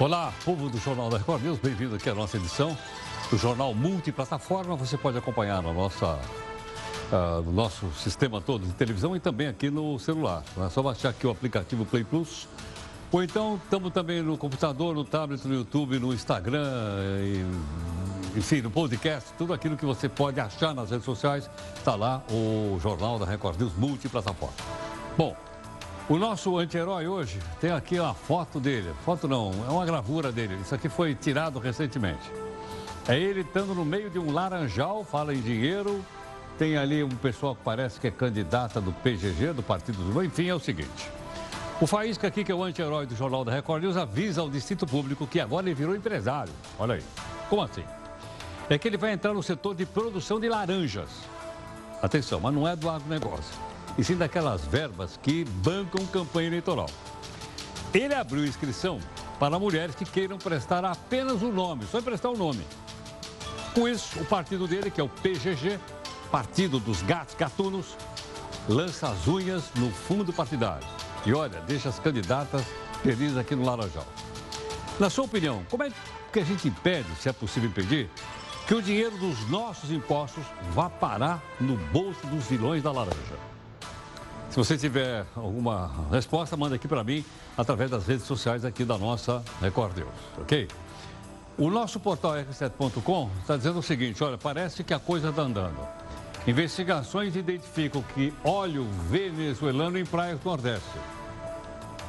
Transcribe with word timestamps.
Olá, 0.00 0.34
povo 0.44 0.68
do 0.68 0.76
Jornal 0.76 1.08
da 1.08 1.18
Record 1.18 1.44
News, 1.44 1.60
bem-vindo 1.60 1.94
aqui 1.94 2.10
à 2.10 2.14
nossa 2.16 2.36
edição 2.36 2.76
do 3.30 3.38
Jornal 3.38 3.72
Multiplataforma. 3.72 4.74
Você 4.74 4.98
pode 4.98 5.16
acompanhar 5.16 5.62
na 5.62 5.72
nossa, 5.72 6.18
uh, 7.12 7.42
no 7.42 7.52
nosso 7.52 7.88
sistema 7.92 8.40
todo 8.40 8.66
de 8.66 8.72
televisão 8.72 9.14
e 9.14 9.20
também 9.20 9.46
aqui 9.46 9.70
no 9.70 9.96
celular. 10.00 10.42
É 10.58 10.68
só 10.68 10.82
baixar 10.82 11.10
aqui 11.10 11.24
o 11.28 11.30
aplicativo 11.30 11.86
Play 11.86 12.02
Plus. 12.02 12.48
Ou 13.12 13.22
então, 13.22 13.60
estamos 13.62 13.92
também 13.92 14.20
no 14.20 14.36
computador, 14.36 14.96
no 14.96 15.04
tablet, 15.04 15.46
no 15.46 15.54
YouTube, 15.54 16.00
no 16.00 16.12
Instagram, 16.12 16.66
e, 17.22 17.46
enfim, 18.36 18.62
no 18.62 18.72
podcast, 18.72 19.30
tudo 19.38 19.54
aquilo 19.54 19.76
que 19.76 19.86
você 19.86 20.08
pode 20.08 20.40
achar 20.40 20.74
nas 20.74 20.90
redes 20.90 21.04
sociais, 21.04 21.48
está 21.76 21.94
lá 21.94 22.20
o 22.32 22.80
Jornal 22.80 23.16
da 23.16 23.26
Record 23.26 23.60
News 23.60 23.72
Multiplataforma. 23.76 24.56
Bom, 25.16 25.36
o 26.06 26.18
nosso 26.18 26.58
anti-herói 26.58 27.08
hoje 27.08 27.38
tem 27.60 27.70
aqui 27.70 27.98
a 27.98 28.12
foto 28.12 28.60
dele. 28.60 28.92
Foto 29.04 29.26
não, 29.26 29.52
é 29.66 29.70
uma 29.70 29.86
gravura 29.86 30.30
dele. 30.30 30.58
Isso 30.60 30.74
aqui 30.74 30.88
foi 30.88 31.14
tirado 31.14 31.58
recentemente. 31.58 32.30
É 33.08 33.18
ele 33.18 33.40
estando 33.40 33.74
no 33.74 33.84
meio 33.84 34.10
de 34.10 34.18
um 34.18 34.30
laranjal, 34.30 35.02
fala 35.02 35.34
em 35.34 35.40
dinheiro. 35.40 36.04
Tem 36.58 36.76
ali 36.76 37.02
um 37.02 37.08
pessoal 37.08 37.56
que 37.56 37.62
parece 37.64 37.98
que 37.98 38.06
é 38.06 38.10
candidata 38.10 38.80
do 38.80 38.92
PGG, 38.92 39.54
do 39.54 39.62
Partido 39.62 39.98
do 40.04 40.22
Enfim, 40.22 40.48
é 40.48 40.54
o 40.54 40.60
seguinte. 40.60 41.10
O 41.80 41.86
Faísca 41.86 42.28
aqui, 42.28 42.44
que 42.44 42.52
é 42.52 42.54
o 42.54 42.62
anti-herói 42.62 43.06
do 43.06 43.16
Jornal 43.16 43.44
da 43.44 43.52
Record 43.52 43.82
News, 43.82 43.96
avisa 43.96 44.42
ao 44.42 44.50
Distrito 44.50 44.86
Público 44.86 45.26
que 45.26 45.40
agora 45.40 45.66
ele 45.66 45.74
virou 45.74 45.96
empresário. 45.96 46.52
Olha 46.78 46.94
aí. 46.96 47.02
Como 47.48 47.62
assim? 47.62 47.84
É 48.68 48.78
que 48.78 48.88
ele 48.88 48.96
vai 48.96 49.12
entrar 49.12 49.32
no 49.32 49.42
setor 49.42 49.74
de 49.74 49.84
produção 49.86 50.38
de 50.38 50.48
laranjas. 50.48 51.08
Atenção, 52.02 52.40
mas 52.40 52.54
não 52.54 52.68
é 52.68 52.76
do 52.76 52.88
agronegócio 52.88 53.73
e 53.96 54.04
sim 54.04 54.16
daquelas 54.16 54.64
verbas 54.64 55.18
que 55.22 55.44
bancam 55.44 56.04
campanha 56.06 56.48
eleitoral. 56.48 56.88
Ele 57.92 58.14
abriu 58.14 58.44
inscrição 58.44 58.98
para 59.38 59.58
mulheres 59.58 59.94
que 59.94 60.04
queiram 60.04 60.38
prestar 60.38 60.84
apenas 60.84 61.42
o 61.42 61.52
nome, 61.52 61.84
só 61.86 61.98
emprestar 61.98 62.32
o 62.32 62.36
nome. 62.36 62.64
Com 63.74 63.88
isso, 63.88 64.20
o 64.20 64.24
partido 64.24 64.66
dele, 64.66 64.90
que 64.90 65.00
é 65.00 65.04
o 65.04 65.08
PGG, 65.08 65.78
Partido 66.30 66.78
dos 66.80 67.02
Gatos 67.02 67.34
Gatunos, 67.34 67.96
lança 68.68 69.08
as 69.08 69.28
unhas 69.28 69.64
no 69.76 69.90
fundo 69.90 70.32
partidário. 70.32 70.86
E 71.26 71.32
olha, 71.32 71.60
deixa 71.60 71.88
as 71.88 71.98
candidatas 71.98 72.64
felizes 73.02 73.36
aqui 73.36 73.54
no 73.54 73.64
Laranjal. 73.64 74.06
Na 74.98 75.10
sua 75.10 75.24
opinião, 75.24 75.64
como 75.70 75.82
é 75.82 75.92
que 76.32 76.40
a 76.40 76.44
gente 76.44 76.68
impede, 76.68 77.08
se 77.16 77.28
é 77.28 77.32
possível 77.32 77.68
impedir, 77.68 78.08
que 78.66 78.74
o 78.74 78.82
dinheiro 78.82 79.16
dos 79.18 79.48
nossos 79.48 79.90
impostos 79.90 80.44
vá 80.70 80.88
parar 80.88 81.42
no 81.60 81.76
bolso 81.76 82.26
dos 82.26 82.46
vilões 82.46 82.82
da 82.82 82.90
laranja? 82.90 83.53
Se 84.50 84.56
você 84.56 84.78
tiver 84.78 85.26
alguma 85.34 85.90
resposta, 86.10 86.56
manda 86.56 86.76
aqui 86.76 86.86
para 86.86 87.02
mim 87.02 87.24
através 87.56 87.90
das 87.90 88.06
redes 88.06 88.24
sociais 88.24 88.64
aqui 88.64 88.84
da 88.84 88.96
nossa 88.96 89.42
Record 89.60 89.96
News, 89.96 90.08
ok? 90.38 90.68
O 91.56 91.70
nosso 91.70 92.00
portal 92.00 92.32
r7.com 92.32 93.30
está 93.40 93.56
dizendo 93.56 93.78
o 93.78 93.82
seguinte, 93.82 94.22
olha, 94.22 94.36
parece 94.36 94.82
que 94.82 94.92
a 94.92 94.98
coisa 94.98 95.30
está 95.30 95.42
andando. 95.42 95.78
Investigações 96.46 97.36
identificam 97.36 98.02
que 98.14 98.34
óleo 98.44 98.86
venezuelano 99.08 99.98
em 99.98 100.04
praias 100.04 100.38
do 100.40 100.48
Nordeste. 100.48 100.98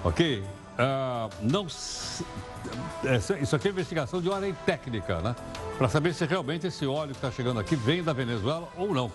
Ok? 0.03 0.43
Uh, 0.75 1.29
não, 1.41 1.67
isso 1.67 3.55
aqui 3.55 3.67
é 3.69 3.71
investigação 3.71 4.21
de 4.21 4.29
ordem 4.29 4.53
técnica, 4.65 5.21
né? 5.21 5.35
Para 5.77 5.87
saber 5.87 6.13
se 6.13 6.25
realmente 6.25 6.67
esse 6.67 6.85
óleo 6.85 7.11
que 7.11 7.17
está 7.17 7.31
chegando 7.31 7.59
aqui 7.59 7.75
vem 7.75 8.03
da 8.03 8.11
Venezuela 8.11 8.67
ou 8.75 8.93
não. 8.93 9.11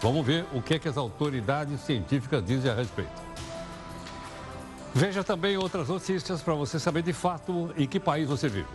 Vamos 0.00 0.24
ver 0.24 0.46
o 0.52 0.62
que, 0.62 0.74
é 0.74 0.78
que 0.78 0.88
as 0.88 0.96
autoridades 0.96 1.80
científicas 1.80 2.44
dizem 2.44 2.70
a 2.70 2.74
respeito. 2.74 3.30
Veja 4.94 5.22
também 5.22 5.56
outras 5.56 5.88
notícias 5.88 6.40
para 6.42 6.54
você 6.54 6.78
saber 6.78 7.02
de 7.02 7.12
fato 7.12 7.70
em 7.76 7.86
que 7.86 8.00
país 8.00 8.28
você 8.28 8.48
vive. 8.48 8.68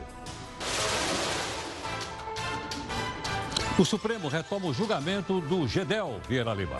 O 3.77 3.83
Supremo 3.83 4.29
retoma 4.29 4.67
o 4.67 4.73
julgamento 4.73 5.41
do 5.41 5.67
Gedel 5.67 6.21
Vieira 6.29 6.53
Lima. 6.53 6.79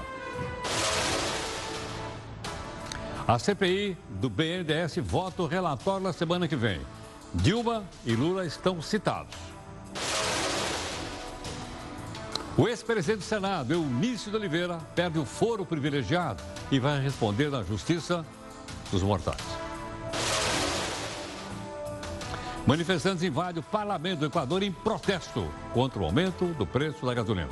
A 3.27 3.39
CPI 3.39 3.97
do 4.07 4.29
BNDES 4.29 4.97
vota 5.01 5.41
o 5.41 5.47
relatório 5.47 6.03
na 6.03 6.13
semana 6.13 6.47
que 6.47 6.55
vem. 6.55 6.79
Dilma 7.33 7.83
e 8.05 8.15
Lula 8.15 8.45
estão 8.45 8.81
citados. 8.81 9.35
O 12.57 12.69
ex-presidente 12.69 13.17
do 13.17 13.23
Senado, 13.25 13.73
Eunício 13.73 14.31
de 14.31 14.37
Oliveira, 14.37 14.77
perde 14.95 15.19
o 15.19 15.25
foro 15.25 15.65
privilegiado 15.65 16.41
e 16.71 16.79
vai 16.79 17.01
responder 17.01 17.49
na 17.49 17.61
Justiça 17.63 18.25
dos 18.89 19.03
Mortais. 19.03 19.43
Manifestantes 22.65 23.23
invadem 23.23 23.59
o 23.59 23.63
parlamento 23.63 24.19
do 24.19 24.27
Equador 24.27 24.63
em 24.63 24.71
protesto 24.71 25.51
contra 25.73 26.01
o 26.01 26.05
aumento 26.05 26.45
do 26.53 26.65
preço 26.65 27.05
da 27.05 27.13
gasolina. 27.13 27.49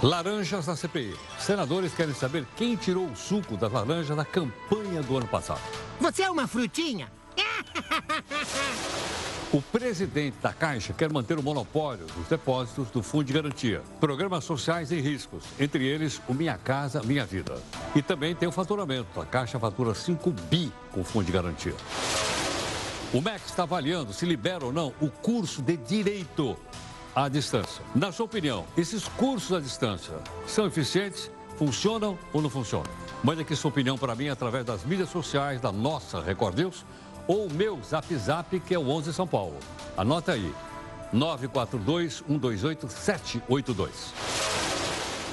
Laranjas 0.00 0.66
da 0.66 0.76
CPI. 0.76 1.16
Senadores 1.40 1.92
querem 1.94 2.14
saber 2.14 2.46
quem 2.56 2.76
tirou 2.76 3.06
o 3.06 3.16
suco 3.16 3.56
das 3.56 3.72
laranjas 3.72 4.16
da 4.16 4.24
campanha 4.24 5.02
do 5.02 5.16
ano 5.16 5.26
passado. 5.26 5.60
Você 6.00 6.22
é 6.22 6.30
uma 6.30 6.46
frutinha? 6.46 7.10
O 9.52 9.60
presidente 9.60 10.38
da 10.40 10.50
Caixa 10.50 10.94
quer 10.94 11.12
manter 11.12 11.38
o 11.38 11.42
monopólio 11.42 12.06
dos 12.06 12.26
depósitos 12.26 12.90
do 12.90 13.02
Fundo 13.02 13.24
de 13.24 13.34
Garantia, 13.34 13.82
programas 14.00 14.44
sociais 14.44 14.90
em 14.90 14.98
riscos, 14.98 15.44
entre 15.60 15.84
eles 15.84 16.22
o 16.26 16.32
Minha 16.32 16.56
Casa 16.56 17.02
Minha 17.02 17.26
Vida. 17.26 17.60
E 17.94 18.00
também 18.00 18.34
tem 18.34 18.48
o 18.48 18.52
faturamento. 18.52 19.20
A 19.20 19.26
Caixa 19.26 19.58
fatura 19.58 19.94
5 19.94 20.30
bi 20.48 20.72
com 20.90 21.02
o 21.02 21.04
Fundo 21.04 21.26
de 21.26 21.32
Garantia. 21.32 21.74
O 23.12 23.20
MEC 23.20 23.44
está 23.44 23.64
avaliando 23.64 24.14
se 24.14 24.24
libera 24.24 24.64
ou 24.64 24.72
não 24.72 24.94
o 25.02 25.10
curso 25.10 25.60
de 25.60 25.76
Direito 25.76 26.56
à 27.14 27.28
distância. 27.28 27.84
Na 27.94 28.10
sua 28.10 28.24
opinião, 28.24 28.64
esses 28.74 29.06
cursos 29.06 29.54
à 29.54 29.60
distância 29.60 30.14
são 30.46 30.66
eficientes? 30.66 31.30
Funcionam 31.58 32.18
ou 32.32 32.40
não 32.40 32.48
funcionam? 32.48 32.90
Mande 33.22 33.42
aqui 33.42 33.54
sua 33.54 33.68
opinião 33.68 33.98
para 33.98 34.14
mim 34.14 34.30
através 34.30 34.64
das 34.64 34.82
mídias 34.82 35.10
sociais 35.10 35.60
da 35.60 35.70
nossa 35.70 36.22
Record 36.22 36.58
News 36.58 36.86
ou 37.26 37.46
o 37.46 37.52
meu 37.52 37.80
Zap 37.82 38.14
Zap, 38.16 38.60
que 38.60 38.74
é 38.74 38.78
o 38.78 38.88
11 38.88 39.12
São 39.12 39.26
Paulo. 39.26 39.56
Anota 39.96 40.32
aí, 40.32 40.54
942-128-782. 41.14 43.88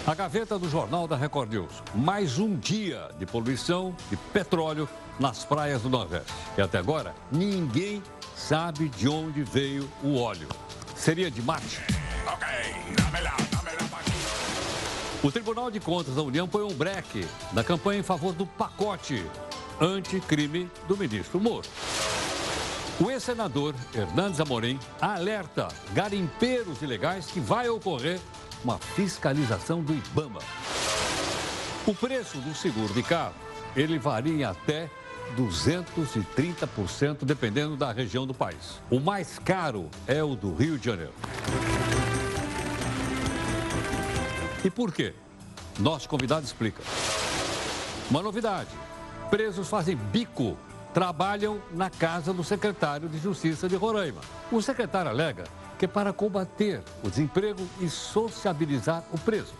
A 0.08 0.16
gaveta 0.16 0.58
do 0.58 0.70
Jornal 0.70 1.08
da 1.08 1.16
Record 1.16 1.52
News. 1.52 1.84
Mais 1.94 2.40
um 2.40 2.56
dia 2.56 3.10
de 3.20 3.26
poluição 3.26 3.96
de 4.10 4.18
petróleo 4.18 4.90
nas 5.20 5.46
praias 5.46 5.82
do 5.82 5.90
Nordeste. 5.90 6.34
E 6.58 6.62
até 6.62 6.78
agora, 6.78 7.14
ninguém 7.32 8.02
sabe 8.36 8.90
de 8.90 9.08
onde 9.08 9.44
veio 9.44 9.90
o 10.02 10.18
óleo. 10.18 10.48
Seria 10.96 11.30
de 11.30 11.42
Marte? 11.42 11.82
O 15.22 15.32
Tribunal 15.32 15.70
de 15.70 15.80
Contas 15.80 16.16
da 16.16 16.24
União 16.24 16.48
põe 16.48 16.64
um 16.64 16.74
breque 16.74 17.28
na 17.52 17.64
campanha 17.64 18.00
em 18.00 18.04
favor 18.04 18.34
do 18.34 18.46
pacote 18.46 19.26
anticrime 19.80 20.70
do 20.88 20.98
ministro 20.98 21.40
Moro. 21.40 21.68
O 23.00 23.10
ex-senador 23.10 23.74
Hernandes 23.96 24.42
Amorim 24.42 24.78
alerta 25.00 25.70
garimpeiros 25.94 26.82
ilegais 26.82 27.28
que 27.28 27.40
vai 27.40 27.70
ocorrer 27.70 28.20
uma 28.64 28.78
fiscalização 28.78 29.82
do 29.82 29.94
IBAMA. 29.94 30.42
O 31.88 31.96
preço 31.96 32.40
do 32.40 32.54
seguro 32.54 32.94
de 32.94 33.02
carro, 33.02 33.36
ele 33.74 33.98
varia 33.98 34.50
até 34.50 34.90
230%, 35.38 37.24
dependendo 37.24 37.78
da 37.78 37.92
região 37.92 38.28
do 38.28 38.34
país. 38.34 38.82
O 38.90 39.00
mais 39.00 39.40
caro 39.40 39.90
é 40.06 40.22
o 40.22 40.36
do 40.36 40.54
Rio 40.54 40.78
de 40.78 40.86
Janeiro. 40.86 41.14
E 44.64 44.70
por 44.70 44.92
quê? 44.92 45.14
Nosso 45.80 46.10
convidado 46.10 46.46
explica. 46.46 46.84
Uma 48.10 48.22
novidade 48.22 48.70
presos 49.30 49.70
fazem 49.70 49.96
bico, 49.96 50.58
trabalham 50.94 51.62
na 51.72 51.90
casa 51.90 52.34
do 52.34 52.44
secretário 52.44 53.08
de 53.08 53.20
Justiça 53.20 53.70
de 53.70 53.76
Roraima. 53.76 54.22
O 54.52 54.62
secretário 54.62 55.12
alega 55.12 55.44
que 55.78 55.86
é 55.86 55.88
para 55.88 56.12
combater 56.12 56.84
o 57.02 57.10
desemprego 57.10 57.66
e 57.80 57.90
sociabilizar 57.90 59.02
o 59.14 59.18
preso. 59.18 59.54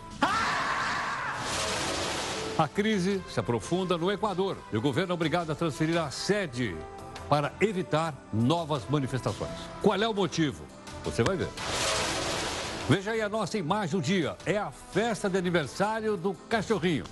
A 2.58 2.68
crise 2.68 3.22
se 3.30 3.40
aprofunda 3.40 3.96
no 3.96 4.12
Equador 4.12 4.58
e 4.70 4.76
o 4.76 4.82
governo 4.82 5.12
é 5.12 5.14
obrigado 5.14 5.50
a 5.50 5.54
transferir 5.54 5.98
a 5.98 6.10
sede 6.10 6.76
para 7.26 7.54
evitar 7.58 8.14
novas 8.30 8.82
manifestações. 8.90 9.56
Qual 9.80 9.96
é 9.96 10.06
o 10.06 10.12
motivo? 10.12 10.62
Você 11.04 11.22
vai 11.22 11.36
ver. 11.36 11.48
Veja 12.86 13.12
aí 13.12 13.22
a 13.22 13.28
nossa 13.28 13.56
imagem 13.56 13.98
do 13.98 14.04
dia. 14.04 14.36
É 14.44 14.58
a 14.58 14.70
festa 14.70 15.30
de 15.30 15.38
aniversário 15.38 16.18
do 16.18 16.34
cachorrinho. 16.50 17.04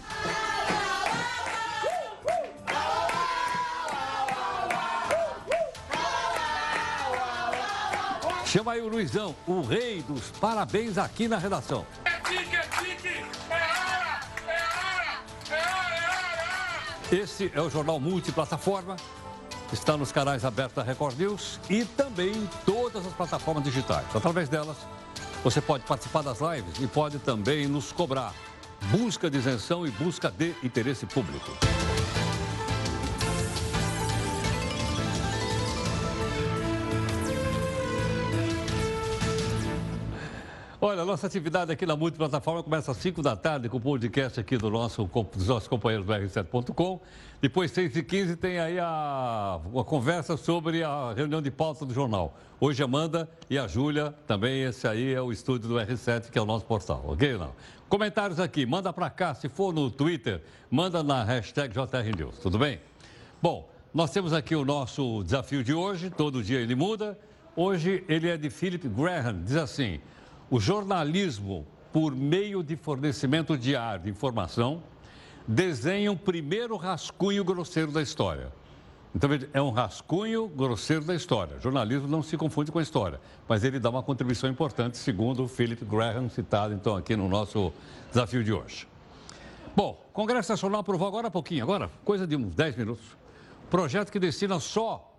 Chama 8.49 8.73
aí 8.73 8.81
o 8.81 8.89
Luizão, 8.89 9.37
o 9.47 9.61
rei 9.61 10.01
dos 10.01 10.31
parabéns 10.41 10.97
aqui 10.97 11.29
na 11.29 11.37
redação. 11.37 11.85
É 12.07 12.13
tique, 12.21 12.57
é 12.57 12.63
tique, 12.63 13.09
é 13.09 13.55
hora, 13.55 14.21
é 14.47 14.53
hora, 14.53 15.21
é 15.51 15.55
hora, 15.55 15.95
é 15.95 17.15
hora. 17.15 17.23
Esse 17.23 17.53
é 17.55 17.61
o 17.61 17.69
Jornal 17.69 18.01
Multiplataforma. 18.01 18.97
está 19.71 19.99
nos 19.99 20.11
canais 20.11 20.47
abertos 20.47 20.77
da 20.77 20.83
Record 20.83 21.19
News 21.19 21.61
e 21.69 21.85
também 21.85 22.31
em 22.31 22.49
todas 22.65 23.07
as 23.07 23.13
plataformas 23.13 23.65
digitais. 23.65 24.07
Através 24.15 24.49
delas, 24.49 24.79
você 25.45 25.61
pode 25.61 25.85
participar 25.85 26.23
das 26.23 26.39
lives 26.41 26.81
e 26.81 26.87
pode 26.87 27.19
também 27.19 27.69
nos 27.69 27.93
cobrar 27.93 28.33
busca 28.91 29.29
de 29.29 29.37
isenção 29.37 29.87
e 29.87 29.91
busca 29.91 30.31
de 30.31 30.55
interesse 30.63 31.05
público. 31.05 31.51
Olha, 40.89 41.05
nossa 41.05 41.27
atividade 41.27 41.71
aqui 41.71 41.85
na 41.85 41.95
multiplataforma 41.95 42.63
começa 42.63 42.93
às 42.93 42.97
5 42.97 43.21
da 43.21 43.37
tarde 43.37 43.69
com 43.69 43.77
o 43.77 43.81
podcast 43.81 44.41
aqui 44.41 44.57
do 44.57 44.71
nosso, 44.71 45.05
dos 45.05 45.47
nossos 45.47 45.69
companheiros 45.69 46.07
do 46.07 46.13
R7.com. 46.15 46.99
Depois, 47.43 47.71
6 47.73 47.95
e 47.95 48.03
15 48.03 48.37
tem 48.37 48.59
aí 48.59 48.79
a, 48.79 49.61
a 49.79 49.85
conversa 49.85 50.39
sobre 50.39 50.83
a 50.83 51.13
reunião 51.13 51.43
de 51.43 51.51
pauta 51.51 51.85
do 51.85 51.93
jornal. 51.93 52.35
Hoje, 52.59 52.83
Amanda 52.83 53.29
e 53.51 53.59
a 53.59 53.69
Júlia, 53.69 54.15
também 54.27 54.63
esse 54.63 54.89
aí 54.89 55.13
é 55.13 55.21
o 55.21 55.31
estúdio 55.31 55.69
do 55.69 55.75
R7, 55.75 56.31
que 56.31 56.39
é 56.39 56.41
o 56.41 56.47
nosso 56.47 56.65
portal, 56.65 57.05
ok 57.07 57.37
não? 57.37 57.53
Comentários 57.87 58.41
aqui, 58.41 58.65
manda 58.65 58.91
para 58.91 59.11
cá, 59.11 59.35
se 59.35 59.47
for 59.47 59.75
no 59.75 59.91
Twitter, 59.91 60.43
manda 60.71 61.03
na 61.03 61.23
hashtag 61.23 61.75
JRNews, 61.75 62.39
tudo 62.39 62.59
bem? 62.59 62.81
Bom, 63.43 63.69
nós 63.93 64.11
temos 64.11 64.33
aqui 64.33 64.57
o 64.57 64.65
nosso 64.65 65.23
desafio 65.23 65.63
de 65.63 65.75
hoje, 65.75 66.09
todo 66.09 66.43
dia 66.43 66.59
ele 66.59 66.75
muda. 66.75 67.19
Hoje 67.55 68.03
ele 68.09 68.31
é 68.31 68.39
de 68.39 68.49
Philip 68.49 68.89
Graham, 68.89 69.43
diz 69.45 69.57
assim... 69.57 70.01
O 70.51 70.59
jornalismo, 70.59 71.67
por 71.93 72.15
meio 72.15 72.63
de 72.63 72.75
fornecimento 72.77 73.57
diário 73.57 74.05
de 74.05 74.11
informação, 74.11 74.83
desenha 75.47 76.11
o 76.11 76.17
primeiro 76.17 76.77
rascunho 76.77 77.45
grosseiro 77.45 77.93
da 77.93 78.01
história. 78.01 78.51
Então, 79.15 79.31
é 79.53 79.61
um 79.61 79.71
rascunho 79.71 80.49
grosseiro 80.49 81.05
da 81.05 81.15
história. 81.15 81.57
O 81.57 81.61
jornalismo 81.61 82.07
não 82.07 82.23
se 82.23 82.37
confunde 82.37 82.71
com 82.71 82.79
a 82.79 82.83
história, 82.83 83.21
mas 83.49 83.65
ele 83.65 83.79
dá 83.79 83.91
uma 83.91 84.03
contribuição 84.03 84.49
importante, 84.49 84.97
segundo 84.97 85.45
o 85.45 85.49
Philip 85.49 85.85
Graham, 85.85 86.29
citado 86.29 86.75
então 86.75 86.97
aqui 86.97 87.17
no 87.17 87.29
nosso 87.29 87.73
desafio 88.11 88.45
de 88.45 88.53
hoje. 88.53 88.87
Bom, 89.75 90.03
o 90.11 90.13
Congresso 90.13 90.53
Nacional 90.53 90.81
aprovou 90.81 91.09
agora 91.09 91.29
há 91.29 91.31
pouquinho, 91.31 91.63
agora, 91.63 91.91
coisa 92.05 92.27
de 92.27 92.37
uns 92.37 92.55
10 92.55 92.77
minutos, 92.77 93.05
projeto 93.71 94.11
que 94.11 94.19
destina 94.19 94.61
só 94.61 95.15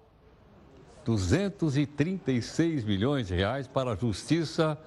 236 1.05 2.83
milhões 2.83 3.27
de 3.27 3.35
reais 3.35 3.67
para 3.67 3.93
a 3.93 3.95
Justiça 3.95 4.77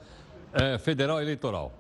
é, 0.53 0.79
Federal 0.79 1.21
Eleitoral 1.21 1.73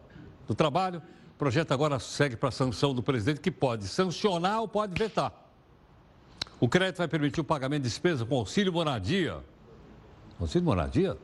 do 0.46 0.54
Trabalho. 0.54 1.02
O 1.34 1.38
projeto 1.38 1.72
agora 1.72 1.98
segue 1.98 2.36
para 2.36 2.48
a 2.48 2.52
sanção 2.52 2.94
do 2.94 3.02
presidente, 3.02 3.40
que 3.40 3.50
pode 3.50 3.86
sancionar 3.88 4.60
ou 4.60 4.68
pode 4.68 4.94
vetar. 4.96 5.32
O 6.60 6.68
crédito 6.68 6.98
vai 6.98 7.08
permitir 7.08 7.40
o 7.40 7.44
pagamento 7.44 7.82
de 7.82 7.88
despesas 7.88 8.26
com 8.26 8.36
auxílio 8.36 8.72
moradia. 8.72 9.38
Auxílio 10.40 10.64
moradia? 10.64 11.16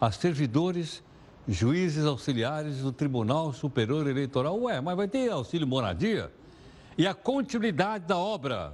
A 0.00 0.10
servidores, 0.10 1.02
juízes 1.46 2.06
auxiliares 2.06 2.78
do 2.78 2.92
Tribunal 2.92 3.52
Superior 3.52 4.06
Eleitoral. 4.06 4.58
Ué, 4.62 4.80
mas 4.80 4.96
vai 4.96 5.08
ter 5.08 5.30
auxílio 5.30 5.66
moradia? 5.66 6.32
E 6.96 7.06
a 7.06 7.12
continuidade 7.12 8.06
da 8.06 8.16
obra 8.16 8.72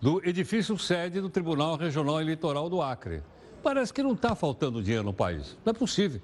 do 0.00 0.26
edifício 0.26 0.78
sede 0.78 1.20
do 1.20 1.28
Tribunal 1.28 1.76
Regional 1.76 2.20
Eleitoral 2.20 2.70
do 2.70 2.80
Acre. 2.80 3.22
Parece 3.62 3.92
que 3.92 4.02
não 4.02 4.12
está 4.12 4.34
faltando 4.34 4.82
dinheiro 4.82 5.04
no 5.04 5.12
país. 5.12 5.56
Não 5.64 5.72
é 5.72 5.74
possível. 5.74 6.20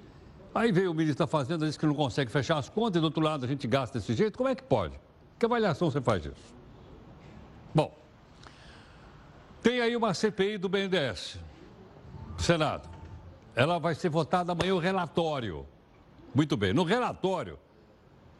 Aí 0.55 0.71
veio 0.71 0.91
o 0.91 0.93
ministro 0.93 1.25
da 1.25 1.27
Fazenda, 1.27 1.65
disse 1.65 1.79
que 1.79 1.85
não 1.85 1.95
consegue 1.95 2.31
fechar 2.31 2.57
as 2.57 2.69
contas, 2.69 2.97
e 2.97 2.99
do 2.99 3.05
outro 3.05 3.21
lado 3.21 3.45
a 3.45 3.47
gente 3.47 3.67
gasta 3.67 3.99
desse 3.99 4.13
jeito. 4.13 4.37
Como 4.37 4.49
é 4.49 4.55
que 4.55 4.63
pode? 4.63 4.99
Que 5.39 5.45
avaliação 5.45 5.89
você 5.89 5.99
faz 5.99 6.21
disso? 6.21 6.55
Bom, 7.73 7.91
tem 9.63 9.81
aí 9.81 9.95
uma 9.95 10.13
CPI 10.13 10.57
do 10.57 10.69
BNDES, 10.69 11.39
Senado. 12.37 12.87
Ela 13.55 13.79
vai 13.79 13.95
ser 13.95 14.09
votada 14.09 14.51
amanhã 14.51 14.75
o 14.75 14.79
relatório. 14.79 15.65
Muito 16.35 16.55
bem, 16.55 16.73
no 16.73 16.83
relatório, 16.83 17.57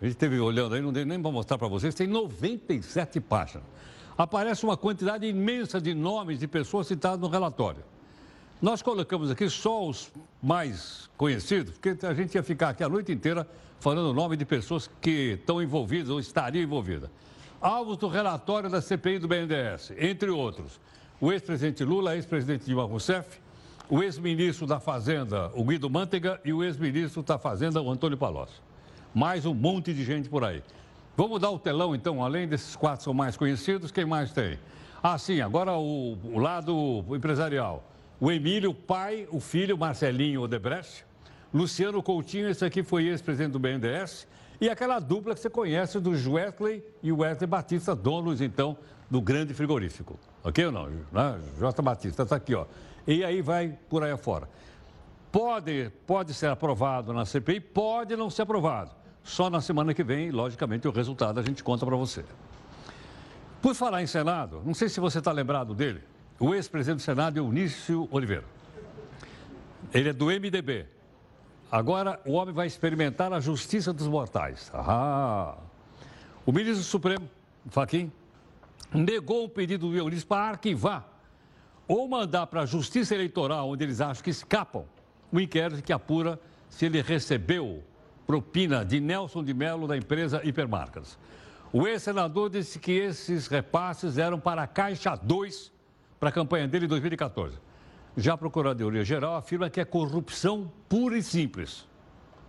a 0.02 0.06
gente 0.06 0.14
esteve 0.14 0.40
olhando 0.40 0.76
aí, 0.76 0.82
não 0.82 0.92
dei 0.92 1.06
nem 1.06 1.22
para 1.22 1.32
mostrar 1.32 1.58
para 1.58 1.68
vocês, 1.68 1.96
tem 1.96 2.08
97 2.08 3.20
páginas. 3.22 3.66
Aparece 4.18 4.64
uma 4.64 4.78
quantidade 4.78 5.26
imensa 5.26 5.82
de 5.82 5.94
nomes 5.94 6.40
de 6.40 6.48
pessoas 6.48 6.88
citadas 6.88 7.20
no 7.20 7.28
relatório. 7.28 7.84
Nós 8.64 8.82
colocamos 8.82 9.30
aqui 9.30 9.50
só 9.50 9.86
os 9.86 10.10
mais 10.42 11.10
conhecidos, 11.18 11.74
porque 11.74 12.06
a 12.06 12.14
gente 12.14 12.36
ia 12.36 12.42
ficar 12.42 12.70
aqui 12.70 12.82
a 12.82 12.88
noite 12.88 13.12
inteira 13.12 13.46
falando 13.78 14.12
o 14.12 14.14
nome 14.14 14.38
de 14.38 14.46
pessoas 14.46 14.90
que 15.02 15.34
estão 15.34 15.62
envolvidas 15.62 16.10
ou 16.10 16.18
estariam 16.18 16.64
envolvidas. 16.64 17.10
Alvos 17.60 17.98
do 17.98 18.08
relatório 18.08 18.70
da 18.70 18.82
CPI 18.82 19.20
do 19.20 19.28
BNDES, 19.28 19.92
entre 19.98 20.30
outros, 20.30 20.80
o 21.20 21.30
ex-presidente 21.34 21.84
Lula, 21.84 22.16
ex-presidente 22.16 22.64
Dilma 22.64 22.86
Rousseff, 22.86 23.38
o 23.90 24.02
ex-ministro 24.02 24.66
da 24.66 24.80
Fazenda, 24.80 25.52
o 25.56 25.66
Guido 25.66 25.90
Mantega, 25.90 26.40
e 26.46 26.54
o 26.54 26.64
ex-ministro 26.64 27.22
da 27.22 27.38
Fazenda, 27.38 27.82
o 27.82 27.92
Antônio 27.92 28.18
Palocci. 28.18 28.62
Mais 29.14 29.46
um 29.46 29.54
monte 29.54 29.94
de 29.94 30.06
gente 30.06 30.30
por 30.30 30.42
aí. 30.46 30.64
Vamos 31.18 31.42
dar 31.42 31.50
o 31.50 31.60
telão, 31.60 31.94
então, 31.94 32.24
além 32.24 32.48
desses 32.48 32.78
quatro 32.78 33.04
são 33.04 33.14
mais 33.14 33.36
conhecidos, 33.36 33.92
quem 33.92 34.06
mais 34.06 34.32
tem? 34.32 34.58
Ah, 35.04 35.18
sim, 35.18 35.42
agora 35.42 35.74
o, 35.74 36.18
o 36.24 36.40
lado 36.40 37.04
empresarial 37.10 37.90
o 38.24 38.32
Emílio, 38.32 38.70
o 38.70 38.74
pai, 38.74 39.28
o 39.32 39.42
filho, 39.42 39.78
Marcelinho 39.78 40.44
Odebrecht, 40.44 41.04
Luciano 41.54 42.02
Coutinho, 42.02 42.48
esse 42.48 42.64
aqui 42.64 42.82
foi 42.82 43.04
ex-presidente 43.08 43.52
do 43.52 43.60
BNDES, 43.60 44.26
e 44.62 44.70
aquela 44.70 44.98
dupla 44.98 45.34
que 45.34 45.42
você 45.42 45.50
conhece 45.50 46.00
do 46.00 46.12
Wesley 46.12 46.82
e 47.04 47.12
o 47.12 47.18
Wesley 47.18 47.46
Batista, 47.46 47.94
donos, 47.94 48.40
então, 48.40 48.78
do 49.12 49.20
grande 49.20 49.54
frigorífico. 49.54 50.18
Ok 50.42 50.66
ou 50.66 50.72
não? 50.72 50.90
Né? 51.12 51.38
Batista 51.84 52.24
está 52.24 52.38
aqui, 52.38 52.56
ó. 52.56 52.66
E 53.06 53.26
aí 53.26 53.42
vai 53.42 53.78
por 53.90 54.06
aí 54.06 54.12
afora. 54.12 54.48
Pode, 55.30 55.92
pode 56.08 56.34
ser 56.34 56.48
aprovado 56.48 57.12
na 57.12 57.26
CPI, 57.26 57.60
pode 57.60 58.16
não 58.16 58.30
ser 58.30 58.44
aprovado. 58.44 58.92
Só 59.22 59.50
na 59.50 59.60
semana 59.60 59.94
que 59.94 60.02
vem, 60.02 60.32
logicamente, 60.32 60.88
o 60.88 60.92
resultado 60.92 61.42
a 61.42 61.44
gente 61.44 61.62
conta 61.62 61.86
para 61.86 61.98
você. 61.98 62.24
Por 63.62 63.76
falar 63.76 64.02
em 64.02 64.08
Senado, 64.08 64.62
não 64.66 64.74
sei 64.74 64.88
se 64.88 65.02
você 65.02 65.20
está 65.20 65.34
lembrado 65.34 65.74
dele, 65.74 66.02
o 66.40 66.54
ex-presidente 66.54 66.98
do 66.98 67.04
Senado, 67.04 67.38
Eunício 67.38 68.08
Oliveira. 68.12 68.46
Ele 69.94 70.10
é 70.10 70.14
do 70.14 70.26
MDB. 70.26 70.86
Agora 71.72 72.20
o 72.26 72.34
homem 72.34 72.54
vai 72.54 72.68
experimentar 72.68 73.34
a 73.34 73.40
justiça 73.40 73.92
dos 73.92 74.08
mortais. 74.08 74.72
Ah. 74.74 75.58
O 76.46 76.52
ministro 76.52 76.84
Supremo, 76.84 77.30
Faquim, 77.70 78.12
negou 78.94 79.46
o 79.46 79.50
pedido 79.50 79.90
do 79.90 79.98
Eunício 79.98 80.28
para 80.28 80.50
arquivar 80.50 81.08
ou 81.88 82.08
mandar 82.08 82.48
para 82.48 82.62
a 82.62 82.66
Justiça 82.66 83.14
Eleitoral, 83.16 83.70
onde 83.70 83.84
eles 83.84 84.02
acham 84.02 84.24
que 84.24 84.30
escapam, 84.30 84.86
o 85.32 85.40
inquérito 85.40 85.82
que 85.82 85.92
apura 85.92 86.40
se 86.70 86.86
ele 86.86 87.02
recebeu 87.02 87.84
propina 88.26 88.86
de 88.86 89.00
Nelson 89.00 89.44
de 89.44 89.54
Mello 89.54 89.88
da 89.88 89.98
empresa 89.98 90.42
Hipermarcas. 90.44 91.18
O 91.72 91.88
ex-senador 91.88 92.50
disse 92.50 92.80
que 92.80 92.92
esses 92.92 93.48
repasses 93.48 94.18
eram 94.18 94.40
para 94.40 94.64
a 94.64 94.68
Caixa 94.68 95.16
2 95.16 95.72
para 96.24 96.30
a 96.30 96.32
campanha 96.32 96.66
dele 96.66 96.86
em 96.86 96.88
2014. 96.88 97.58
Já 98.16 98.36
a 98.36 98.38
Procuradoria-Geral 98.38 99.36
afirma 99.36 99.70
que 99.70 99.82
é 99.82 99.84
corrupção 99.84 100.72
pura 100.88 101.18
e 101.18 101.22
simples. 101.22 101.86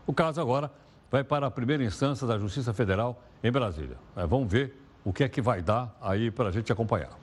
O 0.06 0.12
caso 0.14 0.40
agora 0.40 0.70
vai 1.10 1.24
para 1.24 1.48
a 1.48 1.50
primeira 1.50 1.82
instância 1.82 2.24
da 2.24 2.38
Justiça 2.38 2.72
Federal 2.72 3.20
em 3.42 3.50
Brasília. 3.50 3.96
É, 4.14 4.24
vamos 4.28 4.48
ver 4.48 4.80
o 5.04 5.12
que 5.12 5.24
é 5.24 5.28
que 5.28 5.42
vai 5.42 5.60
dar 5.60 5.92
aí 6.00 6.30
para 6.30 6.50
a 6.50 6.52
gente 6.52 6.70
acompanhar. 6.70 7.18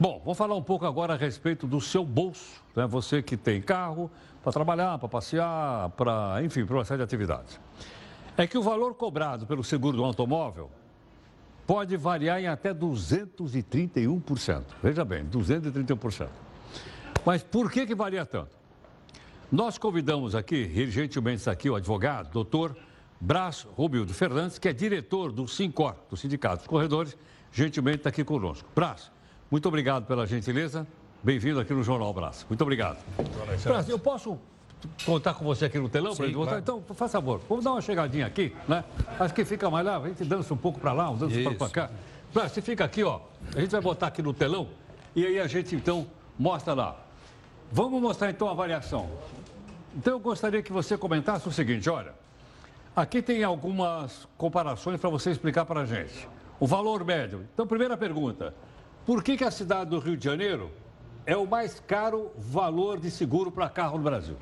Bom, 0.00 0.20
vamos 0.24 0.36
falar 0.36 0.56
um 0.56 0.62
pouco 0.64 0.84
agora 0.84 1.14
a 1.14 1.16
respeito 1.16 1.64
do 1.64 1.80
seu 1.80 2.04
bolso. 2.04 2.60
Né? 2.74 2.84
Você 2.88 3.22
que 3.22 3.36
tem 3.36 3.62
carro 3.62 4.10
para 4.42 4.50
trabalhar, 4.50 4.98
para 4.98 5.08
passear, 5.08 5.90
para, 5.90 6.42
enfim, 6.42 6.66
para 6.66 6.74
uma 6.74 6.84
série 6.84 6.98
de 6.98 7.04
atividades. 7.04 7.60
É 8.36 8.48
que 8.48 8.58
o 8.58 8.62
valor 8.62 8.94
cobrado 8.94 9.46
pelo 9.46 9.62
seguro 9.62 9.96
do 9.96 10.04
automóvel 10.04 10.72
pode 11.66 11.96
variar 11.96 12.40
em 12.40 12.46
até 12.46 12.72
231%. 12.72 14.62
Veja 14.82 15.04
bem, 15.04 15.24
231%. 15.26 16.28
Mas 17.24 17.42
por 17.42 17.70
que, 17.70 17.84
que 17.86 17.94
varia 17.94 18.24
tanto? 18.24 18.56
Nós 19.50 19.78
convidamos 19.78 20.34
aqui, 20.34 20.90
gentilmente 20.90 21.38
está 21.38 21.52
aqui, 21.52 21.68
o 21.68 21.74
advogado, 21.74 22.30
doutor 22.30 22.76
Brás 23.20 23.66
Rubildo 23.76 24.12
Fernandes, 24.12 24.58
que 24.58 24.68
é 24.68 24.72
diretor 24.72 25.32
do 25.32 25.48
SINCOR, 25.48 25.96
do 26.10 26.16
Sindicato 26.16 26.58
dos 26.58 26.66
Corredores, 26.66 27.16
gentilmente 27.52 27.98
está 27.98 28.10
aqui 28.10 28.24
conosco. 28.24 28.68
Brás, 28.74 29.10
muito 29.50 29.66
obrigado 29.66 30.06
pela 30.06 30.26
gentileza. 30.26 30.86
Bem-vindo 31.22 31.58
aqui 31.58 31.72
no 31.72 31.82
Jornal 31.82 32.12
Brás. 32.12 32.46
Muito 32.48 32.60
obrigado. 32.62 32.98
Brás, 33.64 33.88
eu 33.88 33.98
posso 33.98 34.38
contar 35.04 35.34
com 35.34 35.44
você 35.44 35.66
aqui 35.66 35.78
no 35.78 35.88
telão 35.88 36.14
para 36.14 36.26
ele 36.26 36.34
claro. 36.34 36.58
Então, 36.58 36.82
faz 36.94 37.12
favor, 37.12 37.40
vamos 37.48 37.64
dar 37.64 37.72
uma 37.72 37.80
chegadinha 37.80 38.26
aqui, 38.26 38.54
né? 38.68 38.84
Acho 39.18 39.34
que 39.34 39.44
fica 39.44 39.70
mais 39.70 39.84
lá, 39.84 39.96
a 39.96 40.08
gente 40.08 40.24
dança 40.24 40.52
um 40.52 40.56
pouco 40.56 40.78
para 40.80 40.92
lá, 40.92 41.10
um 41.10 41.16
dança 41.16 41.54
para 41.54 41.68
cá. 41.68 41.90
Você 42.32 42.60
fica 42.60 42.84
aqui, 42.84 43.02
ó. 43.02 43.20
A 43.54 43.60
gente 43.60 43.70
vai 43.70 43.80
botar 43.80 44.08
aqui 44.08 44.22
no 44.22 44.34
telão 44.34 44.68
e 45.14 45.24
aí 45.24 45.40
a 45.40 45.46
gente 45.46 45.74
então 45.74 46.06
mostra 46.38 46.74
lá. 46.74 46.96
Vamos 47.72 48.00
mostrar 48.00 48.30
então 48.30 48.48
a 48.48 48.54
variação. 48.54 49.08
Então 49.94 50.14
eu 50.14 50.20
gostaria 50.20 50.62
que 50.62 50.72
você 50.72 50.96
comentasse 50.98 51.48
o 51.48 51.52
seguinte, 51.52 51.88
olha. 51.88 52.12
Aqui 52.94 53.20
tem 53.20 53.44
algumas 53.44 54.26
comparações 54.38 54.98
para 54.98 55.10
você 55.10 55.30
explicar 55.30 55.66
para 55.66 55.80
a 55.80 55.84
gente. 55.84 56.26
O 56.58 56.66
valor 56.66 57.04
médio. 57.04 57.46
Então, 57.52 57.66
primeira 57.66 57.94
pergunta. 57.94 58.54
por 59.04 59.22
que, 59.22 59.36
que 59.36 59.44
a 59.44 59.50
cidade 59.50 59.90
do 59.90 59.98
Rio 59.98 60.16
de 60.16 60.24
Janeiro 60.24 60.70
é 61.26 61.36
o 61.36 61.46
mais 61.46 61.78
caro 61.78 62.30
valor 62.38 62.98
de 62.98 63.10
seguro 63.10 63.50
para 63.50 63.68
carro 63.68 63.98
no 63.98 64.04
Brasil? 64.04 64.36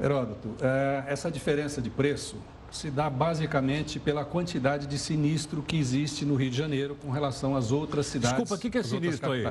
Heródoto, 0.00 0.54
é, 0.62 1.04
essa 1.08 1.30
diferença 1.30 1.82
de 1.82 1.90
preço 1.90 2.36
se 2.70 2.90
dá 2.90 3.10
basicamente 3.10 3.98
pela 3.98 4.24
quantidade 4.24 4.86
de 4.86 4.98
sinistro 4.98 5.60
que 5.60 5.76
existe 5.76 6.24
no 6.24 6.36
Rio 6.36 6.50
de 6.50 6.56
Janeiro 6.56 6.96
com 7.02 7.10
relação 7.10 7.56
às 7.56 7.72
outras 7.72 8.06
cidades. 8.06 8.30
Desculpa, 8.30 8.54
o 8.54 8.58
que, 8.58 8.70
que 8.70 8.78
é 8.78 8.82
sinistro 8.82 9.32
aí? 9.32 9.46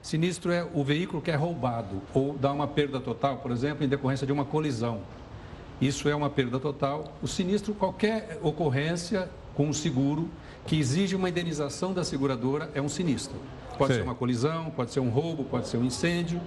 Sinistro 0.00 0.50
é 0.50 0.66
o 0.74 0.82
veículo 0.82 1.22
que 1.22 1.30
é 1.30 1.36
roubado 1.36 2.02
ou 2.12 2.36
dá 2.36 2.52
uma 2.52 2.66
perda 2.66 2.98
total, 2.98 3.38
por 3.38 3.52
exemplo, 3.52 3.84
em 3.84 3.88
decorrência 3.88 4.26
de 4.26 4.32
uma 4.32 4.44
colisão. 4.44 5.02
Isso 5.80 6.08
é 6.08 6.14
uma 6.14 6.30
perda 6.30 6.58
total. 6.58 7.12
O 7.22 7.28
sinistro, 7.28 7.74
qualquer 7.74 8.38
ocorrência 8.42 9.28
com 9.54 9.66
um 9.66 9.72
seguro 9.72 10.28
que 10.66 10.78
exige 10.78 11.14
uma 11.14 11.28
indenização 11.28 11.92
da 11.92 12.02
seguradora, 12.02 12.70
é 12.74 12.80
um 12.80 12.88
sinistro. 12.88 13.36
Pode 13.76 13.92
Sim. 13.92 14.00
ser 14.00 14.04
uma 14.04 14.14
colisão, 14.14 14.70
pode 14.70 14.90
ser 14.90 15.00
um 15.00 15.08
roubo, 15.08 15.44
pode 15.44 15.68
ser 15.68 15.76
um 15.76 15.84
incêndio, 15.84 16.40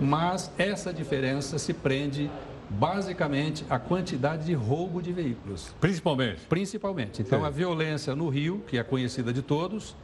mas 0.00 0.50
essa 0.58 0.92
diferença 0.92 1.58
se 1.58 1.72
prende 1.72 2.30
basicamente 2.70 3.64
a 3.70 3.78
quantidade 3.78 4.44
de 4.44 4.54
roubo 4.54 5.00
de 5.00 5.12
veículos. 5.12 5.74
Principalmente? 5.80 6.40
Principalmente. 6.48 7.22
Então, 7.22 7.40
Sim. 7.40 7.46
a 7.46 7.50
violência 7.50 8.14
no 8.14 8.28
Rio, 8.28 8.62
que 8.66 8.78
é 8.78 8.82
conhecida 8.82 9.32
de 9.32 9.42
todos, 9.42 9.96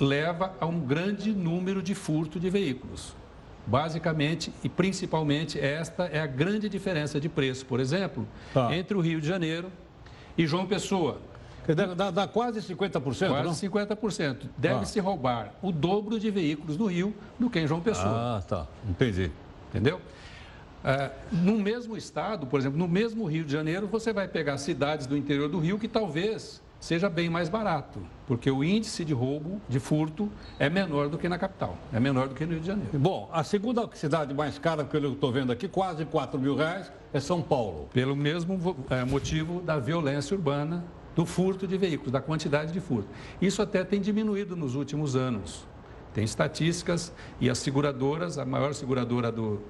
leva 0.00 0.54
a 0.60 0.66
um 0.66 0.80
grande 0.80 1.32
número 1.32 1.82
de 1.82 1.94
furto 1.94 2.38
de 2.38 2.50
veículos. 2.50 3.14
Basicamente 3.66 4.52
e 4.62 4.68
principalmente, 4.68 5.58
esta 5.58 6.04
é 6.04 6.20
a 6.20 6.26
grande 6.26 6.68
diferença 6.68 7.20
de 7.20 7.28
preço, 7.28 7.66
por 7.66 7.80
exemplo, 7.80 8.26
tá. 8.54 8.74
entre 8.74 8.96
o 8.96 9.00
Rio 9.00 9.20
de 9.20 9.26
Janeiro 9.26 9.72
e 10.38 10.46
João 10.46 10.66
Pessoa. 10.66 11.20
Dá, 11.74 11.94
dá, 11.94 12.10
dá 12.12 12.28
quase 12.28 12.60
50%, 12.60 13.00
Quase 13.02 13.28
não? 13.28 13.52
50%. 13.52 14.36
Deve-se 14.56 15.00
ah. 15.00 15.02
roubar 15.02 15.52
o 15.60 15.72
dobro 15.72 16.20
de 16.20 16.30
veículos 16.30 16.76
no 16.76 16.86
Rio 16.86 17.12
do 17.40 17.50
que 17.50 17.58
em 17.58 17.66
João 17.66 17.80
Pessoa. 17.80 18.38
Ah, 18.38 18.42
tá. 18.46 18.66
Entendi. 18.88 19.32
Entendeu? 19.70 20.00
Uh, 20.86 21.10
no 21.32 21.58
mesmo 21.58 21.96
estado, 21.96 22.46
por 22.46 22.60
exemplo, 22.60 22.78
no 22.78 22.86
mesmo 22.86 23.24
Rio 23.26 23.44
de 23.44 23.50
Janeiro, 23.50 23.88
você 23.88 24.12
vai 24.12 24.28
pegar 24.28 24.56
cidades 24.56 25.04
do 25.04 25.16
interior 25.16 25.48
do 25.48 25.58
Rio 25.58 25.80
que 25.80 25.88
talvez 25.88 26.62
seja 26.78 27.10
bem 27.10 27.28
mais 27.28 27.48
barato, 27.48 28.00
porque 28.24 28.48
o 28.48 28.62
índice 28.62 29.04
de 29.04 29.12
roubo, 29.12 29.60
de 29.68 29.80
furto, 29.80 30.30
é 30.60 30.70
menor 30.70 31.08
do 31.08 31.18
que 31.18 31.28
na 31.28 31.36
capital, 31.38 31.76
é 31.92 31.98
menor 31.98 32.28
do 32.28 32.36
que 32.36 32.46
no 32.46 32.52
Rio 32.52 32.60
de 32.60 32.66
Janeiro. 32.68 32.96
Bom, 32.96 33.28
a 33.32 33.42
segunda 33.42 33.88
cidade 33.94 34.32
mais 34.32 34.60
cara 34.60 34.84
que 34.84 34.96
eu 34.96 35.12
estou 35.12 35.32
vendo 35.32 35.50
aqui, 35.50 35.66
quase 35.66 36.04
4 36.04 36.38
mil 36.38 36.54
reais, 36.54 36.92
é 37.12 37.18
São 37.18 37.42
Paulo. 37.42 37.88
Pelo 37.92 38.14
mesmo 38.14 38.76
é, 38.88 39.04
motivo 39.04 39.60
da 39.62 39.80
violência 39.80 40.36
urbana, 40.36 40.84
do 41.16 41.26
furto 41.26 41.66
de 41.66 41.76
veículos, 41.76 42.12
da 42.12 42.20
quantidade 42.20 42.70
de 42.70 42.78
furto. 42.78 43.08
Isso 43.42 43.60
até 43.60 43.82
tem 43.82 44.00
diminuído 44.00 44.54
nos 44.54 44.76
últimos 44.76 45.16
anos. 45.16 45.66
Tem 46.14 46.22
estatísticas 46.22 47.12
e 47.40 47.50
as 47.50 47.58
seguradoras, 47.58 48.38
a 48.38 48.44
maior 48.44 48.72
seguradora 48.74 49.32
do, 49.32 49.60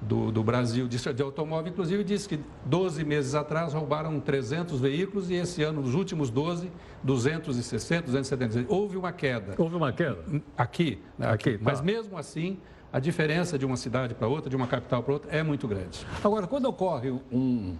do, 0.00 0.30
do 0.30 0.42
Brasil 0.42 0.86
de, 0.86 0.98
de, 1.12 1.22
automóvel, 1.22 1.72
inclusive, 1.72 2.04
disse 2.04 2.28
que 2.28 2.40
12 2.64 3.04
meses 3.04 3.34
atrás 3.34 3.72
roubaram 3.72 4.20
300 4.20 4.80
veículos 4.80 5.30
e 5.30 5.34
esse 5.34 5.62
ano, 5.62 5.80
nos 5.80 5.94
últimos 5.94 6.30
12, 6.30 6.70
260, 7.02 8.02
270. 8.06 8.72
Houve 8.72 8.96
uma 8.96 9.12
queda. 9.12 9.54
Houve 9.56 9.76
uma 9.76 9.92
queda? 9.92 10.18
Aqui. 10.56 11.02
Né, 11.18 11.28
aqui, 11.28 11.50
aqui. 11.50 11.58
Tá. 11.58 11.64
Mas 11.64 11.80
mesmo 11.80 12.18
assim, 12.18 12.58
a 12.92 13.00
diferença 13.00 13.58
de 13.58 13.64
uma 13.64 13.76
cidade 13.76 14.14
para 14.14 14.28
outra, 14.28 14.50
de 14.50 14.56
uma 14.56 14.66
capital 14.66 15.02
para 15.02 15.12
outra, 15.14 15.30
é 15.34 15.42
muito 15.42 15.66
grande. 15.66 16.06
Agora, 16.22 16.46
quando 16.46 16.66
ocorre 16.66 17.10
um, 17.10 17.76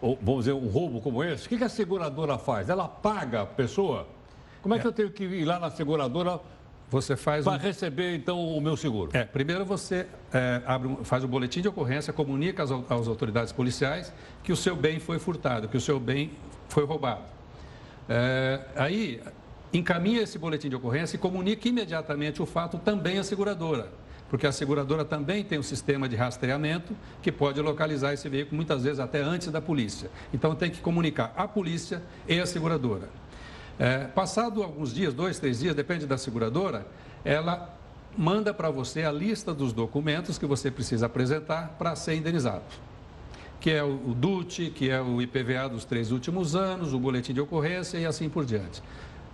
vamos 0.00 0.44
dizer, 0.44 0.52
um 0.52 0.68
roubo 0.68 1.00
como 1.00 1.22
esse, 1.22 1.46
o 1.46 1.48
que 1.48 1.62
a 1.62 1.68
seguradora 1.68 2.38
faz? 2.38 2.68
Ela 2.68 2.88
paga 2.88 3.42
a 3.42 3.46
pessoa? 3.46 4.06
Como 4.62 4.74
é 4.74 4.78
que 4.78 4.86
é. 4.86 4.88
eu 4.88 4.92
tenho 4.92 5.10
que 5.10 5.24
ir 5.24 5.44
lá 5.44 5.58
na 5.58 5.70
seguradora 5.70 6.40
você 6.90 7.16
faz 7.16 7.44
para 7.44 7.54
um... 7.54 7.58
receber 7.58 8.14
então 8.14 8.38
o 8.40 8.60
meu 8.60 8.76
seguro. 8.76 9.10
É, 9.12 9.24
primeiro 9.24 9.64
você 9.64 10.06
é, 10.32 10.62
abre 10.66 10.96
faz 11.04 11.24
o 11.24 11.26
um 11.26 11.30
boletim 11.30 11.60
de 11.60 11.68
ocorrência, 11.68 12.12
comunica 12.12 12.62
às, 12.62 12.70
às, 12.70 13.08
autoridades 13.08 13.52
policiais 13.52 14.12
que 14.42 14.52
o 14.52 14.56
seu 14.56 14.76
bem 14.76 15.00
foi 15.00 15.18
furtado, 15.18 15.68
que 15.68 15.76
o 15.76 15.80
seu 15.80 15.98
bem 15.98 16.30
foi 16.68 16.84
roubado. 16.84 17.24
É, 18.08 18.60
aí 18.76 19.20
encaminha 19.72 20.22
esse 20.22 20.38
boletim 20.38 20.68
de 20.68 20.76
ocorrência 20.76 21.16
e 21.16 21.18
comunica 21.18 21.68
imediatamente 21.68 22.40
o 22.40 22.46
fato 22.46 22.78
também 22.78 23.18
à 23.18 23.24
seguradora, 23.24 23.90
porque 24.30 24.46
a 24.46 24.52
seguradora 24.52 25.04
também 25.04 25.42
tem 25.42 25.58
um 25.58 25.64
sistema 25.64 26.08
de 26.08 26.14
rastreamento 26.14 26.96
que 27.20 27.32
pode 27.32 27.60
localizar 27.60 28.12
esse 28.12 28.28
veículo 28.28 28.56
muitas 28.56 28.84
vezes 28.84 29.00
até 29.00 29.20
antes 29.20 29.50
da 29.50 29.60
polícia. 29.60 30.08
Então 30.32 30.54
tem 30.54 30.70
que 30.70 30.80
comunicar 30.80 31.32
a 31.36 31.48
polícia 31.48 32.00
e 32.28 32.38
a 32.38 32.46
seguradora. 32.46 33.08
É, 33.78 34.04
passado 34.04 34.62
alguns 34.62 34.94
dias, 34.94 35.12
dois, 35.12 35.38
três 35.38 35.58
dias, 35.58 35.74
depende 35.74 36.06
da 36.06 36.16
seguradora, 36.16 36.86
ela 37.24 37.76
manda 38.16 38.54
para 38.54 38.70
você 38.70 39.02
a 39.02 39.12
lista 39.12 39.52
dos 39.52 39.72
documentos 39.72 40.38
que 40.38 40.46
você 40.46 40.70
precisa 40.70 41.06
apresentar 41.06 41.76
para 41.78 41.94
ser 41.94 42.14
indenizado. 42.14 42.62
Que 43.60 43.70
é 43.70 43.82
o 43.82 44.14
DUT, 44.14 44.70
que 44.70 44.90
é 44.90 45.00
o 45.00 45.20
IPVA 45.20 45.68
dos 45.68 45.84
três 45.84 46.10
últimos 46.10 46.54
anos, 46.54 46.94
o 46.94 46.98
boletim 46.98 47.34
de 47.34 47.40
ocorrência 47.40 47.98
e 47.98 48.06
assim 48.06 48.28
por 48.28 48.44
diante. 48.44 48.82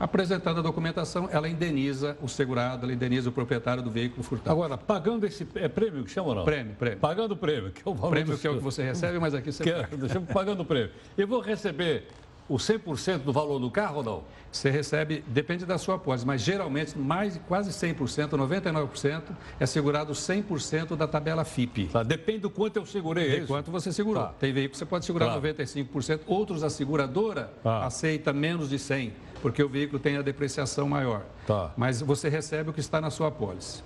Apresentando 0.01 0.59
a 0.59 0.63
documentação, 0.63 1.29
ela 1.31 1.49
indeniza 1.49 2.17
o 2.21 2.27
segurado, 2.27 2.85
ela 2.85 2.93
indeniza 2.93 3.29
o 3.29 3.33
proprietário 3.33 3.83
do 3.83 3.91
veículo 3.91 4.25
furtado. 4.25 4.51
Agora, 4.51 4.77
pagando 4.77 5.25
esse 5.27 5.47
é 5.55 5.69
prêmio 5.69 6.03
que 6.03 6.11
chama 6.11 6.29
ou 6.31 6.35
não? 6.35 6.45
Prêmio, 6.45 6.75
prêmio. 6.75 6.99
Pagando 6.99 7.33
o 7.33 7.37
prêmio, 7.37 7.71
que 7.71 7.87
é 7.87 7.91
o 7.91 7.95
valor 7.95 8.11
Prêmio 8.11 8.37
que 8.37 8.45
é 8.45 8.51
o 8.51 8.57
que 8.57 8.65
você 8.65 8.83
recebe, 8.83 9.21
mas 9.21 9.33
aqui 9.33 9.53
você 9.53 9.63
que 9.63 9.71
é, 9.71 9.87
Pagando 10.33 10.63
o 10.63 10.65
prêmio. 10.65 10.91
Eu 11.17 11.29
vou 11.29 11.41
receber 11.41 12.09
o 12.49 12.57
100% 12.57 13.19
do 13.19 13.33
valor 13.33 13.59
do 13.59 13.71
carro 13.71 13.99
ou 13.99 14.03
não? 14.03 14.25
Você 14.51 14.71
recebe, 14.71 15.25
depende 15.27 15.65
da 15.65 15.79
sua 15.79 15.95
apólice, 15.95 16.27
mas 16.27 16.43
geralmente 16.43 16.99
mais 16.99 17.41
quase 17.49 17.71
100%, 17.71 18.31
99% 18.31 19.23
é 19.59 19.65
segurado 19.65 20.13
100% 20.13 20.95
da 20.95 21.07
tabela 21.07 21.43
FIP. 21.43 21.87
Tá, 21.87 22.03
depende 22.03 22.41
do 22.41 22.51
quanto 22.51 22.77
eu 22.77 22.85
segurei, 22.85 23.37
é 23.37 23.41
De 23.41 23.47
quanto 23.47 23.71
você 23.71 23.91
segurou. 23.91 24.25
Tá. 24.25 24.35
Tem 24.39 24.53
veículo 24.53 24.73
que 24.73 24.79
você 24.79 24.85
pode 24.85 25.07
segurar 25.07 25.27
tá. 25.27 25.41
95%, 25.41 26.21
outros 26.27 26.63
a 26.63 26.69
seguradora 26.69 27.51
tá. 27.63 27.87
aceita 27.87 28.33
menos 28.33 28.69
de 28.69 28.79
100, 28.79 29.15
porque 29.41 29.63
o 29.63 29.69
veículo 29.69 29.99
tem 29.99 30.19
a 30.19 30.23
depreciação 30.23 30.87
maior. 30.87 31.23
Tá. 31.47 31.73
Mas 31.75 32.03
você 32.03 32.29
recebe 32.29 32.69
o 32.69 32.73
que 32.75 32.81
está 32.81 33.01
na 33.01 33.09
sua 33.11 33.29
apólice. 33.29 33.83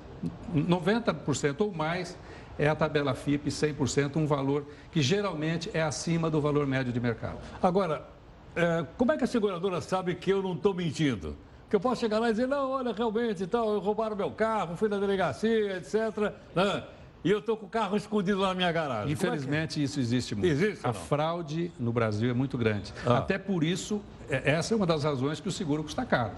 90% 0.53 1.61
ou 1.61 1.73
mais 1.73 2.19
é 2.59 2.69
a 2.69 2.75
tabela 2.75 3.15
FIP 3.15 3.51
100%, 3.51 4.17
um 4.17 4.27
valor 4.27 4.67
que 4.91 5.01
geralmente 5.01 5.71
é 5.73 5.83
acima 5.83 6.31
do 6.31 6.41
valor 6.41 6.67
médio 6.67 6.93
de 6.93 6.99
mercado. 6.99 7.39
Agora, 7.63 8.16
é, 8.57 8.87
como 8.97 9.13
é 9.13 9.17
que 9.17 9.25
a 9.25 9.27
seguradora 9.27 9.81
sabe 9.81 10.15
que 10.15 10.31
eu 10.31 10.43
não 10.43 10.55
estou 10.55 10.73
mentindo? 10.75 11.37
Que 11.69 11.77
eu 11.77 11.81
posso 11.81 12.01
chegar 12.01 12.19
lá 12.19 12.29
e 12.29 12.33
dizer, 12.33 12.47
não, 12.47 12.71
olha, 12.71 12.93
realmente, 12.93 13.43
então, 13.43 13.79
roubaram 13.79 14.17
meu 14.17 14.31
carro, 14.31 14.77
fui 14.77 14.89
na 14.89 14.99
delegacia, 14.99 15.77
etc. 15.77 16.33
Né? 16.55 16.85
E 17.25 17.31
eu 17.31 17.41
estou 17.41 17.57
com 17.57 17.67
o 17.67 17.69
carro 17.69 17.97
escondido 17.97 18.39
lá 18.39 18.49
na 18.49 18.55
minha 18.55 18.73
garagem. 18.73 19.11
É 19.11 19.13
Infelizmente, 19.13 19.81
é 19.81 19.85
isso 19.85 20.01
existe 20.01 20.35
muito. 20.35 20.47
Existe? 20.47 20.87
A 20.87 20.93
fraude 20.93 21.73
no 21.79 21.93
Brasil 21.93 22.31
é 22.31 22.33
muito 22.33 22.57
grande. 22.57 22.95
Ah. 23.05 23.19
Até 23.19 23.37
por 23.37 23.65
isso, 23.65 24.01
é, 24.31 24.53
essa 24.53 24.73
é 24.73 24.77
uma 24.77 24.87
das 24.87 25.05
razões 25.05 25.41
que 25.41 25.49
o 25.49 25.53
seguro 25.53 25.83
custa 25.83 26.05
caro. 26.07 26.33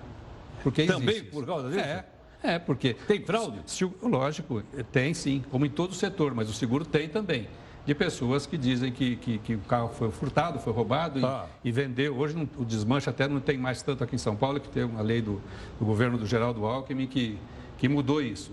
Porque 0.62 0.86
Também 0.86 1.22
por 1.24 1.46
causa 1.46 1.68
disso? 1.68 1.80
É. 1.80 2.04
É, 2.42 2.58
porque. 2.58 2.94
Tem 2.94 3.22
fraude? 3.24 3.60
Se, 3.66 3.84
lógico, 4.00 4.62
tem 4.92 5.12
sim, 5.12 5.44
como 5.50 5.66
em 5.66 5.70
todo 5.70 5.94
setor, 5.94 6.34
mas 6.34 6.48
o 6.48 6.52
seguro 6.52 6.84
tem 6.84 7.08
também 7.08 7.48
de 7.88 7.94
pessoas 7.94 8.44
que 8.44 8.58
dizem 8.58 8.92
que, 8.92 9.16
que, 9.16 9.38
que 9.38 9.54
o 9.54 9.60
carro 9.60 9.88
foi 9.88 10.10
furtado, 10.10 10.58
foi 10.58 10.74
roubado 10.74 11.24
ah. 11.24 11.46
e, 11.64 11.70
e, 11.70 11.72
vendeu. 11.72 12.14
Hoje 12.18 12.36
não, 12.36 12.46
o 12.58 12.62
desmanche 12.62 13.08
até 13.08 13.26
não 13.26 13.40
tem 13.40 13.56
mais 13.56 13.80
tanto 13.80 14.04
aqui 14.04 14.14
em 14.14 14.18
São 14.18 14.36
Paulo, 14.36 14.60
que 14.60 14.68
tem 14.68 14.84
uma 14.84 15.00
lei 15.00 15.22
do, 15.22 15.40
do 15.78 15.86
governo 15.86 16.18
do 16.18 16.26
Geraldo 16.26 16.66
Alckmin 16.66 17.06
que, 17.06 17.38
que 17.78 17.88
mudou 17.88 18.20
isso. 18.20 18.52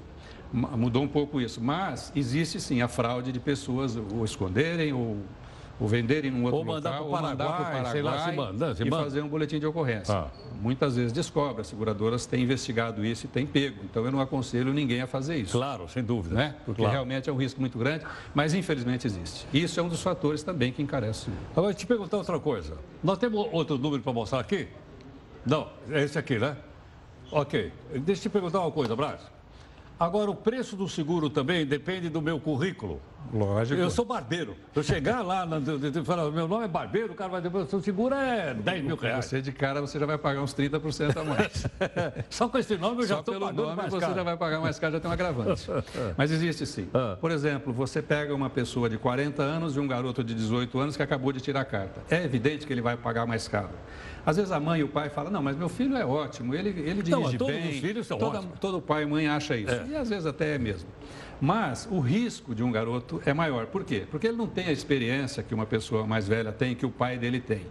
Mudou 0.54 1.04
um 1.04 1.08
pouco 1.10 1.42
isso. 1.42 1.60
Mas 1.62 2.13
existe 2.15 2.62
sim 2.62 2.82
a 2.82 2.88
fraude 2.88 3.34
de 3.34 3.39
pessoas 3.42 3.98
ou 3.98 4.24
esconderem 4.24 4.94
ou 4.94 5.18
ou 5.79 5.88
venderem 5.88 6.32
num 6.32 6.44
outro 6.44 6.60
ou 6.60 6.65
mandar 6.65 7.00
local, 7.01 7.10
para 7.10 7.17
o 7.17 7.22
Paraguai, 7.22 7.58
Paraguai 7.58 7.91
sei 7.91 8.01
lá, 8.01 8.25
se 8.25 8.32
manda, 8.32 8.75
se 8.75 8.84
e 8.84 8.89
fazer 8.89 9.22
um 9.22 9.27
boletim 9.27 9.60
de 9.60 9.65
ocorrência. 9.65 10.13
Ah. 10.13 10.27
Muitas 10.62 10.96
vezes 10.96 11.12
descobre, 11.12 11.62
as 11.62 11.67
seguradoras 11.67 12.25
têm 12.25 12.44
investigado 12.44 13.05
isso 13.05 13.25
e 13.25 13.27
têm 13.27 13.46
pego. 13.46 13.82
Então 13.84 14.05
eu 14.05 14.12
não 14.12 14.22
aconselho 14.22 14.74
ninguém 14.74 15.01
a 15.01 15.08
fazer 15.08 15.36
isso. 15.38 15.58
Claro, 15.58 15.88
sem 15.89 16.03
dúvida. 16.03 16.36
Né? 16.36 16.55
Porque 16.65 16.82
claro. 16.82 16.94
realmente 16.94 17.29
é 17.29 17.34
um 17.34 17.38
risco 17.38 17.60
muito 17.60 17.77
grande, 17.77 18.05
mas 18.34 18.53
infelizmente 18.53 19.05
existe. 19.05 19.46
E 19.53 19.63
isso 19.63 19.79
é 19.79 19.84
um 19.84 19.89
dos 19.89 20.01
fatores 20.01 20.44
também 20.44 20.72
que 20.72 20.82
encarece. 20.82 21.29
Agora, 21.55 21.74
te 21.74 21.86
perguntar 21.86 22.17
outra 22.17 22.39
coisa. 22.39 22.77
Nós 23.03 23.17
temos 23.17 23.48
outro 23.51 23.77
número 23.77 24.01
para 24.01 24.13
mostrar 24.13 24.39
aqui? 24.39 24.67
Não, 25.46 25.67
é 25.91 26.03
esse 26.03 26.17
aqui, 26.17 26.39
né? 26.39 26.55
Ok. 27.32 27.72
Deixa 27.91 28.22
eu 28.22 28.24
te 28.24 28.29
perguntar 28.29 28.62
uma 28.62 28.72
coisa, 28.72 28.96
Brás. 28.96 29.20
Agora, 30.00 30.29
o 30.29 30.36
preço 30.36 30.75
do 30.75 30.89
seguro 30.89 31.29
também 31.29 31.65
depende 31.65 32.10
do 32.10 32.22
meu 32.22 32.39
currículo. 32.39 33.01
Lógico. 33.34 33.79
Eu 33.79 33.89
sou 33.89 34.05
barbeiro. 34.05 34.55
Eu 34.75 34.84
chegar 34.84 35.22
lá 35.22 35.48
e 35.48 36.03
falar, 36.03 36.29
meu 36.32 36.48
nome 36.48 36.65
é 36.65 36.67
barbeiro, 36.67 37.13
o 37.13 37.15
cara 37.15 37.29
vai 37.29 37.41
dizer, 37.41 37.65
seu 37.67 37.82
seguro 37.82 38.15
é 38.15 38.53
10 38.53 38.84
mil 38.84 38.96
reais. 38.96 39.25
Você 39.25 39.41
de 39.41 39.51
cara, 39.51 39.82
você 39.82 40.00
já 40.00 40.05
vai 40.05 40.17
pagar 40.17 40.41
uns 40.41 40.53
30% 40.53 41.17
a 41.17 41.24
mais. 41.24 41.65
Só 42.29 42.48
com 42.48 42.58
esse 42.58 42.77
nome 42.77 43.03
eu 43.03 43.08
já 43.08 43.20
estou 43.20 43.39
pagando 43.39 43.62
nome 43.63 43.75
mais 43.75 43.91
você 43.91 44.00
caro. 44.00 44.15
já 44.15 44.24
vai 44.24 44.38
pagar 44.38 44.60
mais 44.62 44.79
caro, 44.79 44.94
já 44.94 45.00
tem 45.00 45.10
um 45.10 45.13
agravante. 45.13 45.67
Mas 46.17 46.32
existe 46.32 46.65
sim. 46.65 46.88
Ah. 46.94 47.17
Por 47.20 47.32
exemplo, 47.32 47.74
você 47.74 48.01
pega 48.01 48.34
uma 48.34 48.50
pessoa 48.50 48.89
de 48.89 48.98
40 48.98 49.41
anos 49.44 49.75
e 49.75 49.79
um 49.79 49.88
garoto 49.88 50.24
de 50.24 50.34
18 50.34 50.79
anos 50.79 50.98
que 50.98 51.03
acabou 51.03 51.32
de 51.32 51.41
tirar 51.41 51.62
a 51.62 51.65
carta. 51.65 52.01
É 52.10 52.24
evidente 52.24 52.65
que 52.65 52.74
ele 52.74 52.82
vai 52.82 52.96
pagar 52.98 53.25
mais 53.25 53.48
caro. 53.48 53.70
Às 54.25 54.38
vezes 54.38 54.51
a 54.51 54.60
mãe 54.60 54.79
e 54.79 54.84
o 54.84 54.88
pai 54.88 55.10
falam, 55.10 55.32
não, 55.32 55.41
mas 55.41 55.55
meu 55.55 55.70
filho 55.70 55.96
é 55.96 56.03
ótimo, 56.05 56.55
ele, 56.55 56.70
ele 56.70 57.03
dirige 57.03 57.12
Não, 57.12 57.32
todos 57.38 57.55
bem. 57.55 57.70
os 57.70 57.77
filhos 57.77 58.08
são 58.08 58.17
Toda- 58.17 58.39
ótimos. 58.39 58.60
Todo 58.60 58.82
pai 58.82 59.03
e 59.03 59.05
mãe 59.05 59.27
acha 59.27 59.55
isso. 59.55 59.75
E 59.88 59.96
às 59.96 60.10
vezes 60.10 60.25
até 60.25 60.55
é 60.55 60.58
mesmo. 60.58 60.89
Mas 61.42 61.88
o 61.92 62.00
risco 62.00 62.56
de 62.56 62.63
um 62.63 62.72
garoto 62.72 63.22
é 63.25 63.34
maior. 63.34 63.65
Por 63.68 63.84
quê? 63.84 64.06
Porque 64.10 64.27
ele 64.27 64.38
não 64.38 64.48
tem 64.48 64.68
a 64.68 64.72
experiência 64.72 65.44
que 65.44 65.54
uma 65.54 65.65
pessoa 65.65 66.06
mais 66.08 66.27
velha 66.27 66.51
tem, 66.51 66.75
que 66.75 66.86
o 66.86 66.89
pai 66.89 67.18
dele 67.18 67.39
tem. 67.39 67.62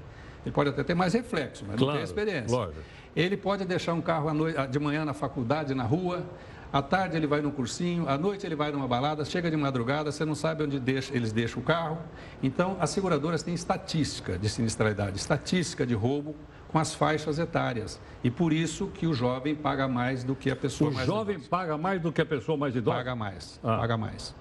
Ele 0.44 0.52
pode 0.52 0.68
até 0.71 0.83
ter 0.85 0.94
mais 0.94 1.14
reflexo, 1.14 1.64
mas 1.66 1.76
não 1.76 1.87
Claro, 1.87 1.94
tem 1.99 2.04
experiência. 2.04 2.54
lógico. 2.56 2.80
Ele 3.16 3.37
pode 3.37 3.64
deixar 3.64 3.94
um 3.94 4.02
carro 4.02 4.28
à 4.28 4.35
noi- 4.35 4.54
de 4.68 4.78
manhã 4.78 5.04
na 5.04 5.14
faculdade, 5.14 5.75
na 5.75 5.85
rua, 5.85 6.23
à 6.71 6.83
tarde 6.83 7.16
ele 7.16 7.26
vai 7.26 7.40
num 7.40 7.50
cursinho, 7.50 8.06
à 8.09 8.18
noite 8.18 8.44
ele 8.44 8.54
vai 8.56 8.71
numa 8.71 8.87
balada, 8.87 9.25
chega 9.25 9.50
de 9.50 9.56
madrugada, 9.56 10.12
você 10.12 10.25
não 10.25 10.35
sabe 10.35 10.64
onde 10.64 10.78
deixa- 10.78 11.14
eles 11.16 11.33
deixam 11.33 11.62
o 11.62 11.64
carro. 11.64 11.99
Então, 12.42 12.76
as 12.80 12.90
seguradoras 12.90 13.42
têm 13.42 13.54
estatística 13.54 14.37
de 14.37 14.49
sinistralidade, 14.50 15.16
estatística 15.16 15.87
de 15.87 15.94
roubo 15.94 16.35
com 16.75 16.81
as 16.81 16.93
faixas 16.93 17.38
etárias. 17.38 18.00
E 18.25 18.28
por 18.28 18.52
isso 18.52 18.88
que 18.88 19.07
o 19.07 19.14
jovem 19.14 19.54
paga 19.54 19.87
mais 19.87 20.25
do 20.25 20.35
que 20.35 20.50
a 20.50 20.57
pessoa 20.57 20.90
O 20.90 20.93
mais 20.95 21.07
jovem 21.07 21.37
idosa. 21.37 21.49
paga 21.49 21.78
mais 21.78 22.00
do 22.02 22.11
que 22.11 22.21
a 22.21 22.26
pessoa 22.26 22.59
mais 22.59 22.75
idosa? 22.75 22.97
Paga 22.97 23.14
mais, 23.14 23.61
Ah. 23.62 23.76
paga 23.78 23.97
mais. 23.97 24.35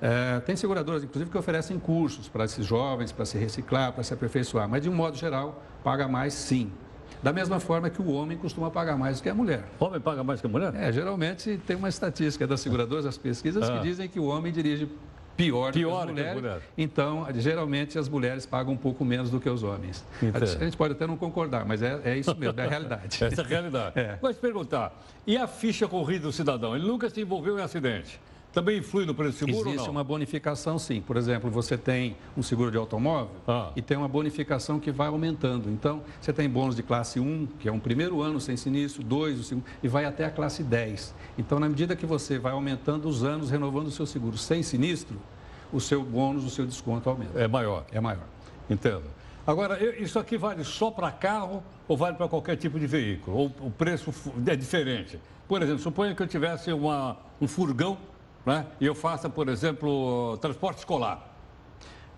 É, 0.00 0.40
tem 0.40 0.56
seguradoras, 0.56 1.04
inclusive, 1.04 1.30
que 1.30 1.36
oferecem 1.36 1.78
cursos 1.78 2.28
para 2.30 2.46
esses 2.46 2.64
jovens, 2.64 3.12
para 3.12 3.26
se 3.26 3.36
reciclar, 3.36 3.92
para 3.92 4.02
se 4.02 4.14
aperfeiçoar, 4.14 4.66
mas 4.66 4.82
de 4.82 4.88
um 4.88 4.94
modo 4.94 5.18
geral, 5.18 5.62
paga 5.84 6.08
mais 6.08 6.32
sim. 6.32 6.72
Da 7.22 7.30
mesma 7.30 7.60
forma 7.60 7.90
que 7.90 8.00
o 8.00 8.10
homem 8.10 8.38
costuma 8.38 8.70
pagar 8.70 8.96
mais 8.96 9.18
do 9.20 9.22
que 9.22 9.28
a 9.28 9.34
mulher. 9.34 9.64
Homem 9.78 10.00
paga 10.00 10.24
mais 10.24 10.40
que 10.40 10.46
a 10.46 10.50
mulher? 10.50 10.74
É, 10.74 10.90
geralmente 10.90 11.60
tem 11.66 11.76
uma 11.76 11.90
estatística 11.90 12.46
das 12.46 12.60
seguradoras, 12.60 13.04
das 13.04 13.18
pesquisas, 13.18 13.68
Ah. 13.68 13.76
que 13.78 13.82
dizem 13.82 14.08
que 14.08 14.18
o 14.18 14.24
homem 14.24 14.50
dirige 14.50 14.88
pior, 15.36 15.72
Pior 15.72 16.06
do 16.06 16.14
que 16.14 16.20
as 16.20 16.26
mulheres. 16.26 16.34
mulheres. 16.42 16.62
Então, 16.76 17.26
geralmente 17.34 17.98
as 17.98 18.08
mulheres 18.08 18.46
pagam 18.46 18.72
um 18.72 18.76
pouco 18.76 19.04
menos 19.04 19.30
do 19.30 19.38
que 19.38 19.48
os 19.48 19.62
homens. 19.62 20.04
Entendo. 20.22 20.42
A 20.42 20.64
gente 20.64 20.76
pode 20.76 20.94
até 20.94 21.06
não 21.06 21.16
concordar, 21.16 21.64
mas 21.64 21.82
é, 21.82 22.00
é 22.04 22.16
isso 22.18 22.34
mesmo, 22.36 22.58
é 22.60 22.64
a 22.64 22.68
realidade. 22.70 23.24
Essa 23.24 23.42
é 23.42 23.44
a 23.44 23.48
realidade. 23.48 23.98
É. 23.98 24.18
Vou 24.20 24.32
te 24.32 24.40
perguntar, 24.40 24.98
e 25.26 25.36
a 25.36 25.46
ficha 25.46 25.86
corrida 25.86 26.24
do 26.26 26.32
cidadão? 26.32 26.74
Ele 26.74 26.86
nunca 26.86 27.10
se 27.10 27.20
envolveu 27.20 27.58
em 27.58 27.62
acidente. 27.62 28.18
Também 28.56 28.78
influi 28.78 29.04
no 29.04 29.14
preço 29.14 29.44
do 29.44 29.52
seguro 29.52 29.68
Existe 29.68 29.90
uma 29.90 30.02
bonificação, 30.02 30.78
sim. 30.78 31.02
Por 31.02 31.18
exemplo, 31.18 31.50
você 31.50 31.76
tem 31.76 32.16
um 32.34 32.42
seguro 32.42 32.70
de 32.70 32.78
automóvel 32.78 33.28
Ah. 33.46 33.70
e 33.76 33.82
tem 33.82 33.98
uma 33.98 34.08
bonificação 34.08 34.80
que 34.80 34.90
vai 34.90 35.08
aumentando. 35.08 35.68
Então, 35.68 36.02
você 36.18 36.32
tem 36.32 36.48
bônus 36.48 36.74
de 36.74 36.82
classe 36.82 37.20
1, 37.20 37.48
que 37.60 37.68
é 37.68 37.72
um 37.72 37.78
primeiro 37.78 38.22
ano 38.22 38.40
sem 38.40 38.56
sinistro, 38.56 39.02
2, 39.04 39.40
o 39.40 39.42
segundo, 39.42 39.66
e 39.82 39.88
vai 39.88 40.06
até 40.06 40.24
a 40.24 40.30
classe 40.30 40.62
10. 40.62 41.14
Então, 41.36 41.60
na 41.60 41.68
medida 41.68 41.94
que 41.94 42.06
você 42.06 42.38
vai 42.38 42.52
aumentando 42.52 43.06
os 43.06 43.22
anos, 43.22 43.50
renovando 43.50 43.88
o 43.88 43.90
seu 43.90 44.06
seguro 44.06 44.38
sem 44.38 44.62
sinistro, 44.62 45.18
o 45.70 45.78
seu 45.78 46.02
bônus, 46.02 46.42
o 46.42 46.48
seu 46.48 46.64
desconto 46.64 47.10
aumenta. 47.10 47.38
É 47.38 47.46
maior, 47.46 47.84
É 47.92 48.00
maior. 48.00 48.24
entendo. 48.70 49.04
Agora, 49.46 49.78
isso 50.02 50.18
aqui 50.18 50.38
vale 50.38 50.64
só 50.64 50.90
para 50.90 51.10
carro 51.12 51.62
ou 51.86 51.94
vale 51.94 52.16
para 52.16 52.26
qualquer 52.26 52.56
tipo 52.56 52.80
de 52.80 52.86
veículo? 52.86 53.36
Ou 53.36 53.52
o 53.60 53.70
preço 53.70 54.14
é 54.46 54.56
diferente? 54.56 55.20
Por 55.46 55.60
exemplo, 55.60 55.78
suponha 55.82 56.14
que 56.14 56.22
eu 56.22 56.26
tivesse 56.26 56.72
uma, 56.72 57.18
um 57.38 57.46
furgão 57.46 57.98
né, 58.46 58.64
e 58.80 58.86
eu 58.86 58.94
faça, 58.94 59.28
por 59.28 59.48
exemplo, 59.48 60.38
transporte 60.40 60.78
escolar. 60.78 61.34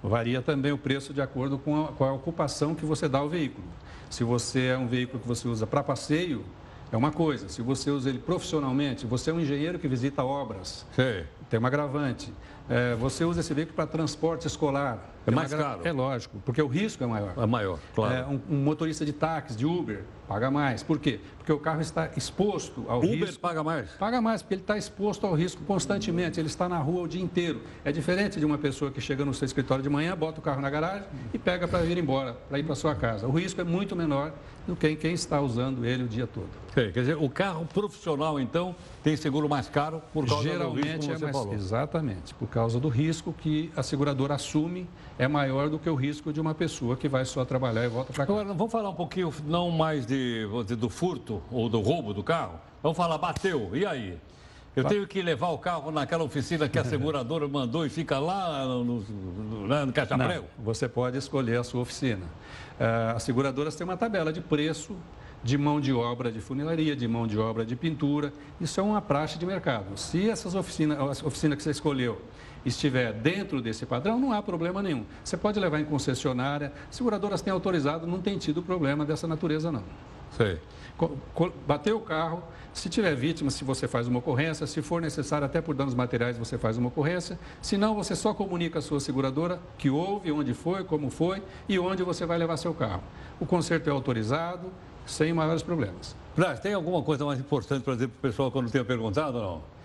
Varia 0.02 0.40
também 0.42 0.70
o 0.70 0.78
preço 0.78 1.12
de 1.12 1.20
acordo 1.20 1.58
com 1.58 1.86
a, 1.86 1.88
com 1.88 2.04
a 2.04 2.12
ocupação 2.12 2.74
que 2.74 2.84
você 2.84 3.08
dá 3.08 3.18
ao 3.18 3.28
veículo. 3.28 3.66
Se 4.10 4.22
você 4.22 4.66
é 4.66 4.78
um 4.78 4.86
veículo 4.86 5.20
que 5.20 5.26
você 5.26 5.48
usa 5.48 5.66
para 5.66 5.82
passeio, 5.82 6.44
é 6.92 6.96
uma 6.96 7.10
coisa. 7.10 7.48
Se 7.48 7.62
você 7.62 7.90
usa 7.90 8.08
ele 8.08 8.18
profissionalmente, 8.18 9.06
você 9.06 9.30
é 9.30 9.34
um 9.34 9.40
engenheiro 9.40 9.78
que 9.78 9.88
visita 9.88 10.22
obras, 10.22 10.86
Sei. 10.94 11.26
tem 11.50 11.58
um 11.58 11.66
agravante. 11.66 12.32
É, 12.68 12.94
você 12.94 13.24
usa 13.24 13.40
esse 13.40 13.52
veículo 13.52 13.74
para 13.74 13.86
transporte 13.86 14.46
escolar. 14.46 14.98
É 15.28 15.34
mais 15.34 15.52
caro. 15.52 15.80
É 15.84 15.92
lógico, 15.92 16.38
porque 16.44 16.60
o 16.60 16.66
risco 16.66 17.02
é 17.04 17.06
maior. 17.06 17.32
É 17.36 17.46
maior, 17.46 17.78
claro. 17.94 18.14
É, 18.14 18.26
um, 18.26 18.40
um 18.50 18.62
motorista 18.62 19.04
de 19.04 19.12
táxi, 19.12 19.56
de 19.56 19.66
Uber, 19.66 20.02
paga 20.26 20.50
mais. 20.50 20.82
Por 20.82 20.98
quê? 20.98 21.20
Porque 21.38 21.52
o 21.52 21.58
carro 21.58 21.80
está 21.80 22.10
exposto 22.16 22.84
ao 22.88 22.98
Uber 22.98 23.10
risco. 23.26 23.40
paga 23.40 23.62
mais? 23.62 23.90
Paga 23.92 24.20
mais, 24.20 24.42
porque 24.42 24.54
ele 24.54 24.62
está 24.62 24.76
exposto 24.76 25.26
ao 25.26 25.34
risco 25.34 25.62
constantemente, 25.64 26.38
ele 26.40 26.48
está 26.48 26.68
na 26.68 26.78
rua 26.78 27.02
o 27.02 27.08
dia 27.08 27.22
inteiro. 27.22 27.62
É 27.84 27.92
diferente 27.92 28.38
de 28.38 28.44
uma 28.44 28.58
pessoa 28.58 28.90
que 28.90 29.00
chega 29.00 29.24
no 29.24 29.32
seu 29.32 29.46
escritório 29.46 29.82
de 29.82 29.88
manhã, 29.88 30.16
bota 30.16 30.40
o 30.40 30.42
carro 30.42 30.60
na 30.60 30.70
garagem 30.70 31.04
e 31.32 31.38
pega 31.38 31.66
para 31.66 31.84
ir 31.84 31.96
embora, 31.98 32.34
para 32.48 32.58
ir 32.58 32.64
para 32.64 32.74
sua 32.74 32.94
casa. 32.94 33.26
O 33.26 33.30
risco 33.30 33.60
é 33.60 33.64
muito 33.64 33.94
menor 33.96 34.32
do 34.66 34.76
que 34.76 34.94
quem 34.96 35.14
está 35.14 35.40
usando 35.40 35.84
ele 35.86 36.04
o 36.04 36.08
dia 36.08 36.26
todo. 36.26 36.48
Sei. 36.74 36.92
Quer 36.92 37.00
dizer, 37.00 37.16
o 37.16 37.30
carro 37.30 37.66
profissional, 37.72 38.38
então, 38.38 38.76
tem 39.02 39.16
seguro 39.16 39.48
mais 39.48 39.68
caro 39.68 40.02
por 40.12 40.26
causa 40.26 40.42
do 40.44 40.50
risco, 40.50 40.58
Geralmente 40.58 41.00
como 41.00 41.12
é 41.12 41.16
você 41.16 41.24
mais. 41.24 41.36
falou. 41.36 41.54
Exatamente, 41.54 42.34
por 42.34 42.48
causa 42.48 42.78
do 42.78 42.88
risco 42.88 43.32
que 43.32 43.72
a 43.74 43.82
seguradora 43.82 44.34
assume 44.34 44.86
é 45.18 45.26
maior 45.26 45.68
do 45.68 45.78
que 45.78 45.90
o 45.90 45.94
risco 45.94 46.32
de 46.32 46.40
uma 46.40 46.54
pessoa 46.54 46.96
que 46.96 47.08
vai 47.08 47.24
só 47.24 47.44
trabalhar 47.44 47.84
e 47.84 47.88
volta 47.88 48.12
para 48.12 48.24
casa. 48.24 48.40
Agora, 48.40 48.54
vamos 48.54 48.72
falar 48.72 48.90
um 48.90 48.94
pouquinho, 48.94 49.34
não 49.44 49.70
mais 49.70 50.06
de, 50.06 50.46
dizer, 50.62 50.76
do 50.76 50.88
furto 50.88 51.42
ou 51.50 51.68
do 51.68 51.80
roubo 51.80 52.14
do 52.14 52.22
carro. 52.22 52.60
Vamos 52.82 52.96
falar, 52.96 53.18
bateu, 53.18 53.70
e 53.74 53.84
aí? 53.84 54.16
Eu 54.76 54.84
tenho 54.84 55.06
que 55.08 55.20
levar 55.20 55.48
o 55.48 55.58
carro 55.58 55.90
naquela 55.90 56.22
oficina 56.22 56.68
que 56.68 56.78
a 56.78 56.84
seguradora 56.84 57.48
mandou 57.48 57.84
e 57.84 57.88
fica 57.88 58.18
lá 58.20 58.64
no, 58.64 58.84
no, 58.84 59.66
né, 59.66 59.84
no 59.84 59.92
caixa 59.92 60.16
prego? 60.16 60.46
você 60.56 60.88
pode 60.88 61.18
escolher 61.18 61.58
a 61.58 61.64
sua 61.64 61.80
oficina. 61.80 62.24
Ah, 62.78 63.14
As 63.16 63.24
seguradoras 63.24 63.74
têm 63.74 63.84
uma 63.84 63.96
tabela 63.96 64.32
de 64.32 64.40
preço 64.40 64.94
de 65.42 65.56
mão 65.56 65.80
de 65.80 65.92
obra 65.92 66.30
de 66.30 66.40
funilaria, 66.40 66.94
de 66.94 67.06
mão 67.06 67.26
de 67.26 67.38
obra 67.38 67.64
de 67.64 67.74
pintura. 67.74 68.32
Isso 68.60 68.78
é 68.78 68.82
uma 68.82 69.00
praxe 69.00 69.38
de 69.38 69.46
mercado. 69.46 69.96
Se 69.96 70.28
essas 70.28 70.54
oficinas, 70.54 70.98
a 70.98 71.26
oficina 71.26 71.56
que 71.56 71.62
você 71.62 71.70
escolheu 71.70 72.20
estiver 72.64 73.12
dentro 73.12 73.60
desse 73.60 73.86
padrão, 73.86 74.18
não 74.18 74.32
há 74.32 74.42
problema 74.42 74.82
nenhum. 74.82 75.04
Você 75.24 75.36
pode 75.36 75.58
levar 75.58 75.80
em 75.80 75.84
concessionária. 75.84 76.72
Seguradoras 76.90 77.40
têm 77.40 77.52
autorizado, 77.52 78.06
não 78.06 78.20
tem 78.20 78.38
tido 78.38 78.62
problema 78.62 79.04
dessa 79.04 79.26
natureza, 79.26 79.70
não. 79.72 79.84
Sei. 80.36 80.58
Bateu 81.66 81.96
o 81.96 82.00
carro, 82.00 82.42
se 82.72 82.88
tiver 82.88 83.14
vítima, 83.14 83.50
se 83.50 83.64
você 83.64 83.86
faz 83.88 84.06
uma 84.08 84.18
ocorrência, 84.18 84.66
se 84.66 84.82
for 84.82 85.00
necessário, 85.00 85.44
até 85.44 85.60
por 85.60 85.74
danos 85.74 85.94
materiais, 85.94 86.36
você 86.36 86.58
faz 86.58 86.76
uma 86.76 86.88
ocorrência. 86.88 87.38
Se 87.62 87.76
não, 87.76 87.94
você 87.94 88.14
só 88.14 88.34
comunica 88.34 88.78
à 88.78 88.82
sua 88.82 89.00
seguradora 89.00 89.60
que 89.76 89.88
houve, 89.88 90.30
onde 90.32 90.54
foi, 90.54 90.84
como 90.84 91.10
foi 91.10 91.42
e 91.68 91.78
onde 91.78 92.02
você 92.02 92.26
vai 92.26 92.36
levar 92.38 92.56
seu 92.56 92.74
carro. 92.74 93.02
O 93.40 93.46
conserto 93.46 93.88
é 93.88 93.92
autorizado, 93.92 94.72
sem 95.06 95.32
maiores 95.32 95.62
problemas. 95.62 96.14
Braz, 96.36 96.60
tem 96.60 96.74
alguma 96.74 97.02
coisa 97.02 97.24
mais 97.24 97.40
importante 97.40 97.82
para 97.82 97.94
dizer 97.94 98.08
para 98.08 98.18
o 98.18 98.30
pessoal 98.30 98.50
quando 98.50 98.70
tenha 98.70 98.84
perguntado 98.84 99.38
ou 99.38 99.42
não? 99.42 99.77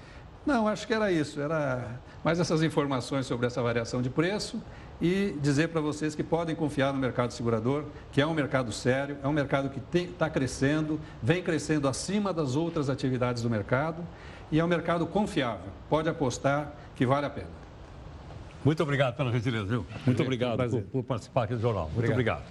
Não, 0.45 0.67
acho 0.67 0.85
que 0.85 0.93
era 0.93 1.11
isso. 1.11 1.39
Era 1.39 1.99
mais 2.23 2.39
essas 2.39 2.61
informações 2.63 3.25
sobre 3.25 3.47
essa 3.47 3.61
variação 3.61 4.01
de 4.01 4.09
preço 4.09 4.61
e 5.01 5.37
dizer 5.41 5.69
para 5.69 5.81
vocês 5.81 6.15
que 6.15 6.23
podem 6.23 6.55
confiar 6.55 6.93
no 6.93 6.99
mercado 6.99 7.31
segurador, 7.31 7.85
que 8.11 8.21
é 8.21 8.27
um 8.27 8.33
mercado 8.33 8.71
sério, 8.71 9.17
é 9.23 9.27
um 9.27 9.33
mercado 9.33 9.69
que 9.69 9.97
está 9.97 10.29
crescendo, 10.29 10.99
vem 11.21 11.41
crescendo 11.41 11.87
acima 11.87 12.31
das 12.33 12.55
outras 12.55 12.89
atividades 12.89 13.41
do 13.41 13.49
mercado 13.49 14.03
e 14.51 14.59
é 14.59 14.63
um 14.63 14.67
mercado 14.67 15.05
confiável. 15.05 15.71
Pode 15.89 16.07
apostar 16.09 16.73
que 16.95 17.05
vale 17.05 17.25
a 17.25 17.29
pena. 17.29 17.47
Muito 18.63 18.81
obrigado 18.81 19.15
pela 19.15 19.31
gentileza, 19.31 19.65
viu? 19.65 19.85
Muito 20.05 20.21
obrigado 20.21 20.51
por, 20.51 20.57
prazer. 20.57 20.83
por 20.83 21.03
participar 21.03 21.43
aqui 21.43 21.55
do 21.55 21.61
jornal. 21.61 21.89
Muito 21.93 22.09
obrigado. 22.09 22.43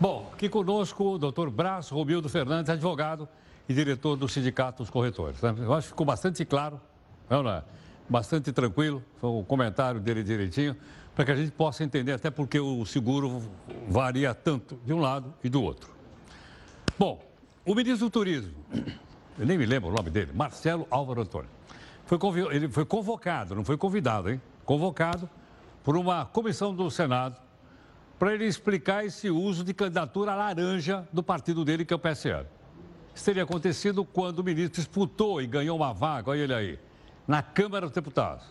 Bom, 0.00 0.30
aqui 0.32 0.48
conosco 0.48 1.14
o 1.14 1.18
doutor 1.18 1.50
Brás 1.50 1.88
Romildo 1.88 2.28
Fernandes, 2.28 2.70
advogado 2.70 3.28
e 3.68 3.74
diretor 3.74 4.16
do 4.16 4.28
Sindicato 4.28 4.82
dos 4.82 4.90
Corretores. 4.90 5.40
né? 5.42 5.54
Eu 5.58 5.72
acho 5.74 5.86
que 5.86 5.88
ficou 5.88 6.06
bastante 6.06 6.44
claro, 6.44 6.80
é? 7.30 7.62
bastante 8.08 8.52
tranquilo, 8.52 9.02
foi 9.20 9.30
o 9.30 9.44
comentário 9.44 10.00
dele 10.00 10.22
direitinho, 10.22 10.76
para 11.14 11.24
que 11.24 11.30
a 11.30 11.36
gente 11.36 11.52
possa 11.52 11.84
entender 11.84 12.12
até 12.12 12.30
porque 12.30 12.58
o 12.58 12.84
seguro 12.84 13.42
varia 13.88 14.34
tanto 14.34 14.78
de 14.84 14.92
um 14.92 15.00
lado 15.00 15.32
e 15.42 15.48
do 15.48 15.62
outro. 15.62 15.90
Bom, 16.98 17.22
o 17.64 17.74
ministro 17.74 18.06
do 18.06 18.10
Turismo, 18.10 18.52
eu 19.38 19.46
nem 19.46 19.56
me 19.56 19.64
lembro 19.64 19.90
o 19.90 19.92
nome 19.92 20.10
dele, 20.10 20.32
Marcelo 20.34 20.86
Álvaro 20.90 21.22
Antônio, 21.22 21.48
foi, 22.04 22.18
ele 22.54 22.68
foi 22.68 22.84
convocado, 22.84 23.54
não 23.54 23.64
foi 23.64 23.76
convidado, 23.76 24.30
hein? 24.30 24.40
Convocado 24.64 25.28
por 25.82 25.96
uma 25.96 26.24
comissão 26.26 26.74
do 26.74 26.90
Senado 26.90 27.40
para 28.18 28.34
ele 28.34 28.46
explicar 28.46 29.04
esse 29.04 29.30
uso 29.30 29.64
de 29.64 29.74
candidatura 29.74 30.34
laranja 30.34 31.06
do 31.12 31.22
partido 31.22 31.64
dele, 31.64 31.84
que 31.84 31.92
é 31.92 31.96
o 31.96 31.98
PSL. 31.98 32.46
Isso 33.14 33.24
teria 33.24 33.42
acontecido 33.42 34.04
quando 34.04 34.40
o 34.40 34.44
ministro 34.44 34.80
disputou 34.80 35.40
e 35.40 35.46
ganhou 35.46 35.76
uma 35.76 35.92
vaga, 35.92 36.30
olha 36.30 36.40
ele 36.40 36.54
aí, 36.54 36.78
na 37.26 37.42
Câmara 37.42 37.86
dos 37.86 37.94
Deputados. 37.94 38.44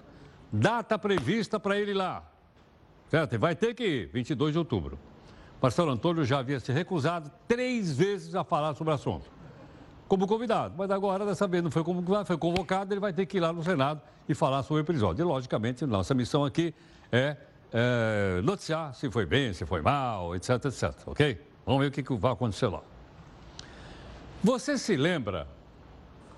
Data 0.52 0.98
prevista 1.00 1.60
para 1.60 1.78
ele 1.78 1.92
ir 1.92 1.96
lá. 1.96 2.24
Certo? 3.10 3.38
Vai 3.38 3.56
ter 3.56 3.74
que 3.74 3.84
ir, 3.84 4.10
22 4.12 4.54
de 4.54 4.60
outubro. 4.60 4.98
Marcelo 5.62 5.92
Antônio 5.92 6.26
já 6.26 6.40
havia 6.40 6.60
se 6.60 6.72
recusado 6.72 7.32
três 7.48 7.96
vezes 7.96 8.36
a 8.36 8.44
falar 8.44 8.74
sobre 8.76 8.92
o 8.92 8.96
assunto. 8.96 9.32
como 10.08 10.28
convidado. 10.28 10.76
Mas 10.78 10.92
agora, 10.92 11.26
dessa 11.26 11.48
vez, 11.48 11.64
não 11.64 11.72
foi 11.72 11.84
convocado, 11.84 12.26
foi 12.26 12.38
convocado, 12.38 12.94
ele 12.94 13.00
vai 13.00 13.14
ter 13.14 13.26
que 13.26 13.38
ir 13.38 13.40
lá 13.40 13.52
no 13.52 13.64
Senado 13.64 14.02
e 14.28 14.36
falar 14.36 14.62
sobre 14.62 14.82
o 14.82 14.84
episódio. 14.84 15.24
E, 15.24 15.26
logicamente, 15.26 15.86
nossa 15.86 16.14
missão 16.14 16.44
aqui 16.46 16.74
é, 17.12 17.38
é 17.72 18.42
noticiar 18.44 18.94
se 18.94 19.10
foi 19.10 19.26
bem, 19.26 19.54
se 19.54 19.66
foi 19.66 19.82
mal, 19.82 20.36
etc, 20.36 20.66
etc, 20.66 20.94
ok? 21.08 21.42
Vamos 21.66 21.82
ver 21.82 21.88
o 21.88 21.92
que, 21.92 22.04
que 22.04 22.14
vai 22.16 22.34
acontecer 22.34 22.68
lá. 22.68 22.82
Você 24.44 24.78
se 24.78 24.96
lembra 24.96 25.48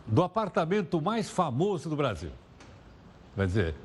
do 0.07 0.23
apartamento 0.23 1.01
mais 1.01 1.29
famoso 1.29 1.89
do 1.89 1.95
Brasil? 1.95 2.31
Quer 3.35 3.47
dizer, 3.47 3.75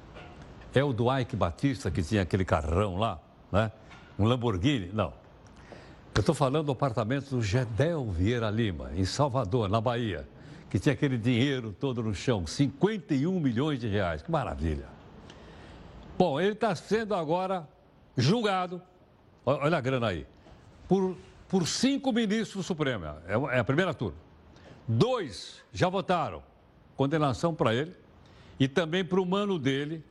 é 0.74 0.84
o 0.84 0.92
do 0.92 1.16
Ike 1.18 1.34
Batista, 1.34 1.90
que 1.90 2.02
tinha 2.02 2.22
aquele 2.22 2.44
carrão 2.44 2.96
lá, 2.96 3.18
né? 3.50 3.72
Um 4.18 4.24
Lamborghini? 4.24 4.90
Não. 4.92 5.12
Eu 6.14 6.20
estou 6.20 6.34
falando 6.34 6.66
do 6.66 6.72
apartamento 6.72 7.30
do 7.30 7.42
Gedel 7.42 8.04
Vieira 8.10 8.50
Lima, 8.50 8.90
em 8.94 9.04
Salvador, 9.04 9.68
na 9.68 9.80
Bahia, 9.80 10.28
que 10.68 10.78
tinha 10.78 10.92
aquele 10.92 11.16
dinheiro 11.16 11.72
todo 11.72 12.02
no 12.02 12.14
chão, 12.14 12.46
51 12.46 13.40
milhões 13.40 13.80
de 13.80 13.88
reais. 13.88 14.20
Que 14.22 14.30
maravilha. 14.30 14.86
Bom, 16.18 16.38
ele 16.38 16.52
está 16.52 16.74
sendo 16.74 17.14
agora 17.14 17.66
julgado, 18.16 18.82
olha 19.46 19.78
a 19.78 19.80
grana 19.80 20.08
aí, 20.08 20.26
por, 20.86 21.16
por 21.48 21.66
cinco 21.66 22.12
ministros 22.12 22.64
do 22.64 22.66
Supremo. 22.66 23.06
É, 23.06 23.56
é 23.56 23.58
a 23.58 23.64
primeira 23.64 23.94
turma. 23.94 24.18
Dois 24.92 25.62
já 25.72 25.88
votaram 25.88 26.42
condenação 26.96 27.54
para 27.54 27.72
ele 27.72 27.94
e 28.58 28.66
também 28.66 29.04
para 29.04 29.20
o 29.20 29.24
mano 29.24 29.56
dele, 29.56 30.04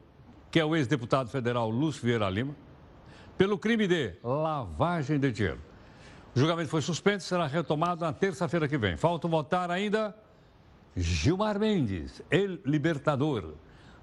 que 0.50 0.58
é 0.58 0.64
o 0.64 0.74
ex-deputado 0.74 1.30
federal 1.30 1.70
Lúcio 1.70 2.02
Vieira 2.02 2.30
Lima, 2.30 2.56
pelo 3.38 3.58
crime 3.58 3.90
de 3.90 4.14
lavagem 4.24 5.20
de 5.20 5.34
dinheiro. 5.34 5.60
O 6.34 6.40
julgamento 6.40 6.70
foi 6.70 6.82
suspenso 6.82 7.26
e 7.26 7.28
será 7.28 7.46
retomado 7.46 8.06
na 8.06 8.14
terça-feira 8.14 8.70
que 8.70 8.78
vem. 8.78 8.96
Faltam 8.96 9.30
votar 9.30 9.70
ainda 9.70 10.16
Gilmar 10.96 11.60
Mendes, 11.60 12.22
El 12.32 12.60
Libertador, 12.66 13.56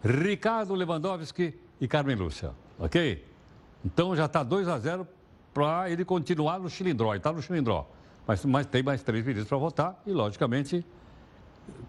Ricardo 0.05 0.75
Lewandowski 0.75 1.59
e 1.81 1.89
Carmen 1.89 2.17
Lúcia. 2.17 2.53
Ok? 2.79 3.25
Então 3.83 4.15
já 4.15 4.27
está 4.27 4.43
2 4.43 4.69
a 4.69 4.79
0 4.79 5.09
para 5.55 5.89
ele 5.89 6.05
continuar 6.05 6.59
no 6.59 6.69
Chilindró. 6.69 7.13
Ele 7.13 7.17
está 7.17 7.33
no 7.33 7.41
Chilindró. 7.41 7.96
Mas, 8.27 8.45
mas 8.45 8.67
tem 8.67 8.83
mais 8.83 9.03
três 9.03 9.25
ministros 9.25 9.49
para 9.49 9.59
votar 9.59 10.03
e, 10.07 10.11
logicamente, 10.11 10.85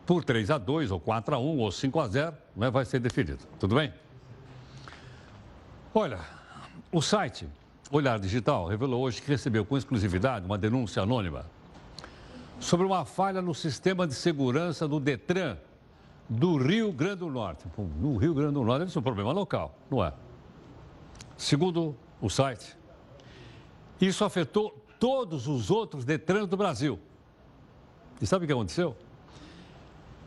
por 0.05 0.23
3 0.23 0.51
a 0.51 0.57
2 0.57 0.91
ou 0.91 0.99
4 0.99 1.35
a 1.35 1.39
1 1.39 1.57
ou 1.57 1.71
5 1.71 1.99
a 1.99 2.07
0 2.07 2.35
né, 2.55 2.69
vai 2.69 2.85
ser 2.85 2.99
definido. 2.99 3.39
Tudo 3.59 3.75
bem? 3.75 3.93
Olha, 5.93 6.19
o 6.91 7.01
site 7.01 7.47
Olhar 7.91 8.19
Digital 8.19 8.67
revelou 8.67 9.01
hoje 9.01 9.21
que 9.21 9.27
recebeu 9.27 9.65
com 9.65 9.77
exclusividade 9.77 10.45
uma 10.45 10.57
denúncia 10.57 11.01
anônima 11.01 11.45
sobre 12.59 12.85
uma 12.85 13.05
falha 13.05 13.41
no 13.41 13.53
sistema 13.53 14.05
de 14.05 14.13
segurança 14.13 14.87
do 14.87 14.99
Detran 14.99 15.57
do 16.29 16.57
Rio 16.57 16.91
Grande 16.91 17.17
do 17.17 17.29
Norte. 17.29 17.65
No 17.77 18.17
Rio 18.17 18.33
Grande 18.33 18.53
do 18.53 18.63
Norte 18.63 18.79
deve 18.79 18.91
ser 18.91 18.99
um 18.99 19.03
problema 19.03 19.31
local, 19.31 19.77
não 19.89 20.03
é? 20.03 20.13
Segundo 21.37 21.95
o 22.21 22.29
site, 22.29 22.75
isso 24.01 24.25
afetou 24.25 24.75
todos 24.99 25.47
os 25.47 25.69
outros 25.69 26.05
Detrans 26.05 26.47
do 26.47 26.57
Brasil. 26.57 26.99
E 28.21 28.25
sabe 28.25 28.45
o 28.45 28.47
que 28.47 28.53
aconteceu? 28.53 28.95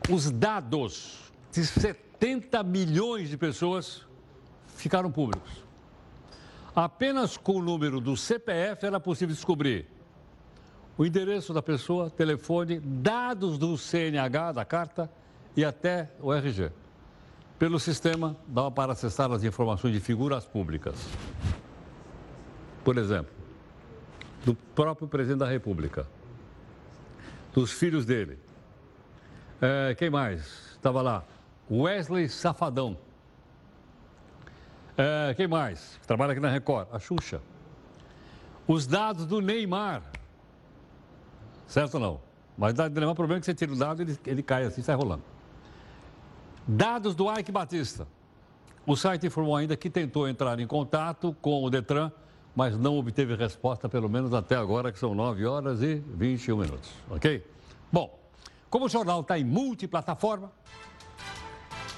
Os 0.09 0.31
dados 0.31 1.31
de 1.51 1.65
70 1.65 2.63
milhões 2.63 3.29
de 3.29 3.37
pessoas 3.37 4.05
ficaram 4.75 5.11
públicos. 5.11 5.63
Apenas 6.75 7.35
com 7.35 7.57
o 7.57 7.61
número 7.61 7.99
do 7.99 8.15
CPF 8.15 8.85
era 8.85 8.99
possível 8.99 9.35
descobrir 9.35 9.87
o 10.97 11.05
endereço 11.05 11.53
da 11.53 11.61
pessoa, 11.61 12.09
telefone, 12.09 12.79
dados 12.79 13.57
do 13.57 13.77
CNH, 13.77 14.53
da 14.53 14.65
carta 14.65 15.11
e 15.55 15.65
até 15.65 16.11
o 16.21 16.33
RG. 16.33 16.71
Pelo 17.59 17.79
sistema, 17.79 18.35
dava 18.47 18.71
para 18.71 18.93
acessar 18.93 19.31
as 19.31 19.43
informações 19.43 19.93
de 19.93 19.99
figuras 19.99 20.45
públicas. 20.45 20.95
Por 22.83 22.97
exemplo, 22.97 23.40
do 24.45 24.55
próprio 24.55 25.07
presidente 25.07 25.39
da 25.39 25.47
República, 25.47 26.07
dos 27.53 27.71
filhos 27.71 28.05
dele. 28.05 28.39
É, 29.61 29.95
quem 29.95 30.09
mais? 30.09 30.71
Estava 30.71 31.01
lá. 31.01 31.23
Wesley 31.69 32.27
Safadão 32.27 32.97
é, 34.97 35.33
quem 35.33 35.47
mais? 35.47 35.99
Trabalha 36.05 36.31
aqui 36.31 36.41
na 36.41 36.49
Record. 36.49 36.87
A 36.91 36.99
Xuxa. 36.99 37.41
Os 38.67 38.85
dados 38.85 39.25
do 39.25 39.41
Neymar. 39.41 40.03
Certo 41.65 41.95
ou 41.95 41.99
não? 41.99 42.21
Mas 42.57 42.77
o 42.77 42.89
Neymar, 42.89 43.09
o 43.09 43.15
problema 43.15 43.37
é 43.37 43.39
que 43.39 43.45
você 43.45 43.53
tira 43.53 43.71
o 43.71 43.75
dado, 43.75 44.01
ele, 44.01 44.17
ele 44.25 44.43
cai 44.43 44.63
assim, 44.63 44.81
sai 44.81 44.95
rolando. 44.95 45.23
Dados 46.67 47.15
do 47.15 47.31
Ike 47.33 47.51
Batista. 47.51 48.07
O 48.85 48.95
site 48.95 49.25
informou 49.25 49.55
ainda 49.55 49.75
que 49.75 49.89
tentou 49.89 50.27
entrar 50.27 50.59
em 50.59 50.67
contato 50.67 51.35
com 51.41 51.63
o 51.63 51.69
Detran, 51.69 52.11
mas 52.55 52.77
não 52.77 52.97
obteve 52.97 53.35
resposta, 53.35 53.87
pelo 53.87 54.09
menos 54.09 54.33
até 54.33 54.55
agora, 54.55 54.91
que 54.91 54.99
são 54.99 55.15
9 55.15 55.45
horas 55.45 55.81
e 55.81 55.95
21 55.95 56.57
minutos. 56.57 56.89
Ok? 57.09 57.45
Bom, 57.91 58.19
como 58.69 58.85
o 58.85 58.89
jornal 58.89 59.21
está 59.21 59.37
em 59.39 59.43
multiplataforma, 59.43 60.51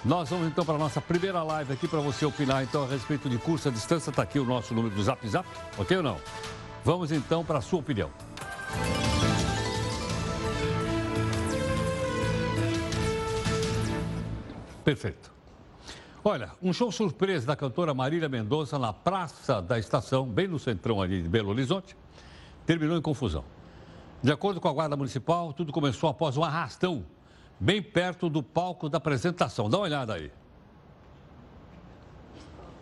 nós 0.05 0.29
vamos 0.29 0.47
então 0.47 0.65
para 0.65 0.75
a 0.75 0.77
nossa 0.77 0.99
primeira 0.99 1.41
live 1.43 1.73
aqui 1.73 1.87
para 1.87 1.99
você 1.99 2.25
opinar 2.25 2.61
então 2.63 2.83
a 2.83 2.87
respeito 2.87 3.29
de 3.29 3.37
curso 3.37 3.69
à 3.69 3.71
distância. 3.71 4.09
Está 4.09 4.23
aqui 4.23 4.37
o 4.37 4.45
nosso 4.45 4.73
número 4.73 4.93
do 4.93 5.01
Zap 5.01 5.25
Zap, 5.27 5.47
ok 5.77 5.97
ou 5.97 6.03
não? 6.03 6.17
Vamos 6.83 7.11
então 7.11 7.45
para 7.45 7.59
a 7.59 7.61
sua 7.61 7.79
opinião. 7.79 8.09
Perfeito. 14.83 15.32
Olha, 16.25 16.51
um 16.61 16.71
show 16.71 16.89
surpresa 16.89 17.45
da 17.45 17.53
cantora 17.53 17.93
Marília 17.93 18.29
Mendonça 18.29 18.79
na 18.79 18.93
Praça 18.93 19.61
da 19.61 19.77
Estação, 19.77 20.25
bem 20.25 20.47
no 20.47 20.57
centrão 20.57 21.01
ali 21.01 21.21
de 21.21 21.27
Belo 21.27 21.49
Horizonte, 21.49 21.97
terminou 22.65 22.97
em 22.97 23.01
confusão. 23.01 23.43
De 24.21 24.31
acordo 24.31 24.61
com 24.61 24.69
a 24.69 24.71
Guarda 24.71 24.95
Municipal, 24.95 25.51
tudo 25.51 25.73
começou 25.73 26.09
após 26.09 26.37
um 26.37 26.43
arrastão 26.43 27.05
bem 27.59 27.83
perto 27.83 28.29
do 28.29 28.41
palco 28.41 28.87
da 28.87 28.99
apresentação. 28.99 29.69
Dá 29.69 29.77
uma 29.77 29.83
olhada 29.83 30.13
aí. 30.13 30.31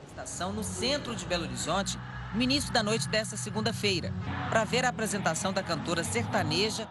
Estação 0.06 0.54
no 0.54 0.63
centro 0.63 1.15
de 1.15 1.25
Belo 1.25 1.45
Horizonte, 1.45 1.97
no 2.36 2.43
início 2.43 2.71
da 2.71 2.84
noite 2.84 3.10
desta 3.10 3.36
segunda-feira, 3.36 4.13
para 4.51 4.63
ver 4.65 4.86
a 4.86 4.89
apresentação 4.89 5.51
da 5.51 5.63
cantora 5.63 6.04
sertaneja 6.04 6.88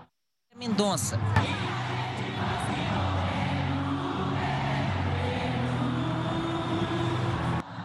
Mendonça. 0.56 1.16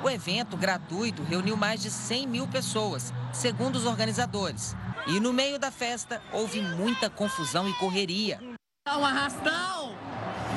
O 0.06 0.10
evento 0.10 0.56
gratuito 0.56 1.24
reuniu 1.24 1.58
mais 1.58 1.82
de 1.82 1.90
100 1.90 2.28
mil 2.28 2.48
pessoas, 2.48 3.12
segundo 3.34 3.76
os 3.76 3.88
organizadores. 3.88 4.76
E 5.08 5.20
no 5.20 5.34
meio 5.34 5.58
da 5.58 5.72
festa 5.72 6.22
houve 6.32 6.62
muita 6.62 7.10
confusão 7.10 7.68
e 7.68 7.74
correria. 7.74 8.40
Um 8.88 9.04
arrastão! 9.04 9.96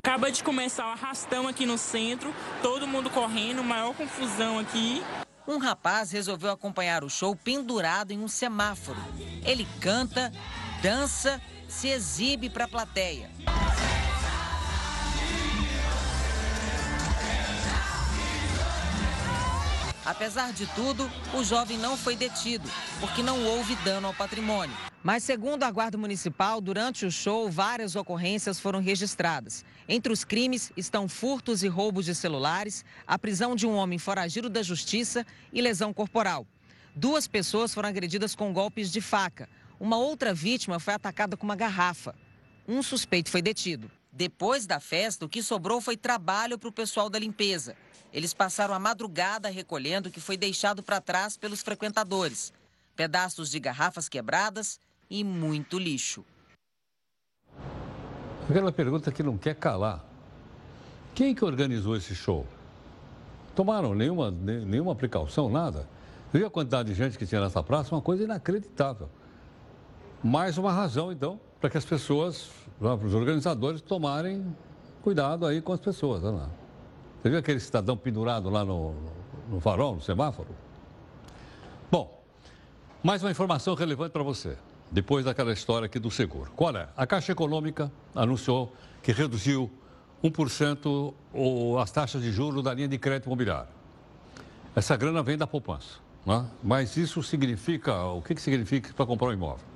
Acaba 0.04 0.30
de 0.30 0.44
começar 0.44 0.84
o 0.84 0.90
arrastão 0.90 1.48
aqui 1.48 1.64
no 1.64 1.78
centro, 1.78 2.34
todo 2.60 2.86
mundo 2.86 3.08
correndo, 3.08 3.64
maior 3.64 3.94
confusão 3.94 4.58
aqui. 4.58 5.02
Um 5.46 5.56
rapaz 5.56 6.10
resolveu 6.10 6.50
acompanhar 6.50 7.02
o 7.02 7.08
show 7.08 7.34
pendurado 7.34 8.10
em 8.10 8.22
um 8.22 8.28
semáforo. 8.28 9.00
Ele 9.46 9.66
canta, 9.80 10.30
dança, 10.82 11.40
se 11.66 11.88
exibe 11.88 12.50
para 12.50 12.66
a 12.66 12.68
plateia. 12.68 13.30
Apesar 20.08 20.54
de 20.54 20.66
tudo, 20.68 21.06
o 21.34 21.44
jovem 21.44 21.76
não 21.76 21.94
foi 21.94 22.16
detido, 22.16 22.66
porque 22.98 23.22
não 23.22 23.44
houve 23.44 23.76
dano 23.84 24.06
ao 24.06 24.14
patrimônio. 24.14 24.74
Mas, 25.02 25.22
segundo 25.22 25.64
a 25.64 25.70
Guarda 25.70 25.98
Municipal, 25.98 26.62
durante 26.62 27.04
o 27.04 27.12
show, 27.12 27.50
várias 27.50 27.94
ocorrências 27.94 28.58
foram 28.58 28.80
registradas. 28.80 29.66
Entre 29.86 30.10
os 30.10 30.24
crimes 30.24 30.72
estão 30.78 31.10
furtos 31.10 31.62
e 31.62 31.68
roubos 31.68 32.06
de 32.06 32.14
celulares, 32.14 32.86
a 33.06 33.18
prisão 33.18 33.54
de 33.54 33.66
um 33.66 33.74
homem 33.74 33.98
foragido 33.98 34.48
da 34.48 34.62
justiça 34.62 35.26
e 35.52 35.60
lesão 35.60 35.92
corporal. 35.92 36.46
Duas 36.96 37.28
pessoas 37.28 37.74
foram 37.74 37.90
agredidas 37.90 38.34
com 38.34 38.50
golpes 38.50 38.90
de 38.90 39.02
faca. 39.02 39.46
Uma 39.78 39.98
outra 39.98 40.32
vítima 40.32 40.80
foi 40.80 40.94
atacada 40.94 41.36
com 41.36 41.44
uma 41.44 41.54
garrafa. 41.54 42.14
Um 42.66 42.82
suspeito 42.82 43.30
foi 43.30 43.42
detido. 43.42 43.90
Depois 44.10 44.66
da 44.66 44.80
festa, 44.80 45.26
o 45.26 45.28
que 45.28 45.42
sobrou 45.42 45.82
foi 45.82 45.98
trabalho 45.98 46.58
para 46.58 46.70
o 46.70 46.72
pessoal 46.72 47.10
da 47.10 47.18
limpeza. 47.18 47.76
Eles 48.12 48.32
passaram 48.32 48.74
a 48.74 48.78
madrugada 48.78 49.48
recolhendo 49.48 50.08
o 50.08 50.12
que 50.12 50.20
foi 50.20 50.36
deixado 50.36 50.82
para 50.82 51.00
trás 51.00 51.36
pelos 51.36 51.62
frequentadores: 51.62 52.52
pedaços 52.96 53.50
de 53.50 53.60
garrafas 53.60 54.08
quebradas 54.08 54.80
e 55.10 55.22
muito 55.22 55.78
lixo. 55.78 56.24
Aquela 58.48 58.72
pergunta 58.72 59.12
que 59.12 59.22
não 59.22 59.36
quer 59.36 59.54
calar. 59.54 60.04
Quem 61.14 61.34
que 61.34 61.44
organizou 61.44 61.96
esse 61.96 62.14
show? 62.14 62.46
Tomaram 63.54 63.94
nenhuma, 63.94 64.30
nenhuma 64.30 64.94
precaução, 64.94 65.50
nada? 65.50 65.86
Viu 66.32 66.46
a 66.46 66.50
quantidade 66.50 66.88
de 66.88 66.94
gente 66.94 67.18
que 67.18 67.26
tinha 67.26 67.40
nessa 67.40 67.62
praça? 67.62 67.94
Uma 67.94 68.00
coisa 68.00 68.24
inacreditável. 68.24 69.10
Mais 70.22 70.56
uma 70.58 70.72
razão, 70.72 71.10
então, 71.10 71.40
para 71.60 71.68
que 71.68 71.76
as 71.76 71.84
pessoas, 71.84 72.50
para 72.78 72.94
os 72.94 73.14
organizadores 73.14 73.82
tomarem 73.82 74.56
cuidado 75.02 75.44
aí 75.44 75.60
com 75.60 75.72
as 75.72 75.80
pessoas. 75.80 76.22
Né? 76.22 76.48
Você 77.20 77.30
viu 77.30 77.38
aquele 77.40 77.58
cidadão 77.58 77.96
pendurado 77.96 78.48
lá 78.48 78.64
no, 78.64 78.94
no 79.50 79.60
farol, 79.60 79.96
no 79.96 80.00
semáforo? 80.00 80.48
Bom, 81.90 82.22
mais 83.02 83.22
uma 83.24 83.30
informação 83.30 83.74
relevante 83.74 84.12
para 84.12 84.22
você, 84.22 84.56
depois 84.90 85.24
daquela 85.24 85.52
história 85.52 85.86
aqui 85.86 85.98
do 85.98 86.12
seguro. 86.12 86.52
Qual 86.54 86.76
é? 86.76 86.88
A 86.96 87.06
Caixa 87.06 87.32
Econômica 87.32 87.90
anunciou 88.14 88.72
que 89.02 89.10
reduziu 89.10 89.68
1% 90.22 91.12
as 91.82 91.90
taxas 91.90 92.22
de 92.22 92.30
juros 92.30 92.62
da 92.62 92.72
linha 92.72 92.86
de 92.86 92.98
crédito 92.98 93.26
imobiliário. 93.26 93.70
Essa 94.76 94.96
grana 94.96 95.20
vem 95.20 95.36
da 95.36 95.46
poupança. 95.46 95.98
Né? 96.24 96.46
Mas 96.62 96.96
isso 96.96 97.20
significa, 97.22 98.00
o 98.04 98.22
que, 98.22 98.32
que 98.32 98.40
significa 98.40 98.92
para 98.94 99.04
comprar 99.04 99.28
um 99.28 99.32
imóvel? 99.32 99.66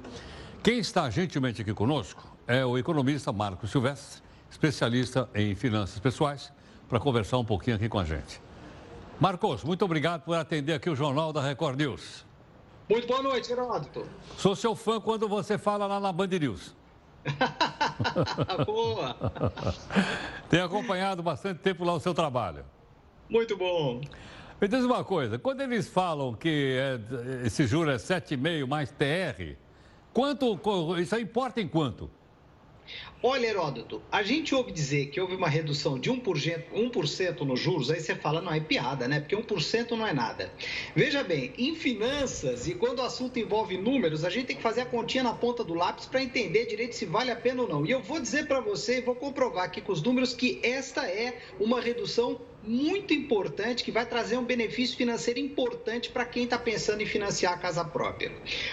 Quem 0.62 0.78
está 0.78 1.10
gentilmente 1.10 1.60
aqui 1.62 1.74
conosco 1.74 2.36
é 2.46 2.64
o 2.64 2.78
economista 2.78 3.32
Marco 3.32 3.66
Silvestre, 3.66 4.22
especialista 4.48 5.28
em 5.34 5.56
finanças 5.56 5.98
pessoais, 5.98 6.52
para 6.92 7.00
conversar 7.00 7.38
um 7.38 7.44
pouquinho 7.44 7.76
aqui 7.76 7.88
com 7.88 7.98
a 7.98 8.04
gente. 8.04 8.38
Marcos, 9.18 9.64
muito 9.64 9.82
obrigado 9.82 10.24
por 10.24 10.36
atender 10.36 10.74
aqui 10.74 10.90
o 10.90 10.94
Jornal 10.94 11.32
da 11.32 11.40
Record 11.40 11.78
News. 11.78 12.22
Muito 12.86 13.06
boa 13.06 13.22
noite, 13.22 13.48
Geraldo. 13.48 13.88
Sou 14.36 14.54
seu 14.54 14.76
fã 14.76 15.00
quando 15.00 15.26
você 15.26 15.56
fala 15.56 15.86
lá 15.86 15.98
na 15.98 16.12
Band 16.12 16.26
News. 16.26 16.76
boa! 18.66 19.16
Tenho 20.50 20.66
acompanhado 20.66 21.22
bastante 21.22 21.60
tempo 21.60 21.82
lá 21.82 21.94
o 21.94 22.00
seu 22.00 22.12
trabalho. 22.12 22.62
Muito 23.26 23.56
bom. 23.56 24.02
Me 24.60 24.68
diz 24.68 24.84
uma 24.84 25.02
coisa, 25.02 25.38
quando 25.38 25.62
eles 25.62 25.88
falam 25.88 26.34
que 26.34 26.76
é, 26.78 27.46
esse 27.46 27.66
juro 27.66 27.90
é 27.90 27.96
7,5 27.96 28.66
mais 28.68 28.90
TR, 28.90 29.56
quanto, 30.12 30.60
isso 31.00 31.18
importa 31.18 31.58
em 31.58 31.68
quanto? 31.68 32.10
Olha, 33.24 33.46
Heródoto, 33.46 34.02
a 34.10 34.22
gente 34.24 34.52
ouve 34.52 34.72
dizer 34.72 35.06
que 35.06 35.20
houve 35.20 35.36
uma 35.36 35.48
redução 35.48 35.96
de 35.96 36.10
1%, 36.10 36.64
1% 36.74 37.40
nos 37.42 37.60
juros, 37.60 37.88
aí 37.88 38.00
você 38.00 38.16
fala, 38.16 38.40
não, 38.40 38.52
é 38.52 38.58
piada, 38.58 39.06
né? 39.06 39.20
Porque 39.20 39.36
1% 39.36 39.92
não 39.92 40.04
é 40.04 40.12
nada. 40.12 40.52
Veja 40.94 41.22
bem, 41.22 41.52
em 41.56 41.76
finanças 41.76 42.66
e 42.66 42.74
quando 42.74 42.98
o 42.98 43.02
assunto 43.02 43.38
envolve 43.38 43.78
números, 43.78 44.24
a 44.24 44.30
gente 44.30 44.46
tem 44.46 44.56
que 44.56 44.62
fazer 44.62 44.80
a 44.80 44.86
continha 44.86 45.22
na 45.22 45.34
ponta 45.34 45.62
do 45.62 45.72
lápis 45.72 46.06
para 46.06 46.20
entender 46.20 46.66
direito 46.66 46.96
se 46.96 47.06
vale 47.06 47.30
a 47.30 47.36
pena 47.36 47.62
ou 47.62 47.68
não. 47.68 47.86
E 47.86 47.92
eu 47.92 48.02
vou 48.02 48.18
dizer 48.18 48.48
para 48.48 48.58
você, 48.58 48.98
e 48.98 49.00
vou 49.02 49.14
comprovar 49.14 49.66
aqui 49.66 49.80
com 49.80 49.92
os 49.92 50.02
números, 50.02 50.34
que 50.34 50.58
esta 50.62 51.06
é 51.06 51.38
uma 51.60 51.80
redução 51.80 52.40
muito 52.62 53.12
importante 53.12 53.82
que 53.82 53.90
vai 53.90 54.06
trazer 54.06 54.36
um 54.36 54.44
benefício 54.44 54.96
financeiro 54.96 55.40
importante 55.40 56.10
para 56.10 56.24
quem 56.24 56.44
está 56.44 56.58
pensando 56.58 57.02
em 57.02 57.06
financiar 57.06 57.54
a 57.54 57.58
casa 57.58 57.84
própria. 57.84 58.32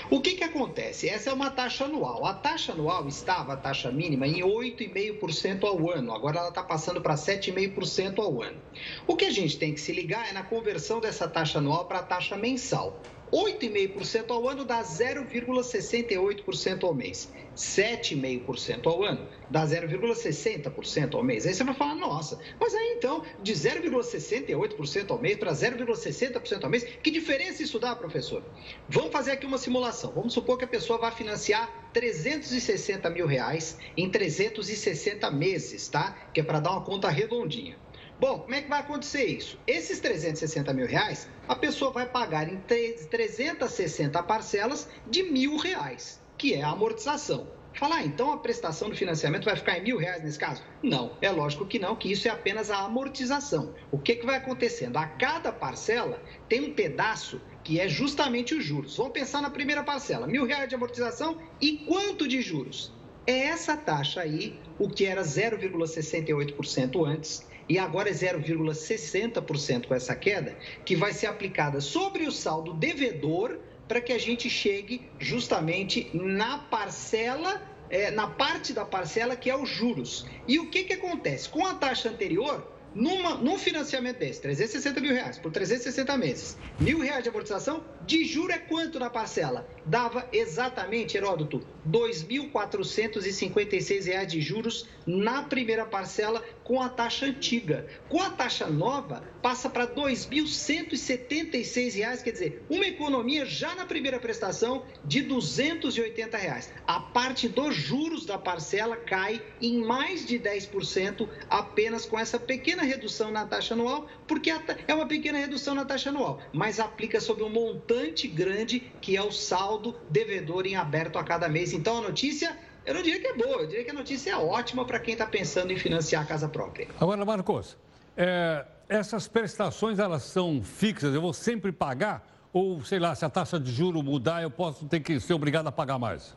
O 0.09 0.21
que, 0.21 0.35
que 0.35 0.43
acontece? 0.43 1.09
Essa 1.09 1.31
é 1.31 1.33
uma 1.33 1.49
taxa 1.49 1.85
anual. 1.85 2.25
A 2.25 2.33
taxa 2.33 2.73
anual 2.73 3.07
estava, 3.07 3.53
a 3.53 3.57
taxa 3.57 3.91
mínima, 3.91 4.27
em 4.27 4.41
8,5% 4.41 5.63
ao 5.63 5.89
ano. 5.89 6.13
Agora 6.13 6.39
ela 6.39 6.49
está 6.49 6.61
passando 6.61 7.01
para 7.01 7.15
7,5% 7.15 8.19
ao 8.19 8.41
ano. 8.41 8.61
O 9.07 9.15
que 9.15 9.25
a 9.25 9.31
gente 9.31 9.57
tem 9.57 9.73
que 9.73 9.81
se 9.81 9.91
ligar 9.91 10.29
é 10.29 10.33
na 10.33 10.43
conversão 10.43 10.99
dessa 10.99 11.27
taxa 11.27 11.57
anual 11.59 11.85
para 11.85 11.99
a 11.99 12.03
taxa 12.03 12.37
mensal. 12.37 13.01
8,5% 13.31 14.31
ao 14.31 14.47
ano 14.47 14.65
dá 14.65 14.83
0,68% 14.83 16.83
ao 16.83 16.93
mês. 16.93 17.31
7,5% 17.55 18.87
ao 18.87 19.03
ano 19.03 19.27
dá 19.49 19.65
0,60% 19.65 21.15
ao 21.15 21.23
mês. 21.23 21.45
Aí 21.45 21.53
você 21.53 21.63
vai 21.63 21.75
falar, 21.75 21.95
nossa, 21.95 22.39
mas 22.59 22.73
aí 22.73 22.95
então, 22.97 23.23
de 23.43 23.53
0,68% 23.53 25.11
ao 25.11 25.19
mês 25.19 25.37
para 25.37 25.51
0,60% 25.51 26.63
ao 26.63 26.69
mês, 26.69 26.83
que 26.83 27.11
diferença 27.11 27.61
isso 27.61 27.79
dá, 27.79 27.95
professor? 27.95 28.43
Vamos 28.87 29.11
fazer 29.11 29.31
aqui 29.31 29.45
uma 29.45 29.57
simulação. 29.57 30.11
Vamos 30.11 30.33
supor 30.33 30.57
que 30.57 30.65
a 30.65 30.67
pessoa 30.67 30.97
vai 30.97 31.11
financiar 31.11 31.91
360 31.93 33.09
mil 33.09 33.27
reais 33.27 33.77
em 33.97 34.09
360 34.09 35.29
meses, 35.31 35.87
tá? 35.87 36.15
Que 36.33 36.41
é 36.41 36.43
para 36.43 36.59
dar 36.59 36.71
uma 36.71 36.81
conta 36.81 37.09
redondinha. 37.09 37.77
Bom, 38.19 38.39
como 38.39 38.53
é 38.53 38.61
que 38.61 38.67
vai 38.67 38.81
acontecer 38.81 39.23
isso? 39.23 39.57
Esses 39.65 40.01
360 40.01 40.73
mil 40.73 40.85
reais, 40.85 41.29
a 41.47 41.55
pessoa 41.55 41.89
vai 41.89 42.05
pagar 42.05 42.51
em 42.51 42.57
360 42.57 44.21
parcelas 44.23 44.89
de 45.07 45.23
mil 45.23 45.55
reais, 45.55 46.21
que 46.37 46.53
é 46.53 46.61
a 46.61 46.71
amortização. 46.71 47.47
Falar, 47.73 47.97
ah, 47.97 48.03
então 48.03 48.33
a 48.33 48.37
prestação 48.37 48.89
do 48.89 48.95
financiamento 48.95 49.45
vai 49.45 49.55
ficar 49.55 49.77
em 49.77 49.83
mil 49.83 49.97
reais 49.97 50.21
nesse 50.21 50.37
caso? 50.37 50.61
Não, 50.83 51.15
é 51.21 51.31
lógico 51.31 51.65
que 51.65 51.79
não, 51.79 51.95
que 51.95 52.11
isso 52.11 52.27
é 52.27 52.31
apenas 52.31 52.69
a 52.69 52.79
amortização. 52.79 53.73
O 53.89 53.97
que, 53.97 54.15
que 54.15 54.25
vai 54.25 54.35
acontecendo? 54.35 54.97
A 54.97 55.05
cada 55.05 55.53
parcela 55.53 56.21
tem 56.49 56.59
um 56.59 56.73
pedaço 56.73 57.39
que 57.63 57.79
é 57.79 57.87
justamente 57.87 58.53
os 58.53 58.65
juros. 58.65 58.97
Vamos 58.97 59.13
pensar 59.13 59.41
na 59.41 59.49
primeira 59.49 59.81
parcela, 59.81 60.27
mil 60.27 60.45
reais 60.45 60.67
de 60.67 60.75
amortização 60.75 61.37
e 61.61 61.77
quanto 61.77 62.27
de 62.27 62.41
juros? 62.41 62.91
É 63.25 63.45
essa 63.45 63.77
taxa 63.77 64.19
aí, 64.21 64.59
o 64.77 64.89
que 64.89 65.05
era 65.05 65.21
0,68% 65.21 67.07
antes, 67.07 67.47
e 67.69 67.77
agora 67.77 68.09
é 68.09 68.13
0,60% 68.13 69.85
com 69.85 69.93
essa 69.93 70.15
queda, 70.15 70.57
que 70.83 70.95
vai 70.95 71.13
ser 71.13 71.27
aplicada 71.27 71.79
sobre 71.79 72.25
o 72.25 72.31
saldo 72.31 72.73
devedor 72.73 73.59
para 73.87 74.01
que 74.01 74.11
a 74.11 74.17
gente 74.17 74.49
chegue 74.49 75.07
justamente 75.19 76.09
na 76.13 76.57
parcela, 76.57 77.61
é, 77.89 78.11
na 78.11 78.27
parte 78.27 78.73
da 78.73 78.83
parcela 78.83 79.35
que 79.35 79.49
é 79.49 79.55
os 79.55 79.69
juros. 79.69 80.25
E 80.47 80.59
o 80.59 80.69
que, 80.69 80.83
que 80.83 80.93
acontece? 80.93 81.47
Com 81.47 81.65
a 81.65 81.75
taxa 81.75 82.09
anterior, 82.09 82.67
numa, 82.93 83.35
num 83.35 83.57
financiamento 83.57 84.19
desse, 84.19 84.41
360 84.41 84.99
mil 84.99 85.13
reais 85.13 85.37
por 85.37 85.49
360 85.51 86.17
meses, 86.17 86.57
mil 86.79 86.99
reais 86.99 87.23
de 87.23 87.29
amortização, 87.29 87.81
de 88.05 88.25
juro 88.25 88.51
é 88.51 88.57
quanto 88.57 88.99
na 88.99 89.09
parcela? 89.09 89.65
Dava 89.85 90.27
exatamente, 90.33 91.15
Heródoto, 91.17 91.61
2.456 91.89 94.05
reais 94.05 94.29
de 94.31 94.41
juros 94.41 94.85
na 95.05 95.43
primeira 95.43 95.85
parcela 95.85 96.43
com 96.69 96.79
a 96.79 96.87
taxa 96.87 97.25
antiga. 97.25 97.87
Com 98.07 98.21
a 98.21 98.29
taxa 98.29 98.67
nova, 98.67 99.23
passa 99.41 99.67
para 99.67 99.87
2.176 99.87 101.95
reais, 101.95 102.21
quer 102.21 102.29
dizer, 102.29 102.63
uma 102.69 102.85
economia 102.85 103.43
já 103.43 103.73
na 103.73 103.87
primeira 103.87 104.19
prestação 104.19 104.83
de 105.03 105.23
280 105.23 106.37
reais. 106.37 106.71
A 106.85 106.99
parte 106.99 107.49
dos 107.49 107.73
juros 107.73 108.23
da 108.23 108.37
parcela 108.37 108.95
cai 108.95 109.41
em 109.59 109.83
mais 109.83 110.27
de 110.27 110.37
10% 110.37 111.27
apenas 111.49 112.05
com 112.05 112.19
essa 112.19 112.37
pequena 112.37 112.83
redução 112.83 113.31
na 113.31 113.47
taxa 113.47 113.73
anual, 113.73 114.07
porque 114.27 114.53
é 114.87 114.93
uma 114.93 115.07
pequena 115.07 115.39
redução 115.39 115.73
na 115.73 115.85
taxa 115.85 116.11
anual, 116.11 116.39
mas 116.53 116.79
aplica 116.79 117.19
sobre 117.19 117.43
um 117.43 117.49
montante 117.49 118.27
grande 118.27 118.91
que 119.01 119.17
é 119.17 119.23
o 119.23 119.31
saldo 119.31 119.95
devedor 120.07 120.67
em 120.67 120.75
aberto 120.75 121.17
a 121.17 121.23
cada 121.23 121.49
mês. 121.49 121.73
Então 121.73 121.97
a 121.97 122.01
notícia 122.01 122.55
eu 122.89 122.95
não 122.95 123.03
diria 123.03 123.19
que 123.21 123.27
é 123.27 123.33
boa, 123.35 123.61
eu 123.61 123.67
diria 123.67 123.83
que 123.83 123.91
a 123.91 123.93
notícia 123.93 124.31
é 124.31 124.35
ótima 124.35 124.83
para 124.83 124.99
quem 124.99 125.13
está 125.13 125.27
pensando 125.27 125.71
em 125.71 125.77
financiar 125.77 126.23
a 126.23 126.25
casa 126.25 126.49
própria. 126.49 126.87
Agora, 126.99 127.23
Marcos, 127.23 127.77
é, 128.17 128.65
essas 128.89 129.27
prestações 129.27 129.99
elas 129.99 130.23
são 130.23 130.63
fixas, 130.63 131.13
eu 131.13 131.21
vou 131.21 131.31
sempre 131.31 131.71
pagar? 131.71 132.27
Ou, 132.51 132.83
sei 132.83 132.97
lá, 132.97 133.13
se 133.13 133.23
a 133.23 133.29
taxa 133.29 133.59
de 133.59 133.71
juro 133.71 134.01
mudar, 134.01 134.41
eu 134.41 134.49
posso 134.49 134.87
ter 134.87 135.01
que 135.01 135.19
ser 135.19 135.35
obrigado 135.35 135.67
a 135.67 135.71
pagar 135.71 135.99
mais? 135.99 136.35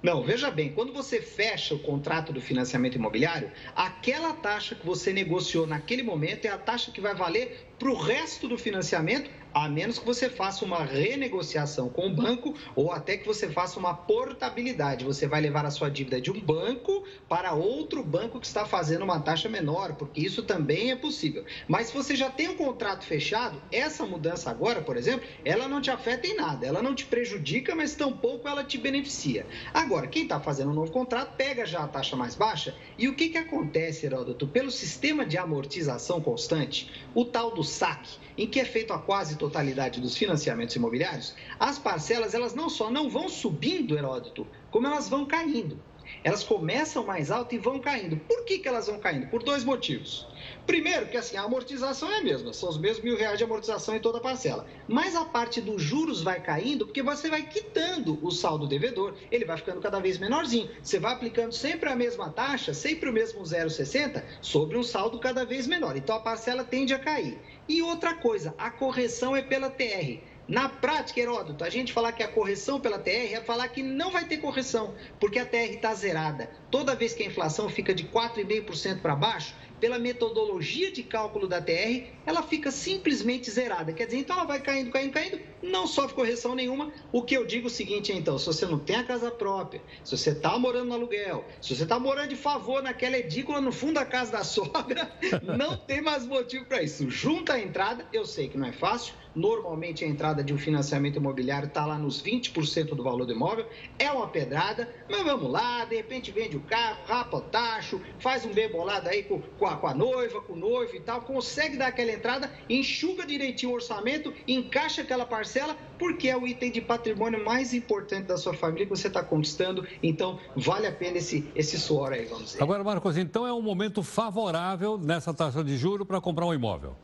Não, 0.00 0.22
veja 0.22 0.48
bem, 0.48 0.72
quando 0.72 0.92
você 0.92 1.20
fecha 1.20 1.74
o 1.74 1.78
contrato 1.80 2.32
do 2.32 2.40
financiamento 2.40 2.94
imobiliário, 2.94 3.50
aquela 3.74 4.32
taxa 4.32 4.76
que 4.76 4.86
você 4.86 5.12
negociou 5.12 5.66
naquele 5.66 6.04
momento 6.04 6.44
é 6.44 6.50
a 6.50 6.56
taxa 6.56 6.92
que 6.92 7.00
vai 7.00 7.16
valer 7.16 7.68
para 7.80 7.90
o 7.90 7.94
resto 7.94 8.46
do 8.46 8.58
financiamento 8.58 9.30
a 9.52 9.68
menos 9.68 9.98
que 9.98 10.06
você 10.06 10.28
faça 10.28 10.64
uma 10.64 10.84
renegociação 10.84 11.88
com 11.88 12.06
o 12.06 12.14
banco 12.14 12.54
ou 12.74 12.92
até 12.92 13.16
que 13.16 13.26
você 13.26 13.48
faça 13.48 13.78
uma 13.78 13.94
portabilidade. 13.94 15.04
Você 15.04 15.26
vai 15.26 15.40
levar 15.40 15.66
a 15.66 15.70
sua 15.70 15.90
dívida 15.90 16.20
de 16.20 16.30
um 16.30 16.40
banco 16.40 17.04
para 17.28 17.52
outro 17.52 18.02
banco 18.02 18.40
que 18.40 18.46
está 18.46 18.64
fazendo 18.64 19.02
uma 19.02 19.20
taxa 19.20 19.48
menor, 19.48 19.94
porque 19.94 20.20
isso 20.20 20.42
também 20.42 20.90
é 20.90 20.96
possível. 20.96 21.44
Mas 21.66 21.88
se 21.88 21.94
você 21.94 22.14
já 22.14 22.30
tem 22.30 22.48
um 22.48 22.56
contrato 22.56 23.04
fechado, 23.04 23.60
essa 23.72 24.06
mudança 24.06 24.50
agora, 24.50 24.80
por 24.82 24.96
exemplo, 24.96 25.26
ela 25.44 25.68
não 25.68 25.80
te 25.80 25.90
afeta 25.90 26.26
em 26.26 26.36
nada, 26.36 26.66
ela 26.66 26.82
não 26.82 26.94
te 26.94 27.06
prejudica, 27.06 27.74
mas 27.74 27.94
tampouco 27.94 28.48
ela 28.48 28.64
te 28.64 28.78
beneficia. 28.78 29.46
Agora, 29.74 30.06
quem 30.06 30.24
está 30.24 30.38
fazendo 30.40 30.70
um 30.70 30.74
novo 30.74 30.92
contrato 30.92 31.34
pega 31.36 31.66
já 31.66 31.80
a 31.80 31.88
taxa 31.88 32.16
mais 32.16 32.34
baixa 32.34 32.74
e 32.96 33.08
o 33.08 33.14
que, 33.14 33.28
que 33.28 33.38
acontece, 33.38 34.06
Heródoto? 34.06 34.46
Pelo 34.46 34.70
sistema 34.70 35.24
de 35.24 35.36
amortização 35.36 36.20
constante, 36.20 36.90
o 37.14 37.24
tal 37.24 37.50
do 37.50 37.64
saque, 37.70 38.18
em 38.36 38.46
que 38.46 38.60
é 38.60 38.64
feito 38.64 38.92
a 38.92 38.98
quase 38.98 39.36
totalidade 39.36 40.00
dos 40.00 40.16
financiamentos 40.16 40.76
imobiliários, 40.76 41.34
as 41.58 41.78
parcelas 41.78 42.34
elas 42.34 42.54
não 42.54 42.68
só 42.68 42.90
não 42.90 43.08
vão 43.08 43.28
subindo, 43.28 43.96
Heródoto, 43.96 44.46
como 44.70 44.86
elas 44.86 45.08
vão 45.08 45.24
caindo. 45.24 45.78
Elas 46.22 46.42
começam 46.42 47.04
mais 47.04 47.30
alto 47.30 47.54
e 47.54 47.58
vão 47.58 47.78
caindo. 47.78 48.16
Por 48.16 48.44
que, 48.44 48.58
que 48.58 48.68
elas 48.68 48.86
vão 48.86 48.98
caindo? 48.98 49.26
Por 49.28 49.42
dois 49.42 49.64
motivos. 49.64 50.26
Primeiro, 50.66 51.06
que 51.06 51.16
assim, 51.16 51.36
a 51.36 51.42
amortização 51.42 52.10
é 52.10 52.18
a 52.18 52.22
mesma, 52.22 52.52
são 52.52 52.68
os 52.68 52.78
mesmos 52.78 53.04
mil 53.04 53.16
reais 53.16 53.38
de 53.38 53.44
amortização 53.44 53.96
em 53.96 54.00
toda 54.00 54.18
a 54.18 54.20
parcela. 54.20 54.66
Mas 54.86 55.16
a 55.16 55.24
parte 55.24 55.60
dos 55.60 55.82
juros 55.82 56.22
vai 56.22 56.40
caindo 56.40 56.86
porque 56.86 57.02
você 57.02 57.28
vai 57.28 57.42
quitando 57.42 58.18
o 58.22 58.30
saldo 58.30 58.66
devedor, 58.66 59.14
ele 59.30 59.44
vai 59.44 59.56
ficando 59.56 59.80
cada 59.80 59.98
vez 59.98 60.18
menorzinho. 60.18 60.68
Você 60.82 60.98
vai 60.98 61.12
aplicando 61.12 61.52
sempre 61.52 61.88
a 61.88 61.96
mesma 61.96 62.30
taxa, 62.30 62.74
sempre 62.74 63.08
o 63.08 63.12
mesmo 63.12 63.42
0,60, 63.42 64.22
sobre 64.40 64.76
um 64.76 64.82
saldo 64.82 65.18
cada 65.18 65.44
vez 65.44 65.66
menor. 65.66 65.96
Então 65.96 66.16
a 66.16 66.20
parcela 66.20 66.64
tende 66.64 66.92
a 66.92 66.98
cair. 66.98 67.38
E 67.70 67.80
outra 67.82 68.14
coisa, 68.14 68.52
a 68.58 68.68
correção 68.68 69.36
é 69.36 69.42
pela 69.42 69.70
TR. 69.70 70.18
Na 70.48 70.68
prática, 70.68 71.20
Heródoto, 71.20 71.62
a 71.62 71.70
gente 71.70 71.92
falar 71.92 72.10
que 72.10 72.20
a 72.24 72.26
correção 72.26 72.80
pela 72.80 72.98
TR 72.98 73.32
é 73.32 73.40
falar 73.40 73.68
que 73.68 73.80
não 73.80 74.10
vai 74.10 74.24
ter 74.24 74.38
correção, 74.38 74.92
porque 75.20 75.38
a 75.38 75.46
TR 75.46 75.74
está 75.74 75.94
zerada. 75.94 76.50
Toda 76.68 76.96
vez 76.96 77.14
que 77.14 77.22
a 77.22 77.26
inflação 77.26 77.68
fica 77.68 77.94
de 77.94 78.02
4,5% 78.08 79.00
para 79.00 79.14
baixo, 79.14 79.54
pela 79.80 79.98
metodologia 79.98 80.92
de 80.92 81.02
cálculo 81.02 81.48
da 81.48 81.60
TR, 81.60 82.10
ela 82.26 82.42
fica 82.42 82.70
simplesmente 82.70 83.50
zerada. 83.50 83.92
Quer 83.92 84.04
dizer, 84.04 84.18
então 84.18 84.36
ela 84.36 84.44
vai 84.44 84.60
caindo, 84.60 84.90
caindo, 84.90 85.12
caindo, 85.12 85.40
não 85.62 85.86
sofre 85.86 86.14
correção 86.14 86.54
nenhuma. 86.54 86.92
O 87.10 87.22
que 87.22 87.34
eu 87.34 87.46
digo 87.46 87.66
é 87.66 87.70
o 87.70 87.70
seguinte, 87.70 88.12
então, 88.12 88.38
se 88.38 88.46
você 88.46 88.66
não 88.66 88.78
tem 88.78 88.96
a 88.96 89.04
casa 89.04 89.30
própria, 89.30 89.82
se 90.04 90.16
você 90.16 90.30
está 90.30 90.58
morando 90.58 90.88
no 90.88 90.94
aluguel, 90.94 91.44
se 91.60 91.74
você 91.74 91.82
está 91.84 91.98
morando 91.98 92.28
de 92.28 92.36
favor 92.36 92.82
naquela 92.82 93.18
edícula 93.18 93.60
no 93.60 93.72
fundo 93.72 93.94
da 93.94 94.04
casa 94.04 94.32
da 94.32 94.44
sogra, 94.44 95.10
não 95.56 95.76
tem 95.76 96.02
mais 96.02 96.26
motivo 96.26 96.66
para 96.66 96.82
isso. 96.82 97.08
Junta 97.10 97.54
a 97.54 97.60
entrada, 97.60 98.06
eu 98.12 98.26
sei 98.26 98.48
que 98.48 98.58
não 98.58 98.68
é 98.68 98.72
fácil, 98.72 99.14
Normalmente 99.34 100.04
a 100.04 100.08
entrada 100.08 100.42
de 100.42 100.52
um 100.52 100.58
financiamento 100.58 101.16
imobiliário 101.16 101.68
está 101.68 101.86
lá 101.86 101.98
nos 101.98 102.22
20% 102.22 102.94
do 102.94 103.02
valor 103.02 103.26
do 103.26 103.32
imóvel. 103.32 103.66
É 103.98 104.10
uma 104.10 104.28
pedrada, 104.28 104.88
mas 105.08 105.22
vamos 105.22 105.50
lá, 105.50 105.84
de 105.84 105.96
repente 105.96 106.30
vende 106.30 106.56
o 106.56 106.60
carro, 106.60 106.98
rapa 107.06 107.36
o 107.36 107.40
tacho, 107.40 108.00
faz 108.18 108.44
um 108.44 108.52
bem 108.52 108.70
bolado 108.70 109.08
aí 109.08 109.22
com, 109.22 109.40
com, 109.40 109.66
a, 109.66 109.76
com 109.76 109.86
a 109.86 109.94
noiva, 109.94 110.40
com 110.40 110.54
o 110.54 110.56
noivo 110.56 110.94
e 110.96 111.00
tal, 111.00 111.22
consegue 111.22 111.76
dar 111.76 111.88
aquela 111.88 112.12
entrada, 112.12 112.50
enxuga 112.68 113.24
direitinho 113.26 113.72
o 113.72 113.74
orçamento, 113.74 114.32
encaixa 114.46 115.02
aquela 115.02 115.24
parcela, 115.24 115.76
porque 115.98 116.28
é 116.28 116.36
o 116.36 116.46
item 116.46 116.70
de 116.70 116.80
patrimônio 116.80 117.44
mais 117.44 117.72
importante 117.74 118.26
da 118.26 118.36
sua 118.36 118.54
família 118.54 118.86
que 118.86 118.90
você 118.90 119.08
está 119.08 119.22
conquistando. 119.22 119.86
Então, 120.02 120.38
vale 120.56 120.86
a 120.86 120.92
pena 120.92 121.18
esse, 121.18 121.48
esse 121.54 121.78
suor 121.78 122.12
aí, 122.12 122.24
vamos 122.24 122.46
dizer. 122.46 122.62
Agora, 122.62 122.82
Marcos, 122.82 123.16
então 123.16 123.46
é 123.46 123.52
um 123.52 123.62
momento 123.62 124.02
favorável 124.02 124.98
nessa 124.98 125.32
taxa 125.32 125.62
de 125.62 125.76
juro 125.76 126.04
para 126.04 126.20
comprar 126.20 126.46
um 126.46 126.54
imóvel? 126.54 126.96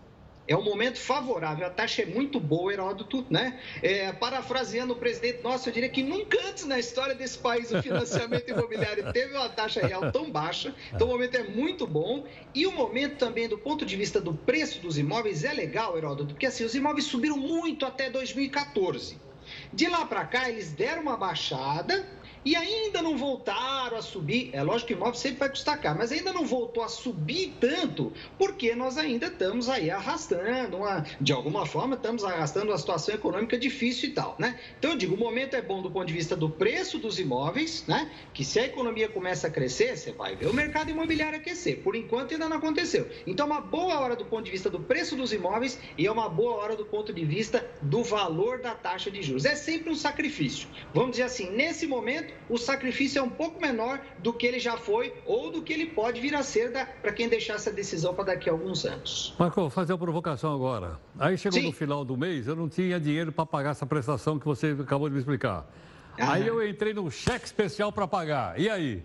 É 0.49 0.57
um 0.57 0.63
momento 0.63 0.99
favorável, 0.99 1.67
a 1.67 1.71
taxa 1.71 2.03
é 2.03 2.07
muito 2.07 2.39
boa, 2.39 2.73
Heródoto, 2.73 3.27
né? 3.29 3.59
É, 3.83 4.13
parafraseando 4.13 4.93
o 4.93 4.97
presidente 4.97 5.43
nosso, 5.43 5.69
eu 5.69 5.73
diria 5.73 5.89
que 5.89 6.03
nunca 6.03 6.39
antes 6.49 6.65
na 6.65 6.79
história 6.79 7.15
desse 7.15 7.39
país 7.39 7.73
o 7.73 7.83
financiamento 7.83 8.49
imobiliário 8.51 9.13
teve 9.13 9.35
uma 9.35 9.49
taxa 9.49 9.85
real 9.85 10.13
tão 10.13 10.31
baixa. 10.31 10.75
Então 10.95 11.09
o 11.09 11.11
momento 11.11 11.37
é 11.37 11.43
muito 11.43 11.87
bom. 11.87 12.25
E 12.55 12.67
o 12.67 12.73
momento 12.73 13.19
também, 13.19 13.49
do 13.49 13.59
ponto 13.59 13.85
de 13.85 13.97
vista 13.97 14.21
do 14.21 14.35
preço 14.35 14.81
dos 14.81 14.97
imóveis, 14.97 15.43
é 15.43 15.53
legal, 15.53 15.97
Heródoto, 15.97 16.35
porque 16.35 16.47
assim, 16.47 16.65
os 16.65 16.75
imóveis 16.75 17.07
subiram 17.07 17.37
muito 17.37 17.85
até 17.85 18.09
2014. 18.09 19.19
De 19.73 19.89
lá 19.89 20.05
para 20.07 20.25
cá, 20.25 20.49
eles 20.49 20.73
deram 20.73 21.03
uma 21.03 21.17
baixada, 21.17 22.07
e 22.47 22.55
ainda 22.55 23.03
não 23.03 23.17
voltaram 23.17 23.97
a 23.97 24.03
subir. 24.03 24.51
É 24.53 24.63
lógico 24.63 24.87
que 24.87 24.95
o 24.95 24.97
imóvel 24.97 25.15
sempre 25.17 25.41
vai 25.41 25.49
custar 25.49 25.81
caro, 25.81 25.99
mas 25.99 26.13
ainda 26.13 26.33
não 26.33 26.47
voltou 26.47 26.81
a 26.81 26.89
subir 26.89 27.57
tanto, 27.61 28.13
porque 28.39 28.73
nós 28.73 28.97
ainda 28.97 29.27
estamos 29.27 29.69
aí 29.69 29.91
arrastando, 29.91 30.77
uma, 30.77 31.05
de 31.21 31.33
alguma 31.33 31.67
forma, 31.67 31.97
estamos 31.97 32.23
arrastando 32.23 32.71
uma 32.71 32.79
situação 32.79 33.17
econômica 33.17 33.59
difícil 33.59 34.11
e 34.11 34.13
tal, 34.13 34.37
né? 34.39 34.61
Então 34.79 34.93
eu 34.93 34.97
digo, 34.97 35.17
o 35.17 35.19
momento 35.19 35.57
é 35.57 35.61
bom 35.61 35.83
do 35.83 35.91
ponto 35.91 36.07
de 36.07 36.13
vista 36.13 36.37
do 36.37 36.49
preço 36.49 36.99
dos 36.99 37.19
imóveis, 37.19 37.85
né? 37.89 38.09
Que 38.33 38.45
se 38.45 38.61
a 38.61 38.67
economia 38.67 39.09
começa 39.09 39.49
a 39.49 39.51
crescer, 39.51 39.97
você 39.97 40.13
vai 40.13 40.37
ver 40.37 40.47
o 40.47 40.55
mercado 40.55 40.89
imobiliário 40.89 41.41
aquecer. 41.41 41.83
Por 41.83 41.97
enquanto 41.97 42.31
ainda 42.31 42.49
não 42.49 42.59
aconteceu. 42.59 43.09
Então 43.27 43.45
é 43.45 43.51
uma 43.51 43.61
boa 43.61 43.99
hora 43.99 44.15
do 44.15 44.25
ponto 44.25 44.45
de 44.45 44.53
vista 44.53 44.71
do 44.71 44.79
preço 44.79 45.17
dos 45.17 45.33
imóveis 45.33 45.81
e 45.99 46.07
é 46.07 46.13
uma 46.13 46.29
boa 46.29 46.55
hora 46.55 46.77
do 46.77 46.85
ponto 46.85 47.13
de 47.13 47.25
vista 47.25 47.69
do 47.83 48.05
valor 48.05 48.61
da 48.61 48.73
taxa 48.73 49.11
de 49.11 49.21
juros. 49.21 49.45
É 49.45 49.57
sempre 49.57 49.91
um 49.91 49.97
sacrifício. 49.97 50.69
Vamos 50.95 51.13
dizer 51.13 51.25
assim, 51.25 51.51
nesse 51.51 51.89
momento 51.89 52.36
o 52.49 52.59
sacrifício 52.59 53.19
é 53.19 53.23
um 53.23 53.31
pouco 53.31 53.61
menor 53.61 54.01
do 54.19 54.33
que 54.33 54.47
ele 54.47 54.59
já 54.59 54.77
foi 54.77 55.13
ou 55.25 55.51
do 55.51 55.63
que 55.63 55.73
ele 55.73 55.87
pode 55.87 56.21
vir 56.21 56.35
a 56.35 56.43
ser 56.43 56.73
para 57.03 57.13
quem 57.13 57.29
deixar 57.29 57.55
essa 57.55 57.73
decisão 57.73 58.15
para 58.15 58.25
daqui 58.25 58.49
a 58.49 58.53
alguns 58.53 58.85
anos. 58.85 59.35
Marco, 59.39 59.61
vou 59.61 59.71
fazer 59.71 59.93
uma 59.93 59.99
provocação 59.99 60.55
agora. 60.55 60.99
Aí 61.19 61.37
chegou 61.39 61.61
Sim. 61.61 61.67
no 61.67 61.73
final 61.73 62.05
do 62.05 62.17
mês, 62.17 62.47
eu 62.47 62.57
não 62.57 62.69
tinha 62.69 62.99
dinheiro 62.99 63.33
para 63.33 63.47
pagar 63.47 63.71
essa 63.71 63.87
prestação 63.87 64.39
que 64.39 64.45
você 64.45 64.77
acabou 64.79 65.09
de 65.09 65.15
me 65.15 65.21
explicar. 65.21 65.67
Ah. 66.19 66.33
Aí 66.33 66.47
eu 66.47 66.67
entrei 66.67 66.95
no 66.95 67.11
cheque 67.11 67.47
especial 67.47 67.93
para 67.93 68.07
pagar. 68.07 68.59
E 68.59 68.69
aí? 68.69 69.05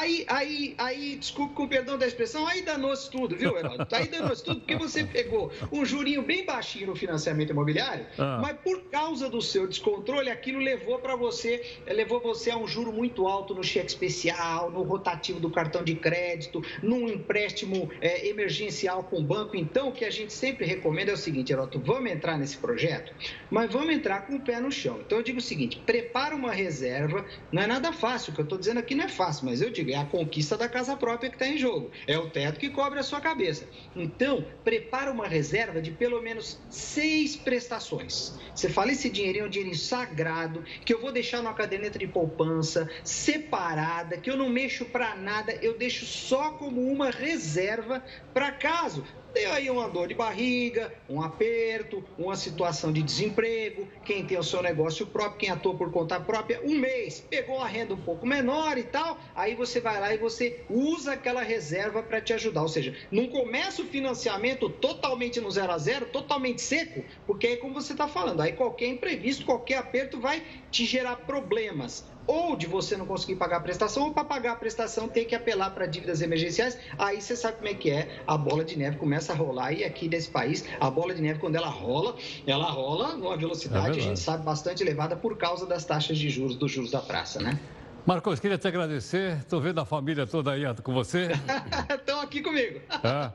Aí, 0.00 0.24
aí, 0.28 0.74
aí, 0.78 1.16
desculpe 1.16 1.52
com 1.52 1.68
perdão 1.68 1.98
da 1.98 2.06
expressão, 2.06 2.46
aí 2.46 2.62
danou-se 2.62 3.10
tudo, 3.10 3.36
viu, 3.36 3.58
Heraldo? 3.58 3.86
Aí 3.92 4.08
danou-se 4.08 4.42
tudo 4.42 4.60
porque 4.60 4.74
você 4.74 5.04
pegou 5.04 5.52
um 5.70 5.84
jurinho 5.84 6.22
bem 6.22 6.42
baixinho 6.42 6.86
no 6.86 6.96
financiamento 6.96 7.50
imobiliário, 7.50 8.06
ah. 8.16 8.38
mas 8.40 8.56
por 8.64 8.84
causa 8.84 9.28
do 9.28 9.42
seu 9.42 9.66
descontrole, 9.66 10.30
aquilo 10.30 10.58
levou 10.58 10.98
para 11.00 11.14
você, 11.16 11.76
levou 11.86 12.18
você 12.18 12.50
a 12.50 12.56
um 12.56 12.66
juro 12.66 12.90
muito 12.90 13.28
alto 13.28 13.54
no 13.54 13.62
cheque 13.62 13.88
especial, 13.88 14.70
no 14.70 14.82
rotativo 14.82 15.38
do 15.38 15.50
cartão 15.50 15.84
de 15.84 15.94
crédito, 15.94 16.64
num 16.82 17.06
empréstimo 17.06 17.90
é, 18.00 18.26
emergencial 18.26 19.04
com 19.04 19.18
o 19.18 19.22
banco. 19.22 19.54
Então, 19.54 19.90
o 19.90 19.92
que 19.92 20.06
a 20.06 20.10
gente 20.10 20.32
sempre 20.32 20.64
recomenda 20.64 21.10
é 21.10 21.14
o 21.14 21.18
seguinte, 21.18 21.52
Heraldo, 21.52 21.78
vamos 21.78 22.10
entrar 22.10 22.38
nesse 22.38 22.56
projeto, 22.56 23.12
mas 23.50 23.70
vamos 23.70 23.94
entrar 23.94 24.26
com 24.26 24.36
o 24.36 24.40
pé 24.40 24.60
no 24.60 24.72
chão. 24.72 24.98
Então, 25.04 25.18
eu 25.18 25.24
digo 25.24 25.40
o 25.40 25.42
seguinte, 25.42 25.78
prepara 25.84 26.34
uma 26.34 26.52
reserva, 26.52 27.26
não 27.52 27.62
é 27.62 27.66
nada 27.66 27.92
fácil, 27.92 28.32
o 28.32 28.34
que 28.34 28.40
eu 28.40 28.44
estou 28.44 28.58
dizendo 28.58 28.80
aqui 28.80 28.94
não 28.94 29.04
é 29.04 29.08
fácil, 29.08 29.44
mas 29.44 29.60
eu 29.60 29.68
digo, 29.68 29.89
é 29.92 29.96
a 29.96 30.04
conquista 30.04 30.56
da 30.56 30.68
casa 30.68 30.96
própria 30.96 31.30
que 31.30 31.36
está 31.36 31.46
em 31.46 31.58
jogo. 31.58 31.90
É 32.06 32.18
o 32.18 32.30
teto 32.30 32.58
que 32.58 32.70
cobre 32.70 32.98
a 32.98 33.02
sua 33.02 33.20
cabeça. 33.20 33.68
Então, 33.94 34.44
prepara 34.64 35.10
uma 35.10 35.26
reserva 35.26 35.80
de 35.80 35.90
pelo 35.90 36.20
menos 36.22 36.58
seis 36.68 37.36
prestações. 37.36 38.34
Você 38.54 38.68
fala, 38.68 38.92
esse 38.92 39.08
dinheirinho 39.08 39.44
é 39.44 39.46
um 39.46 39.50
dinheirinho 39.50 39.76
sagrado, 39.78 40.62
que 40.84 40.92
eu 40.92 41.00
vou 41.00 41.12
deixar 41.12 41.38
numa 41.38 41.54
caderneta 41.54 41.98
de 41.98 42.06
poupança, 42.06 42.88
separada, 43.04 44.16
que 44.16 44.30
eu 44.30 44.36
não 44.36 44.48
mexo 44.48 44.84
para 44.84 45.14
nada, 45.16 45.52
eu 45.62 45.76
deixo 45.76 46.04
só 46.04 46.52
como 46.52 46.80
uma 46.82 47.10
reserva 47.10 48.04
para 48.32 48.52
caso 48.52 49.04
Deu 49.32 49.52
aí 49.52 49.70
uma 49.70 49.88
dor 49.88 50.08
de 50.08 50.14
barriga, 50.14 50.92
um 51.08 51.22
aperto, 51.22 52.04
uma 52.18 52.34
situação 52.34 52.92
de 52.92 53.02
desemprego, 53.02 53.86
quem 54.04 54.26
tem 54.26 54.36
o 54.36 54.42
seu 54.42 54.60
negócio 54.60 55.06
próprio, 55.06 55.38
quem 55.38 55.50
atua 55.50 55.76
por 55.76 55.92
conta 55.92 56.18
própria, 56.18 56.60
um 56.64 56.76
mês, 56.76 57.20
pegou 57.20 57.60
a 57.60 57.66
renda 57.66 57.94
um 57.94 58.02
pouco 58.02 58.26
menor 58.26 58.76
e 58.76 58.82
tal, 58.82 59.18
aí 59.34 59.54
você 59.54 59.80
vai 59.80 60.00
lá 60.00 60.12
e 60.12 60.18
você 60.18 60.64
usa 60.68 61.12
aquela 61.12 61.42
reserva 61.42 62.02
para 62.02 62.20
te 62.20 62.32
ajudar. 62.32 62.62
Ou 62.62 62.68
seja, 62.68 62.96
não 63.10 63.28
começa 63.28 63.82
o 63.82 63.86
financiamento 63.86 64.68
totalmente 64.68 65.40
no 65.40 65.50
zero 65.50 65.72
a 65.72 65.78
zero, 65.78 66.06
totalmente 66.06 66.60
seco, 66.60 67.04
porque 67.26 67.46
aí 67.46 67.56
como 67.56 67.74
você 67.74 67.92
está 67.92 68.08
falando, 68.08 68.40
aí 68.40 68.52
qualquer 68.52 68.88
imprevisto, 68.88 69.44
qualquer 69.44 69.78
aperto 69.78 70.20
vai 70.20 70.42
te 70.70 70.84
gerar 70.84 71.16
problemas 71.16 72.04
ou 72.26 72.56
de 72.56 72.66
você 72.66 72.96
não 72.96 73.06
conseguir 73.06 73.36
pagar 73.36 73.58
a 73.58 73.60
prestação, 73.60 74.04
ou 74.04 74.12
para 74.12 74.24
pagar 74.24 74.52
a 74.52 74.56
prestação 74.56 75.08
ter 75.08 75.24
que 75.24 75.34
apelar 75.34 75.70
para 75.70 75.86
dívidas 75.86 76.22
emergenciais. 76.22 76.78
Aí 76.98 77.20
você 77.20 77.34
sabe 77.34 77.58
como 77.58 77.68
é 77.68 77.74
que 77.74 77.90
é, 77.90 78.20
a 78.26 78.36
bola 78.36 78.64
de 78.64 78.78
neve 78.78 78.96
começa 78.96 79.32
a 79.32 79.36
rolar. 79.36 79.72
E 79.72 79.84
aqui 79.84 80.08
nesse 80.08 80.30
país, 80.30 80.64
a 80.80 80.90
bola 80.90 81.14
de 81.14 81.22
neve, 81.22 81.38
quando 81.38 81.56
ela 81.56 81.68
rola, 81.68 82.16
ela 82.46 82.70
rola 82.70 83.16
numa 83.16 83.36
velocidade, 83.36 83.98
é 83.98 84.02
a 84.02 84.04
gente 84.04 84.20
sabe, 84.20 84.44
bastante 84.44 84.82
elevada 84.82 85.16
por 85.16 85.36
causa 85.36 85.66
das 85.66 85.84
taxas 85.84 86.18
de 86.18 86.30
juros, 86.30 86.56
dos 86.56 86.70
juros 86.70 86.90
da 86.90 87.00
praça, 87.00 87.40
né? 87.40 87.58
Marcos, 88.06 88.40
queria 88.40 88.56
te 88.56 88.66
agradecer. 88.66 89.38
Estou 89.38 89.60
vendo 89.60 89.80
a 89.80 89.84
família 89.84 90.26
toda 90.26 90.52
aí 90.52 90.62
com 90.82 90.92
você. 90.92 91.28
Estão 91.90 92.20
aqui 92.20 92.40
comigo. 92.40 92.80
É. 93.04 93.30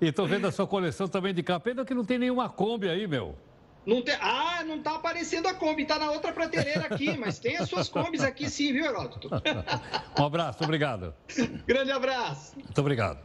E 0.00 0.08
estou 0.08 0.26
vendo 0.26 0.46
a 0.46 0.52
sua 0.52 0.66
coleção 0.66 1.08
também 1.08 1.34
de 1.34 1.42
cá. 1.42 1.58
Pena 1.58 1.84
que 1.84 1.94
não 1.94 2.04
tem 2.04 2.18
nenhuma 2.18 2.48
Kombi 2.48 2.88
aí, 2.88 3.06
meu. 3.06 3.34
Não 3.86 4.02
tem... 4.02 4.16
Ah, 4.20 4.64
não 4.66 4.76
está 4.76 4.96
aparecendo 4.96 5.46
a 5.46 5.54
Kombi, 5.54 5.82
está 5.82 5.98
na 5.98 6.10
outra 6.10 6.32
prateleira 6.32 6.86
aqui, 6.86 7.16
mas 7.16 7.38
tem 7.38 7.56
as 7.56 7.68
suas 7.68 7.88
Kombis 7.88 8.20
aqui 8.22 8.50
sim, 8.50 8.72
viu, 8.72 8.84
Heródoto? 8.84 9.30
um 10.18 10.24
abraço, 10.24 10.64
obrigado. 10.64 11.14
Grande 11.64 11.92
abraço. 11.92 12.56
Muito 12.56 12.80
obrigado. 12.80 13.20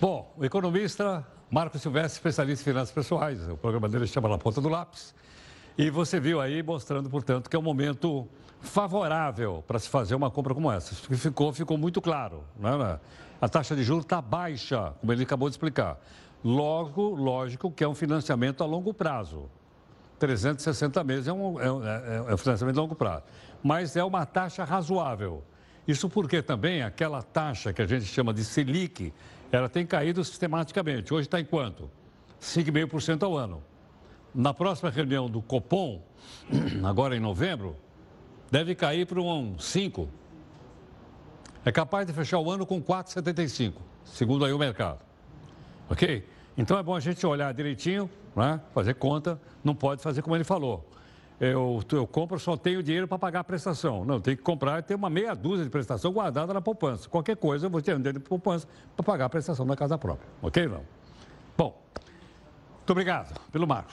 Bom, 0.00 0.34
o 0.36 0.44
economista 0.44 1.24
Marco 1.48 1.78
Silvestre, 1.78 2.14
especialista 2.14 2.62
em 2.62 2.72
finanças 2.72 2.92
pessoais, 2.92 3.48
o 3.48 3.56
programa 3.56 3.88
dele 3.88 4.06
chama 4.06 4.28
Na 4.28 4.38
Ponta 4.38 4.60
do 4.60 4.68
Lápis. 4.68 5.14
E 5.78 5.88
você 5.88 6.18
viu 6.18 6.40
aí 6.40 6.62
mostrando, 6.62 7.08
portanto, 7.08 7.48
que 7.48 7.54
é 7.54 7.58
um 7.58 7.62
momento 7.62 8.28
favorável 8.60 9.62
para 9.66 9.78
se 9.78 9.88
fazer 9.88 10.14
uma 10.14 10.30
compra 10.30 10.54
como 10.54 10.70
essa. 10.70 10.92
Isso 10.92 11.16
ficou, 11.16 11.52
ficou 11.52 11.78
muito 11.78 12.00
claro. 12.00 12.44
Né? 12.58 12.98
A 13.40 13.48
taxa 13.48 13.76
de 13.76 13.84
juros 13.84 14.04
está 14.04 14.20
baixa, 14.20 14.94
como 15.00 15.12
ele 15.12 15.22
acabou 15.22 15.48
de 15.48 15.54
explicar. 15.54 16.00
Logo, 16.42 17.10
lógico 17.10 17.70
que 17.70 17.84
é 17.84 17.88
um 17.88 17.94
financiamento 17.94 18.62
a 18.62 18.66
longo 18.66 18.92
prazo. 18.92 19.48
360 20.26 21.02
meses 21.02 21.26
é 21.26 21.32
um, 21.32 21.60
é, 21.60 21.64
é, 21.64 22.24
é 22.28 22.34
um 22.34 22.38
financiamento 22.38 22.74
de 22.74 22.80
longo 22.80 22.94
prazo. 22.94 23.24
Mas 23.60 23.96
é 23.96 24.04
uma 24.04 24.24
taxa 24.24 24.62
razoável. 24.62 25.42
Isso 25.86 26.08
porque 26.08 26.40
também 26.40 26.80
aquela 26.80 27.22
taxa 27.22 27.72
que 27.72 27.82
a 27.82 27.86
gente 27.86 28.04
chama 28.04 28.32
de 28.32 28.44
Selic, 28.44 29.12
ela 29.50 29.68
tem 29.68 29.84
caído 29.84 30.24
sistematicamente. 30.24 31.12
Hoje 31.12 31.26
está 31.26 31.40
em 31.40 31.44
quanto? 31.44 31.90
5,5% 32.40 33.24
ao 33.24 33.36
ano. 33.36 33.64
Na 34.32 34.54
próxima 34.54 34.90
reunião 34.90 35.28
do 35.28 35.42
Copom, 35.42 36.00
agora 36.84 37.16
em 37.16 37.20
novembro, 37.20 37.76
deve 38.48 38.76
cair 38.76 39.04
para 39.04 39.20
um 39.20 39.56
5%. 39.56 40.06
É 41.64 41.72
capaz 41.72 42.06
de 42.06 42.12
fechar 42.12 42.38
o 42.38 42.48
ano 42.48 42.64
com 42.64 42.80
4,75%, 42.80 43.74
segundo 44.04 44.44
aí 44.44 44.52
o 44.52 44.58
mercado. 44.58 45.00
Ok? 45.90 46.24
Então 46.56 46.78
é 46.78 46.82
bom 46.82 46.94
a 46.94 47.00
gente 47.00 47.26
olhar 47.26 47.52
direitinho, 47.52 48.08
né? 48.34 48.60
fazer 48.72 48.94
conta, 48.94 49.40
não 49.62 49.74
pode 49.74 50.02
fazer 50.02 50.22
como 50.22 50.36
ele 50.36 50.44
falou. 50.44 50.88
Eu, 51.40 51.82
eu 51.90 52.06
compro, 52.06 52.38
só 52.38 52.56
tenho 52.56 52.82
dinheiro 52.82 53.08
para 53.08 53.18
pagar 53.18 53.40
a 53.40 53.44
prestação. 53.44 54.04
Não, 54.04 54.20
tem 54.20 54.36
que 54.36 54.42
comprar 54.42 54.78
e 54.78 54.82
ter 54.82 54.94
uma 54.94 55.10
meia 55.10 55.34
dúzia 55.34 55.64
de 55.64 55.70
prestação 55.70 56.12
guardada 56.12 56.54
na 56.54 56.60
poupança. 56.60 57.08
Qualquer 57.08 57.36
coisa, 57.36 57.66
eu 57.66 57.70
vou 57.70 57.82
ter 57.82 57.94
um 57.94 57.98
dinheiro 57.98 58.20
de 58.20 58.24
poupança 58.24 58.68
para 58.94 59.04
pagar 59.04 59.24
a 59.24 59.28
prestação 59.28 59.66
da 59.66 59.74
casa 59.74 59.98
própria. 59.98 60.28
Ok, 60.40 60.68
não? 60.68 60.82
Bom, 61.56 61.82
muito 62.78 62.90
obrigado 62.90 63.40
pelo 63.50 63.66
marco. 63.66 63.90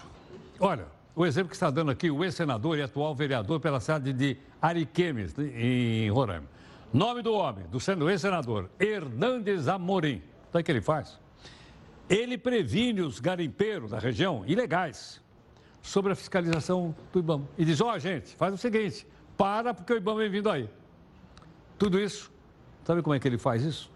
Olha, 0.59 0.85
o 1.15 1.25
exemplo 1.25 1.49
que 1.49 1.55
está 1.55 1.71
dando 1.71 1.89
aqui 1.89 2.11
o 2.11 2.23
ex-senador 2.23 2.77
e 2.77 2.83
atual 2.83 3.15
vereador 3.15 3.59
pela 3.59 3.79
cidade 3.79 4.13
de 4.13 4.37
Ariquemes, 4.61 5.33
em 5.39 6.09
Roraima. 6.11 6.45
Nome 6.93 7.21
do 7.21 7.33
homem, 7.33 7.65
do 7.67 8.09
ex-senador, 8.09 8.69
Hernandes 8.79 9.67
Amorim. 9.67 10.21
Sabe 10.51 10.61
o 10.61 10.63
que 10.63 10.71
ele 10.71 10.81
faz? 10.81 11.19
Ele 12.09 12.37
previne 12.37 13.01
os 13.01 13.19
garimpeiros 13.19 13.91
da 13.91 13.99
região 13.99 14.43
ilegais 14.47 15.21
sobre 15.81 16.11
a 16.11 16.15
fiscalização 16.15 16.95
do 17.13 17.19
IBAMA. 17.19 17.47
E 17.57 17.63
diz: 17.63 17.79
ó, 17.79 17.93
oh, 17.93 17.99
gente, 17.99 18.35
faz 18.35 18.53
o 18.53 18.57
seguinte, 18.57 19.05
para 19.37 19.73
porque 19.73 19.93
o 19.93 19.97
IBAMA 19.97 20.21
vem 20.21 20.29
vindo 20.29 20.49
aí. 20.49 20.67
Tudo 21.77 21.99
isso, 21.99 22.31
sabe 22.83 23.01
como 23.01 23.13
é 23.13 23.19
que 23.19 23.27
ele 23.27 23.37
faz 23.37 23.63
isso? 23.63 23.91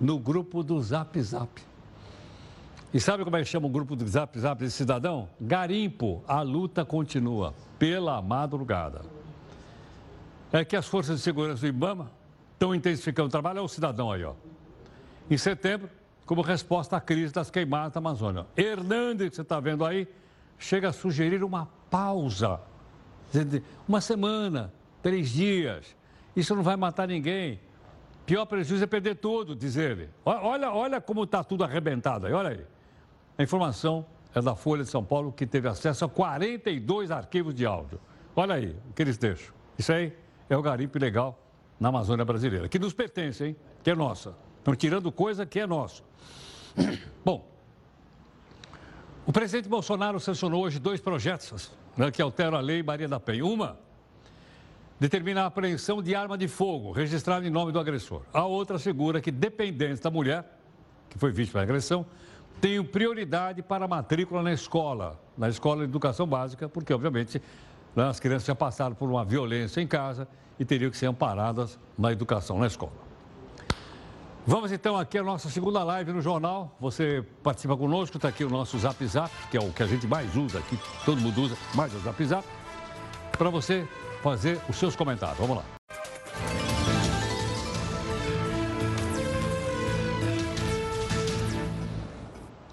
No 0.00 0.18
grupo 0.18 0.62
do 0.62 0.80
Zap 0.80 1.20
Zap. 1.20 1.62
E 2.94 3.00
sabe 3.00 3.24
como 3.24 3.36
é 3.36 3.40
que 3.40 3.46
chama 3.46 3.66
o 3.66 3.70
grupo 3.70 3.96
do 3.96 4.06
Zap 4.06 4.38
Zap 4.38 4.62
desse 4.62 4.76
cidadão? 4.76 5.28
Garimpo. 5.40 6.22
A 6.28 6.42
luta 6.42 6.84
continua 6.84 7.54
pela 7.78 8.20
madrugada. 8.20 9.02
É 10.52 10.64
que 10.64 10.76
as 10.76 10.86
forças 10.86 11.16
de 11.16 11.22
segurança 11.22 11.62
do 11.62 11.66
IBAMA 11.66 12.10
estão 12.52 12.74
intensificando 12.74 13.28
o 13.28 13.30
trabalho. 13.30 13.58
É 13.58 13.62
o 13.62 13.68
cidadão 13.68 14.12
aí, 14.12 14.22
ó. 14.24 14.34
Em 15.30 15.38
setembro, 15.38 15.88
como 16.26 16.40
resposta 16.42 16.96
à 16.96 17.00
crise 17.00 17.32
das 17.32 17.50
queimadas 17.50 17.92
da 17.92 17.98
Amazônia. 17.98 18.46
Hernandes, 18.56 19.30
que 19.30 19.36
você 19.36 19.42
está 19.42 19.60
vendo 19.60 19.84
aí, 19.84 20.08
chega 20.58 20.88
a 20.88 20.92
sugerir 20.92 21.42
uma 21.42 21.68
pausa. 21.90 22.60
Uma 23.88 24.00
semana, 24.00 24.72
três 25.02 25.30
dias. 25.30 25.96
Isso 26.36 26.54
não 26.54 26.62
vai 26.62 26.76
matar 26.76 27.08
ninguém. 27.08 27.60
Pior 28.24 28.46
prejuízo 28.46 28.84
é 28.84 28.86
perder 28.86 29.16
tudo, 29.16 29.54
diz 29.56 29.76
ele. 29.76 30.08
Olha, 30.24 30.72
olha 30.72 31.00
como 31.00 31.24
está 31.24 31.42
tudo 31.42 31.64
arrebentado 31.64 32.26
aí, 32.26 32.32
olha 32.32 32.50
aí. 32.50 32.64
A 33.36 33.42
informação 33.42 34.06
é 34.34 34.40
da 34.40 34.54
Folha 34.54 34.84
de 34.84 34.90
São 34.90 35.04
Paulo, 35.04 35.32
que 35.32 35.46
teve 35.46 35.68
acesso 35.68 36.04
a 36.04 36.08
42 36.08 37.10
arquivos 37.10 37.54
de 37.54 37.66
áudio. 37.66 38.00
Olha 38.36 38.54
aí 38.54 38.76
o 38.88 38.92
que 38.94 39.02
eles 39.02 39.18
deixam. 39.18 39.52
Isso 39.76 39.92
aí 39.92 40.12
é 40.48 40.56
o 40.56 40.62
garimpo 40.62 40.96
ilegal 40.96 41.38
na 41.80 41.88
Amazônia 41.88 42.24
brasileira, 42.24 42.68
que 42.68 42.78
nos 42.78 42.94
pertence, 42.94 43.44
hein? 43.44 43.56
Que 43.82 43.90
é 43.90 43.94
nossa. 43.94 44.34
Estão 44.62 44.76
tirando 44.76 45.10
coisa 45.10 45.44
que 45.44 45.58
é 45.58 45.66
nossa. 45.66 46.04
Bom, 47.24 47.44
o 49.26 49.32
presidente 49.32 49.68
Bolsonaro 49.68 50.20
sancionou 50.20 50.62
hoje 50.62 50.78
dois 50.78 51.00
projetos 51.00 51.72
né, 51.96 52.12
que 52.12 52.22
alteram 52.22 52.56
a 52.56 52.60
lei 52.60 52.80
Maria 52.80 53.08
da 53.08 53.18
Penha. 53.18 53.44
Uma 53.44 53.76
determina 55.00 55.42
a 55.42 55.46
apreensão 55.46 56.00
de 56.00 56.14
arma 56.14 56.38
de 56.38 56.46
fogo 56.46 56.92
registrada 56.92 57.44
em 57.44 57.50
nome 57.50 57.72
do 57.72 57.80
agressor. 57.80 58.22
A 58.32 58.44
outra 58.44 58.76
assegura 58.76 59.20
que 59.20 59.32
dependentes 59.32 59.98
da 59.98 60.12
mulher, 60.12 60.44
que 61.10 61.18
foi 61.18 61.32
vítima 61.32 61.58
da 61.58 61.64
agressão, 61.64 62.06
tenho 62.60 62.84
prioridade 62.84 63.62
para 63.62 63.86
a 63.86 63.88
matrícula 63.88 64.44
na 64.44 64.52
escola, 64.52 65.20
na 65.36 65.48
escola 65.48 65.78
de 65.78 65.90
educação 65.90 66.24
básica, 66.24 66.68
porque, 66.68 66.94
obviamente, 66.94 67.42
né, 67.96 68.04
as 68.04 68.20
crianças 68.20 68.46
já 68.46 68.54
passaram 68.54 68.94
por 68.94 69.10
uma 69.10 69.24
violência 69.24 69.80
em 69.80 69.88
casa 69.88 70.28
e 70.56 70.64
teriam 70.64 70.88
que 70.88 70.96
ser 70.96 71.06
amparadas 71.06 71.80
na 71.98 72.12
educação, 72.12 72.60
na 72.60 72.68
escola. 72.68 73.11
Vamos 74.44 74.72
então 74.72 74.96
aqui 74.96 75.16
à 75.18 75.22
nossa 75.22 75.48
segunda 75.48 75.84
live 75.84 76.12
no 76.12 76.20
jornal. 76.20 76.76
Você 76.80 77.24
participa 77.44 77.76
conosco, 77.76 78.16
está 78.16 78.26
aqui 78.28 78.42
o 78.42 78.50
nosso 78.50 78.76
Zap 78.76 79.06
Zap, 79.06 79.30
que 79.48 79.56
é 79.56 79.60
o 79.60 79.72
que 79.72 79.84
a 79.84 79.86
gente 79.86 80.04
mais 80.04 80.36
usa 80.36 80.58
aqui, 80.58 80.76
todo 81.04 81.20
mundo 81.20 81.42
usa, 81.42 81.56
mais 81.76 81.94
o 81.94 82.00
Zap 82.00 82.24
Zap, 82.24 82.44
para 83.38 83.50
você 83.50 83.86
fazer 84.20 84.60
os 84.68 84.74
seus 84.74 84.96
comentários. 84.96 85.38
Vamos 85.38 85.58
lá. 85.58 85.64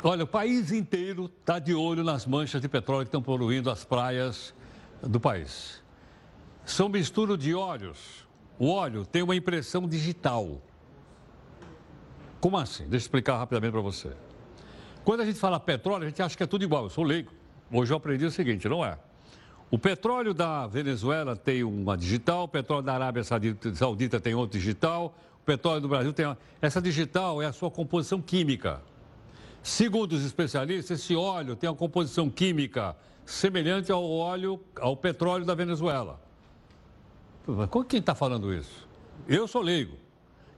Olha, 0.01 0.23
o 0.23 0.27
país 0.27 0.71
inteiro 0.71 1.29
está 1.39 1.59
de 1.59 1.75
olho 1.75 2.03
nas 2.03 2.25
manchas 2.25 2.61
de 2.61 2.67
petróleo 2.67 3.01
que 3.01 3.09
estão 3.09 3.21
poluindo 3.21 3.69
as 3.69 3.85
praias 3.85 4.55
do 5.03 5.19
país. 5.19 5.83
São 6.65 6.89
mistura 6.89 7.37
de 7.37 7.53
óleos. 7.53 8.25
O 8.57 8.71
óleo 8.71 9.05
tem 9.05 9.21
uma 9.21 9.35
impressão 9.35 9.87
digital. 9.87 10.63
Como 12.39 12.57
assim? 12.57 12.83
Deixa 12.83 12.95
eu 12.95 12.99
explicar 12.99 13.37
rapidamente 13.37 13.71
para 13.71 13.81
você. 13.81 14.11
Quando 15.03 15.21
a 15.21 15.25
gente 15.25 15.39
fala 15.39 15.59
petróleo, 15.59 16.03
a 16.03 16.09
gente 16.09 16.21
acha 16.21 16.37
que 16.37 16.43
é 16.43 16.47
tudo 16.47 16.63
igual. 16.63 16.83
Eu 16.83 16.89
sou 16.89 17.03
leigo. 17.03 17.31
Hoje 17.71 17.91
eu 17.91 17.97
aprendi 17.97 18.25
o 18.25 18.31
seguinte, 18.31 18.67
não 18.67 18.83
é? 18.83 18.97
O 19.71 19.77
petróleo 19.77 20.33
da 20.33 20.65
Venezuela 20.65 21.35
tem 21.35 21.63
uma 21.63 21.95
digital, 21.95 22.45
o 22.45 22.47
petróleo 22.47 22.83
da 22.83 22.93
Arábia 22.93 23.23
Saudita 23.23 24.19
tem 24.19 24.33
outra 24.33 24.57
digital, 24.57 25.15
o 25.41 25.45
petróleo 25.45 25.81
do 25.81 25.87
Brasil 25.87 26.11
tem 26.11 26.25
uma... 26.25 26.37
Essa 26.59 26.81
digital 26.81 27.41
é 27.41 27.45
a 27.45 27.53
sua 27.53 27.69
composição 27.69 28.19
química. 28.19 28.81
Segundo 29.61 30.13
os 30.13 30.25
especialistas, 30.25 30.99
esse 30.99 31.15
óleo 31.15 31.55
tem 31.55 31.69
uma 31.69 31.75
composição 31.75 32.29
química 32.29 32.95
semelhante 33.25 33.91
ao 33.91 34.03
óleo, 34.03 34.59
ao 34.79 34.97
petróleo 34.97 35.45
da 35.45 35.53
Venezuela. 35.53 36.19
Quem 37.87 37.99
está 37.99 38.15
falando 38.15 38.51
isso? 38.53 38.87
Eu 39.27 39.47
sou 39.47 39.61
leigo. 39.61 39.97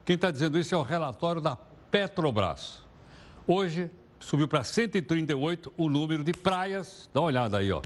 Quem 0.05 0.15
está 0.15 0.31
dizendo 0.31 0.57
isso 0.57 0.73
é 0.73 0.77
o 0.77 0.83
relatório 0.83 1.41
da 1.41 1.57
Petrobras. 1.91 2.81
Hoje 3.45 3.91
subiu 4.17 4.47
para 4.47 4.63
138 4.63 5.73
o 5.75 5.89
número 5.89 6.23
de 6.23 6.31
praias, 6.31 7.09
dá 7.13 7.19
uma 7.19 7.27
olhada 7.27 7.57
aí, 7.57 7.71
ó, 7.71 7.81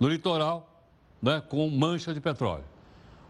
no 0.00 0.08
litoral, 0.08 0.86
né, 1.20 1.40
com 1.40 1.68
mancha 1.68 2.14
de 2.14 2.20
petróleo. 2.20 2.64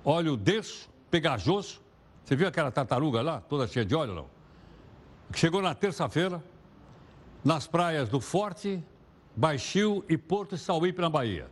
Óleo 0.05 0.37
denso, 0.37 0.89
pegajoso. 1.11 1.81
Você 2.25 2.37
viu 2.37 2.47
aquela 2.47 2.71
tartaruga 2.71 3.21
lá, 3.21 3.41
toda 3.41 3.67
cheia 3.67 3.85
de 3.85 3.95
óleo, 3.95 4.15
não? 4.15 4.27
Chegou 5.35 5.61
na 5.61 5.75
terça-feira, 5.75 6.43
nas 7.45 7.67
praias 7.67 8.09
do 8.09 8.21
Forte, 8.21 8.83
Baixio 9.35 10.05
e 10.09 10.17
Porto 10.17 10.57
Sauípe, 10.57 11.01
na 11.01 11.11
Bahia. 11.11 11.49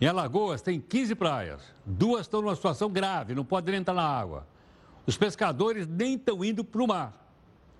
Em 0.00 0.06
Alagoas 0.06 0.62
tem 0.62 0.80
15 0.80 1.14
praias, 1.14 1.62
duas 1.84 2.22
estão 2.22 2.42
numa 2.42 2.54
situação 2.54 2.90
grave, 2.90 3.34
não 3.34 3.44
pode 3.44 3.70
nem 3.70 3.80
entrar 3.80 3.94
na 3.94 4.06
água. 4.06 4.46
Os 5.06 5.16
pescadores 5.16 5.86
nem 5.86 6.14
estão 6.14 6.44
indo 6.44 6.62
para 6.62 6.82
o 6.82 6.86
mar. 6.86 7.23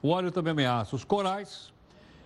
O 0.04 0.10
óleo 0.10 0.30
também 0.30 0.50
ameaça 0.50 0.94
os 0.94 1.02
corais 1.02 1.72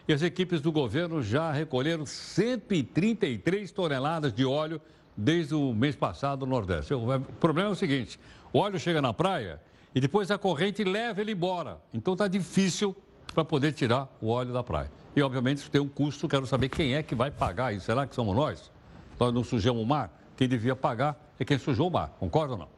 e 0.08 0.12
as 0.12 0.20
equipes 0.20 0.60
do 0.60 0.72
governo 0.72 1.22
já 1.22 1.52
recolheram 1.52 2.04
133 2.04 3.70
toneladas 3.70 4.34
de 4.34 4.44
óleo 4.44 4.80
desde 5.16 5.54
o 5.54 5.72
mês 5.72 5.94
passado 5.94 6.44
no 6.44 6.50
Nordeste. 6.50 6.92
O 6.92 7.20
problema 7.38 7.68
é 7.68 7.72
o 7.72 7.76
seguinte: 7.76 8.18
o 8.52 8.58
óleo 8.58 8.80
chega 8.80 9.00
na 9.00 9.14
praia 9.14 9.62
e 9.94 10.00
depois 10.00 10.28
a 10.32 10.36
corrente 10.36 10.82
leva 10.82 11.20
ele 11.20 11.30
embora. 11.30 11.78
Então 11.94 12.14
está 12.14 12.26
difícil 12.26 12.96
para 13.32 13.44
poder 13.44 13.70
tirar 13.70 14.08
o 14.20 14.26
óleo 14.26 14.52
da 14.52 14.64
praia. 14.64 14.90
E, 15.14 15.22
obviamente, 15.22 15.58
isso 15.58 15.70
tem 15.70 15.80
um 15.80 15.88
custo. 15.88 16.26
Quero 16.26 16.48
saber 16.48 16.70
quem 16.70 16.96
é 16.96 17.02
que 17.04 17.14
vai 17.14 17.30
pagar 17.30 17.72
isso. 17.72 17.86
Será 17.86 18.08
que 18.08 18.14
somos 18.16 18.34
nós? 18.34 18.72
Nós 19.20 19.32
não 19.32 19.44
sujamos 19.44 19.80
o 19.80 19.86
mar? 19.86 20.10
Quem 20.36 20.48
devia 20.48 20.74
pagar 20.74 21.16
é 21.38 21.44
quem 21.44 21.56
sujou 21.56 21.86
o 21.86 21.92
mar. 21.92 22.08
Concorda 22.18 22.54
ou 22.54 22.58
não? 22.58 22.68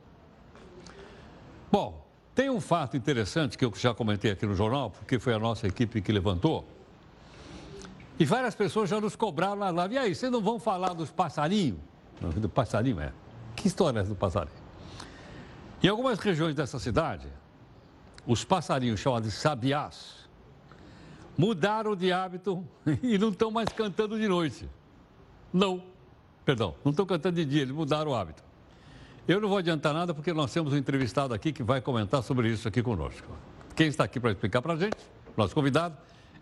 Bom, 1.72 2.09
tem 2.40 2.48
um 2.48 2.58
fato 2.58 2.96
interessante 2.96 3.58
que 3.58 3.62
eu 3.66 3.70
já 3.76 3.92
comentei 3.92 4.30
aqui 4.30 4.46
no 4.46 4.54
jornal, 4.54 4.90
porque 4.90 5.18
foi 5.18 5.34
a 5.34 5.38
nossa 5.38 5.66
equipe 5.66 6.00
que 6.00 6.10
levantou. 6.10 6.66
E 8.18 8.24
várias 8.24 8.54
pessoas 8.54 8.88
já 8.88 8.98
nos 8.98 9.14
cobraram 9.14 9.56
na 9.56 9.68
live. 9.68 9.96
E 9.96 9.98
aí, 9.98 10.14
vocês 10.14 10.32
não 10.32 10.40
vão 10.40 10.58
falar 10.58 10.94
dos 10.94 11.10
passarinhos? 11.10 11.76
Do 12.36 12.48
passarinho, 12.48 12.98
é. 12.98 13.12
Que 13.54 13.68
história 13.68 13.98
é 13.98 14.00
essa 14.00 14.08
do 14.08 14.16
passarinho? 14.16 14.56
Em 15.82 15.88
algumas 15.88 16.18
regiões 16.18 16.54
dessa 16.54 16.78
cidade, 16.78 17.26
os 18.26 18.42
passarinhos 18.42 19.00
chamados 19.00 19.34
sabiás, 19.34 20.26
mudaram 21.36 21.94
de 21.94 22.10
hábito 22.10 22.66
e 23.02 23.18
não 23.18 23.28
estão 23.28 23.50
mais 23.50 23.68
cantando 23.68 24.18
de 24.18 24.26
noite. 24.26 24.66
Não, 25.52 25.82
perdão, 26.42 26.74
não 26.82 26.90
estão 26.90 27.04
cantando 27.04 27.36
de 27.36 27.44
dia, 27.44 27.60
eles 27.60 27.74
mudaram 27.74 28.12
o 28.12 28.14
hábito. 28.14 28.42
Eu 29.28 29.40
não 29.40 29.48
vou 29.48 29.58
adiantar 29.58 29.92
nada 29.92 30.14
porque 30.14 30.32
nós 30.32 30.52
temos 30.52 30.72
um 30.72 30.76
entrevistado 30.76 31.34
aqui 31.34 31.52
que 31.52 31.62
vai 31.62 31.80
comentar 31.80 32.22
sobre 32.22 32.48
isso 32.48 32.66
aqui 32.66 32.82
conosco. 32.82 33.28
Quem 33.76 33.86
está 33.86 34.04
aqui 34.04 34.18
para 34.18 34.30
explicar 34.32 34.60
para 34.62 34.74
a 34.74 34.76
gente, 34.76 34.96
nosso 35.36 35.54
convidado, 35.54 35.96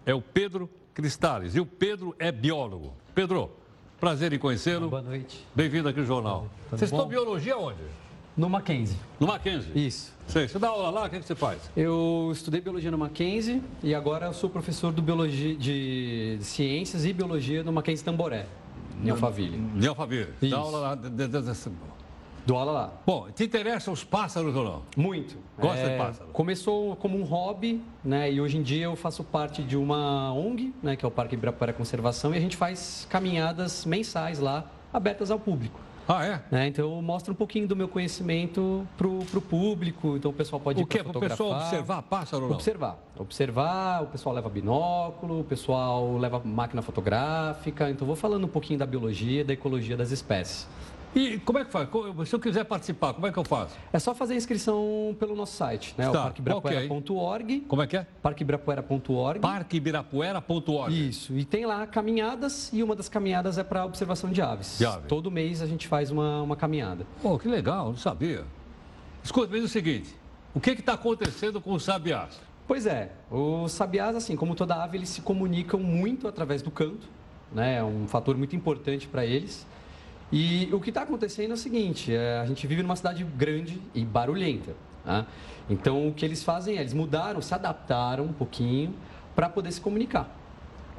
é 0.07 0.15
o 0.15 0.23
Pedro 0.23 0.71
Cristales. 0.95 1.55
E 1.55 1.61
o 1.61 1.67
Pedro 1.67 2.15
é 2.19 2.33
biólogo. 2.33 2.95
Pedro, 3.15 3.51
prazer 4.01 4.33
em 4.33 4.39
conhecê-lo. 4.39 4.89
Boa 4.89 5.03
noite. 5.03 5.45
Bem-vindo 5.55 5.89
aqui 5.89 6.01
no 6.01 6.07
jornal. 6.07 6.49
Você 6.71 6.85
estudou 6.85 7.07
biologia 7.07 7.59
onde? 7.59 7.83
No 8.37 8.49
Mackenzie. 8.49 8.97
No 9.19 9.27
Mackenzie? 9.27 9.73
Isso. 9.75 10.15
Sei. 10.29 10.47
Você 10.47 10.59
dá 10.61 10.69
aula 10.69 10.91
lá? 10.91 11.07
O 11.07 11.11
que, 11.11 11.21
você 11.21 11.35
faz? 11.35 11.59
Eu 11.77 12.31
estudei 12.33 12.61
biologia 12.61 12.91
no 12.91 12.97
Mackenzie 12.97 13.61
e 13.83 13.93
agora 13.95 14.27
eu 14.27 14.33
sou 14.33 14.49
professor 14.49 14.93
de 14.93 15.03
biologia, 15.03 15.57
de 15.57 16.39
ciências 16.41 17.05
e 17.05 17.13
biologia 17.13 17.65
no 17.65 17.73
Mackenzie 17.73 18.05
Tamboré, 18.05 18.47
em 19.03 19.11
Alphaville. 19.11 19.59
Em 19.59 19.87
Alphaville. 19.87 20.33
Dá 20.49 20.57
aula 20.57 20.79
lá. 20.79 20.99
Dou 22.49 22.57
aula 22.57 22.73
lá. 22.73 22.93
Bom, 23.05 23.29
te 23.31 23.45
interessam 23.45 23.93
os 23.93 24.03
pássaros 24.03 24.57
ou 24.57 24.65
não? 24.65 24.83
Muito. 24.97 25.37
Gosta 25.59 25.81
é, 25.81 25.91
de 25.91 25.99
pássaros? 25.99 26.33
Começou 26.33 26.97
como 26.97 27.19
um 27.19 27.23
hobby, 27.23 27.79
né? 28.03 28.33
E 28.33 28.41
hoje 28.41 28.57
em 28.57 28.63
dia 28.63 28.85
eu 28.85 28.97
faço 28.97 29.23
parte 29.23 29.63
de 29.63 29.77
uma 29.77 30.33
ONG, 30.33 30.75
né? 30.83 30.97
Que 30.97 31.05
é 31.05 31.09
o 31.09 31.11
Parque 31.11 31.35
Ibirapuera 31.35 31.75
Conservação, 31.75 32.33
e 32.33 32.39
a 32.39 32.41
gente 32.41 32.57
faz 32.57 33.07
caminhadas 33.11 33.85
mensais 33.85 34.39
lá, 34.39 34.65
abertas 34.91 35.31
ao 35.31 35.39
público. 35.39 35.79
Ah, 36.09 36.25
é? 36.25 36.43
Né? 36.51 36.69
Então 36.69 36.91
eu 36.91 37.03
mostro 37.03 37.35
um 37.35 37.37
pouquinho 37.37 37.69
do 37.69 37.77
meu 37.77 37.87
conhecimento 37.87 38.89
para 38.97 39.07
o 39.07 39.43
público, 39.43 40.17
então 40.17 40.31
o 40.31 40.35
pessoal 40.35 40.59
pode 40.59 40.83
O 40.83 40.87
que 40.87 41.01
é 41.01 41.03
para 41.03 41.19
o 41.19 41.21
pessoal 41.21 41.51
observar 41.61 42.01
pássaro 42.01 42.45
ou 42.45 42.49
não? 42.49 42.57
Observar. 42.57 42.99
Observar, 43.19 44.05
o 44.05 44.07
pessoal 44.07 44.35
leva 44.35 44.49
binóculo, 44.49 45.41
o 45.41 45.45
pessoal 45.45 46.17
leva 46.17 46.41
máquina 46.43 46.81
fotográfica, 46.81 47.91
então 47.91 48.07
vou 48.07 48.17
falando 48.17 48.45
um 48.45 48.49
pouquinho 48.49 48.79
da 48.79 48.87
biologia, 48.87 49.45
da 49.45 49.53
ecologia 49.53 49.99
das 49.99 50.11
espécies. 50.11 50.67
E 51.15 51.39
como 51.39 51.59
é 51.59 51.65
que 51.65 51.71
faz? 51.71 51.89
Se 52.27 52.35
eu 52.35 52.41
quiser 52.41 52.65
participar, 52.65 53.15
como 53.15 53.27
é 53.27 53.33
que 53.33 53.39
eu 53.39 53.45
faço? 53.45 53.77
É 53.93 53.99
só 53.99 54.15
fazer 54.15 54.35
a 54.35 54.37
inscrição 54.37 55.17
pelo 55.19 55.35
nosso 55.35 55.57
site, 55.57 55.95
né? 55.97 56.05
Tá, 56.05 56.11
o 56.11 56.23
parqueibirapuera.org. 56.25 57.61
Como 57.61 57.83
é 57.83 57.87
que 57.87 57.97
é? 57.97 58.07
Parqueibirapuera.org. 58.23 59.41
Parqueibirapuera.org. 59.41 61.09
Isso. 61.09 61.37
E 61.37 61.45
tem 61.45 61.65
lá 61.67 61.87
caminhadas 61.87 62.71
e 62.73 62.83
uma 62.83 62.95
das 62.95 63.09
caminhadas 63.09 63.59
é 63.59 63.65
para 63.65 63.85
observação 63.85 64.31
de 64.31 64.43
aves. 64.43 64.79
De 64.79 64.85
aves. 64.85 65.07
Todo 65.09 65.31
mês 65.31 65.63
a 65.63 65.67
gente 65.67 65.89
faz 65.89 66.11
uma, 66.11 66.43
uma 66.43 66.57
caminhada. 66.57 67.07
Pô, 67.23 67.39
que 67.39 67.49
legal, 67.49 67.87
não 67.87 67.97
sabia. 67.97 68.45
Escuta, 69.23 69.53
me 69.53 69.61
diz 69.61 69.69
o 69.69 69.73
seguinte, 69.73 70.15
o 70.55 70.61
que 70.61 70.71
está 70.71 70.93
acontecendo 70.93 71.61
com 71.61 71.73
os 71.73 71.85
sabiás? 71.85 72.41
Pois 72.67 72.87
é, 72.87 73.13
os 73.31 73.73
sabiás, 73.73 74.15
assim, 74.15 74.37
como 74.37 74.55
toda 74.55 74.83
ave, 74.83 74.99
eles 74.99 75.09
se 75.09 75.23
comunicam 75.23 75.81
muito 75.81 76.29
através 76.29 76.61
do 76.61 76.71
canto, 76.71 77.09
né? 77.51 77.77
É 77.79 77.85
um 77.85 78.07
fator 78.07 78.37
muito 78.37 78.55
importante 78.55 79.09
para 79.09 79.25
eles. 79.25 79.67
E 80.31 80.69
o 80.73 80.81
que 80.81 80.91
está 80.91 81.03
acontecendo 81.03 81.53
é 81.53 81.55
o 81.55 81.57
seguinte: 81.57 82.15
é, 82.15 82.41
a 82.41 82.47
gente 82.47 82.67
vive 82.67 82.83
numa 82.83 82.97
cidade 82.97 83.25
grande 83.25 83.81
e 83.95 84.05
barulhenta. 84.05 84.75
Tá? 85.05 85.27
Então, 85.71 86.09
o 86.09 86.13
que 86.13 86.25
eles 86.25 86.43
fazem 86.43 86.77
é, 86.77 86.81
eles 86.81 86.93
mudaram, 86.93 87.41
se 87.41 87.55
adaptaram 87.55 88.25
um 88.25 88.33
pouquinho 88.33 88.95
para 89.35 89.49
poder 89.49 89.73
se 89.73 89.81
comunicar. 89.81 90.37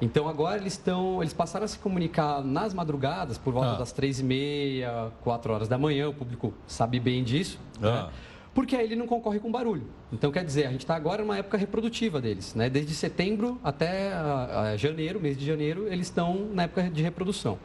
Então, 0.01 0.29
agora 0.29 0.57
eles 0.59 0.73
estão, 0.73 1.21
eles 1.21 1.33
passaram 1.33 1.65
a 1.65 1.67
se 1.67 1.77
comunicar 1.77 2.41
nas 2.43 2.73
madrugadas, 2.73 3.37
por 3.37 3.53
volta 3.53 3.73
ah. 3.73 3.77
das 3.77 3.91
três 3.91 4.19
e 4.19 4.23
meia, 4.23 5.11
quatro 5.21 5.53
horas 5.53 5.67
da 5.67 5.77
manhã, 5.77 6.07
o 6.07 6.13
público 6.13 6.53
sabe 6.65 6.99
bem 6.99 7.23
disso, 7.23 7.59
ah. 7.81 8.05
né? 8.05 8.09
porque 8.53 8.75
aí 8.75 8.85
ele 8.85 8.95
não 8.95 9.05
concorre 9.05 9.39
com 9.39 9.51
barulho. 9.51 9.85
Então, 10.11 10.31
quer 10.31 10.43
dizer, 10.45 10.67
a 10.67 10.71
gente 10.71 10.81
está 10.81 10.95
agora 10.95 11.21
numa 11.21 11.37
época 11.37 11.57
reprodutiva 11.57 12.21
deles, 12.21 12.55
né? 12.55 12.69
Desde 12.69 12.93
setembro 12.95 13.59
até 13.63 14.13
a, 14.13 14.71
a 14.71 14.77
janeiro, 14.77 15.19
mês 15.19 15.37
de 15.37 15.45
janeiro, 15.45 15.87
eles 15.87 16.07
estão 16.07 16.47
na 16.53 16.63
época 16.63 16.89
de 16.89 17.03
reprodução. 17.03 17.59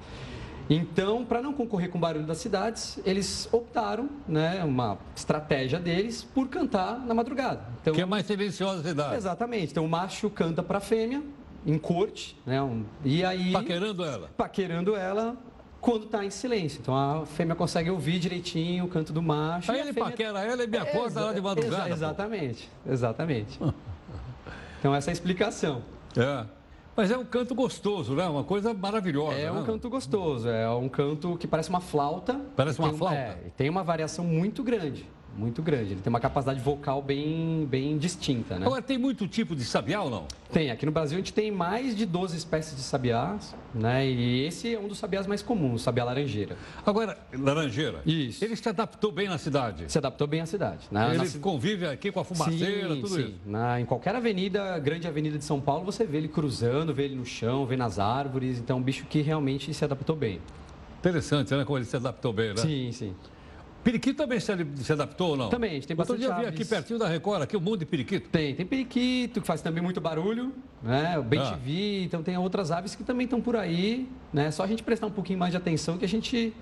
Então, 0.68 1.24
para 1.24 1.42
não 1.42 1.52
concorrer 1.52 1.90
com 1.90 1.98
o 1.98 2.00
barulho 2.00 2.26
das 2.26 2.38
cidades, 2.38 2.98
eles 3.04 3.48
optaram, 3.52 4.08
né, 4.26 4.64
uma 4.64 4.98
estratégia 5.14 5.78
deles, 5.78 6.22
por 6.22 6.48
cantar 6.48 6.98
na 7.00 7.14
madrugada. 7.14 7.62
Então, 7.82 7.94
que 7.94 8.00
é 8.00 8.06
mais 8.06 8.26
silenciosa 8.26 8.80
a 8.80 8.84
cidade. 8.84 9.16
Exatamente. 9.16 9.72
Então, 9.72 9.84
o 9.84 9.88
macho 9.88 10.30
canta 10.30 10.62
para 10.62 10.78
a 10.78 10.80
fêmea, 10.80 11.22
em 11.66 11.78
corte, 11.78 12.36
né, 12.46 12.62
um, 12.62 12.84
e 13.04 13.24
aí... 13.24 13.52
Paquerando 13.52 14.04
ela. 14.04 14.30
Paquerando 14.36 14.96
ela, 14.96 15.36
quando 15.84 16.04
está 16.04 16.24
em 16.24 16.30
silêncio. 16.30 16.80
Então 16.80 16.96
a 16.96 17.26
fêmea 17.26 17.54
consegue 17.54 17.90
ouvir 17.90 18.18
direitinho 18.18 18.86
o 18.86 18.88
canto 18.88 19.12
do 19.12 19.20
macho. 19.20 19.70
Aí 19.70 19.80
ele 19.80 19.92
fêmea... 19.92 20.10
paquera 20.10 20.40
ela 20.40 20.64
e 20.64 20.66
me 20.66 20.78
acorda 20.78 21.20
lá 21.20 21.32
de 21.34 21.42
madrugada. 21.42 21.90
Exa 21.90 21.94
exatamente, 21.94 22.70
pô. 22.82 22.90
exatamente. 22.90 23.60
então 24.80 24.94
essa 24.94 25.10
é 25.10 25.12
a 25.12 25.14
explicação. 25.14 25.82
É. 26.16 26.46
Mas 26.96 27.10
é 27.10 27.18
um 27.18 27.24
canto 27.24 27.54
gostoso, 27.54 28.14
né? 28.14 28.26
Uma 28.26 28.44
coisa 28.44 28.72
maravilhosa. 28.72 29.38
É 29.38 29.44
né? 29.44 29.52
um 29.52 29.64
canto 29.64 29.88
gostoso, 29.90 30.48
é 30.48 30.68
um 30.70 30.88
canto 30.88 31.36
que 31.36 31.46
parece 31.46 31.68
uma 31.68 31.80
flauta. 31.80 32.40
Parece 32.56 32.78
uma 32.78 32.92
flauta? 32.92 33.16
É, 33.16 33.36
tem 33.56 33.68
uma 33.68 33.82
variação 33.82 34.24
muito 34.24 34.62
grande 34.62 35.06
muito 35.36 35.62
grande. 35.62 35.92
Ele 35.92 36.00
tem 36.00 36.10
uma 36.10 36.20
capacidade 36.20 36.60
vocal 36.60 37.02
bem, 37.02 37.66
bem 37.68 37.98
distinta, 37.98 38.58
né? 38.58 38.66
Agora, 38.66 38.82
tem 38.82 38.98
muito 38.98 39.26
tipo 39.26 39.54
de 39.54 39.64
sabiá 39.64 40.02
ou 40.02 40.10
não? 40.10 40.26
Tem. 40.52 40.70
Aqui 40.70 40.86
no 40.86 40.92
Brasil 40.92 41.16
a 41.16 41.20
gente 41.20 41.32
tem 41.32 41.50
mais 41.50 41.96
de 41.96 42.06
12 42.06 42.36
espécies 42.36 42.76
de 42.76 42.82
sabiás, 42.82 43.54
né? 43.74 44.06
E 44.06 44.46
esse 44.46 44.74
é 44.74 44.78
um 44.78 44.88
dos 44.88 44.98
sabiás 44.98 45.26
mais 45.26 45.42
comuns, 45.42 45.80
o 45.80 45.84
sabiá 45.84 46.04
laranjeira. 46.04 46.56
Agora, 46.84 47.18
laranjeira. 47.32 48.00
Isso. 48.06 48.44
Ele 48.44 48.56
se 48.56 48.68
adaptou 48.68 49.10
bem 49.10 49.28
na 49.28 49.38
cidade? 49.38 49.90
Se 49.90 49.98
adaptou 49.98 50.26
bem 50.26 50.40
à 50.40 50.46
cidade. 50.46 50.86
Né? 50.90 51.14
Ele 51.14 51.18
na... 51.18 51.40
convive 51.40 51.86
aqui 51.86 52.12
com 52.12 52.20
a 52.20 52.24
fumaceira, 52.24 52.94
sim, 52.94 53.00
tudo 53.00 53.14
sim. 53.14 53.20
isso? 53.20 53.34
Na, 53.44 53.80
em 53.80 53.84
qualquer 53.84 54.14
avenida, 54.14 54.78
grande 54.78 55.06
avenida 55.06 55.38
de 55.38 55.44
São 55.44 55.60
Paulo, 55.60 55.84
você 55.84 56.04
vê 56.04 56.18
ele 56.18 56.28
cruzando, 56.28 56.94
vê 56.94 57.04
ele 57.04 57.16
no 57.16 57.26
chão, 57.26 57.66
vê 57.66 57.76
nas 57.76 57.98
árvores. 57.98 58.58
Então, 58.58 58.76
é 58.76 58.80
um 58.80 58.82
bicho 58.82 59.04
que 59.06 59.20
realmente 59.20 59.72
se 59.72 59.84
adaptou 59.84 60.16
bem. 60.16 60.40
Interessante, 61.00 61.54
né? 61.54 61.64
Como 61.64 61.76
ele 61.76 61.84
se 61.84 61.96
adaptou 61.96 62.32
bem, 62.32 62.50
né? 62.50 62.56
Sim, 62.56 62.90
sim. 62.92 63.14
Periquito 63.84 64.16
também 64.16 64.40
se, 64.40 64.52
se 64.76 64.92
adaptou 64.92 65.30
ou 65.30 65.36
não? 65.36 65.50
Também, 65.50 65.72
a 65.72 65.74
gente 65.74 65.86
tem 65.86 65.94
bastante 65.94 66.24
Outro 66.24 66.40
dia 66.40 66.50
vi 66.50 66.54
aqui 66.54 66.64
pertinho 66.64 66.98
da 66.98 67.06
Record, 67.06 67.42
aqui 67.42 67.54
o 67.54 67.60
um 67.60 67.62
mundo 67.62 67.78
de 67.78 67.86
periquito. 67.86 68.30
Tem, 68.30 68.54
tem 68.54 68.64
periquito, 68.64 69.42
que 69.42 69.46
faz 69.46 69.60
também 69.60 69.82
muito 69.82 70.00
barulho, 70.00 70.54
né? 70.82 71.18
O 71.18 71.22
bem 71.22 71.38
ah. 71.38 71.50
TV, 71.50 72.02
então 72.02 72.22
tem 72.22 72.36
outras 72.38 72.70
aves 72.70 72.94
que 72.94 73.04
também 73.04 73.24
estão 73.24 73.42
por 73.42 73.56
aí, 73.56 74.08
né? 74.32 74.50
Só 74.50 74.64
a 74.64 74.66
gente 74.66 74.82
prestar 74.82 75.06
um 75.06 75.10
pouquinho 75.10 75.38
mais 75.38 75.50
de 75.50 75.58
atenção 75.58 75.98
que 75.98 76.04
a 76.04 76.08
gente 76.08 76.54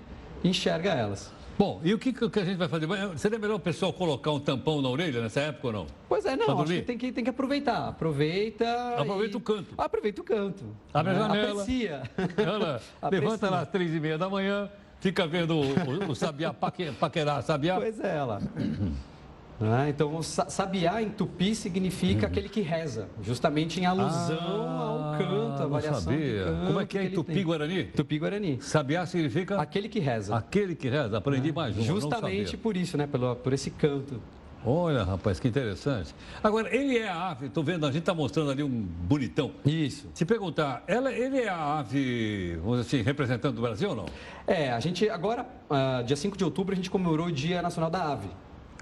enxerga 0.43 0.91
elas. 0.91 1.31
Bom, 1.57 1.79
e 1.83 1.93
o 1.93 1.99
que, 1.99 2.11
que 2.11 2.39
a 2.39 2.43
gente 2.43 2.57
vai 2.57 2.67
fazer? 2.67 2.87
Seria 3.15 3.37
melhor 3.37 3.55
o 3.55 3.59
pessoal 3.59 3.93
colocar 3.93 4.31
um 4.31 4.39
tampão 4.39 4.81
na 4.81 4.89
orelha 4.89 5.21
nessa 5.21 5.39
época 5.39 5.67
ou 5.67 5.73
não? 5.73 5.87
Pois 6.09 6.25
é, 6.25 6.35
não, 6.35 6.59
acho 6.59 6.73
que 6.73 6.81
tem, 6.81 6.97
que 6.97 7.11
tem 7.11 7.23
que 7.23 7.29
aproveitar. 7.29 7.89
Aproveita. 7.89 8.65
Aproveita 8.97 9.35
e... 9.35 9.37
o 9.37 9.39
canto. 9.39 9.73
Aproveita 9.77 10.21
o 10.21 10.23
canto. 10.23 10.65
Abre 10.91 11.11
a 11.11 11.13
né? 11.13 11.19
janela. 11.19 11.61
Aprecia. 11.61 12.03
Ela, 12.37 12.81
levanta 13.11 13.49
lá 13.49 13.61
às 13.61 13.69
três 13.69 13.93
e 13.93 13.99
meia 13.99 14.17
da 14.17 14.27
manhã, 14.27 14.69
fica 15.03 15.27
vendo 15.27 15.57
o, 15.57 16.11
o, 16.11 16.15
sabiá 16.15 16.53
paque, 16.53 16.89
paquerar, 16.93 17.43
sabiá. 17.43 17.75
Pois 17.75 17.99
é, 17.99 18.15
ela. 18.15 18.41
Ah, 19.61 19.87
então, 19.87 20.21
sabiá 20.21 21.01
em 21.01 21.09
tupi 21.09 21.55
significa 21.55 22.25
aquele 22.25 22.49
que 22.49 22.59
reza, 22.59 23.07
justamente 23.21 23.79
em 23.79 23.85
alusão 23.85 24.67
ah, 24.67 25.13
ao 25.13 25.17
canto, 25.17 25.63
a 25.63 25.67
variação 25.67 26.01
sabia. 26.01 26.43
Canto 26.43 26.67
Como 26.67 26.79
é 26.81 26.85
que 26.85 26.97
é 26.97 27.03
em 27.05 27.11
tupi-guarani? 27.11 27.83
Tupi-guarani. 27.85 28.57
Sabiá 28.59 29.05
significa? 29.05 29.61
Aquele 29.61 29.87
que 29.87 29.99
reza. 29.99 30.35
Aquele 30.35 30.75
que 30.75 30.89
reza, 30.89 31.17
aprendi 31.17 31.49
é. 31.49 31.53
mais 31.53 31.77
um. 31.77 31.81
Justamente 31.81 32.57
por 32.57 32.75
isso, 32.75 32.97
né? 32.97 33.07
Pelo, 33.07 33.35
por 33.37 33.53
esse 33.53 33.69
canto. 33.69 34.19
Olha, 34.65 35.03
rapaz, 35.03 35.39
que 35.39 35.47
interessante. 35.47 36.15
Agora, 36.41 36.73
ele 36.73 36.97
é 36.97 37.09
a 37.09 37.31
ave, 37.31 37.47
estou 37.47 37.63
vendo, 37.63 37.85
a 37.85 37.91
gente 37.91 37.99
está 37.99 38.13
mostrando 38.13 38.51
ali 38.51 38.63
um 38.63 38.69
bonitão. 38.69 39.51
Isso. 39.65 40.07
Se 40.13 40.25
perguntar, 40.25 40.83
ela, 40.87 41.11
ele 41.11 41.39
é 41.39 41.49
a 41.49 41.79
ave, 41.79 42.55
vamos 42.63 42.85
dizer 42.85 42.97
assim, 42.97 43.05
representante 43.05 43.55
do 43.55 43.61
Brasil 43.61 43.89
ou 43.89 43.95
não? 43.95 44.05
É, 44.47 44.71
a 44.71 44.79
gente 44.79 45.09
agora, 45.09 45.45
uh, 45.69 46.03
dia 46.05 46.15
5 46.15 46.37
de 46.37 46.45
outubro, 46.45 46.71
a 46.73 46.75
gente 46.75 46.89
comemorou 46.89 47.27
o 47.27 47.31
Dia 47.31 47.61
Nacional 47.61 47.89
da 47.89 48.11
Ave. 48.13 48.29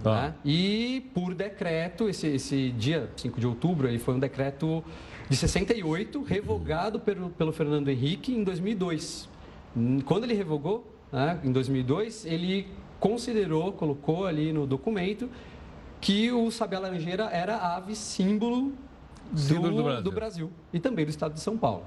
Ah. 0.06 0.22
Né? 0.22 0.34
E 0.46 1.10
por 1.14 1.34
decreto, 1.34 2.08
esse, 2.08 2.28
esse 2.28 2.72
dia 2.72 3.10
5 3.16 3.40
de 3.40 3.48
outubro, 3.48 3.88
ele 3.88 4.00
foi 4.00 4.14
um 4.14 4.20
decreto 4.20 4.84
de 5.30 5.36
68, 5.36 6.22
revogado 6.24 7.00
pelo, 7.00 7.30
pelo 7.30 7.52
Fernando 7.52 7.90
Henrique 7.90 8.34
em 8.34 8.44
2002. 8.44 9.30
Quando 10.06 10.26
ele 10.26 10.34
revogou, 10.34 10.86
né, 11.12 11.40
em 11.44 11.52
2002, 11.52 12.26
ele 12.26 12.68
considerou, 13.00 13.72
colocou 13.72 14.26
ali 14.26 14.54
no 14.54 14.68
documento 14.68 15.30
que 16.02 16.32
o 16.32 16.49
sabiá 16.52 16.80
laranjeira 16.80 17.26
era 17.26 17.56
a 17.58 17.78
ave 17.78 17.95
símbolo 17.95 18.74
do, 19.32 19.60
do, 19.72 19.84
Brasil. 19.84 20.02
do, 20.04 20.12
Brasil. 20.12 20.52
e 20.74 20.80
também 20.80 21.06
do 21.06 21.10
estado 21.10 21.34
de 21.34 21.39
São 21.39 21.56
Paulo. 21.58 21.84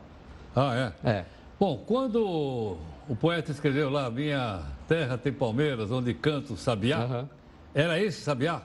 Ah, 0.54 0.92
é? 1.04 1.10
É. 1.10 1.24
Bom, 1.58 1.82
quando 1.84 2.76
o 3.08 3.16
poeta 3.16 3.50
escreveu 3.50 3.90
lá, 3.90 4.08
minha 4.10 4.62
terra 4.88 5.18
tem 5.18 5.32
palmeiras, 5.32 5.90
onde 5.90 6.14
canto 6.14 6.56
sabiá, 6.56 7.04
Uhum. 7.06 7.28
era 7.74 8.00
esse 8.00 8.20
sabiá? 8.22 8.62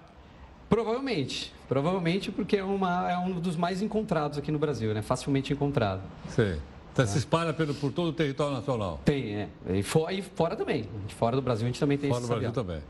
Provavelmente. 0.69 1.51
Provavelmente 1.67 2.31
porque 2.31 2.57
é, 2.57 2.63
uma, 2.63 3.09
é 3.11 3.17
um 3.17 3.39
dos 3.39 3.55
mais 3.55 3.81
encontrados 3.81 4.37
aqui 4.37 4.51
no 4.51 4.59
Brasil, 4.59 4.93
né? 4.93 5.01
Facilmente 5.01 5.51
encontrado. 5.51 6.01
Sim. 6.29 6.59
Então, 6.93 7.05
se 7.07 7.17
espalha 7.17 7.53
pelo, 7.53 7.73
por 7.73 7.91
todo 7.91 8.09
o 8.09 8.13
território 8.13 8.53
nacional. 8.53 8.99
Tem, 9.05 9.35
é. 9.35 9.49
E, 9.69 9.83
for, 9.83 10.11
e 10.11 10.21
fora 10.21 10.55
também. 10.55 10.87
Fora 11.17 11.35
do 11.35 11.41
Brasil 11.41 11.65
a 11.65 11.67
gente 11.69 11.79
também 11.79 11.97
tem 11.97 12.09
Fora 12.09 12.19
esse 12.21 12.27
do 12.29 12.33
Brasil 12.35 12.53
sabiá. 12.53 12.63
também. 12.63 12.83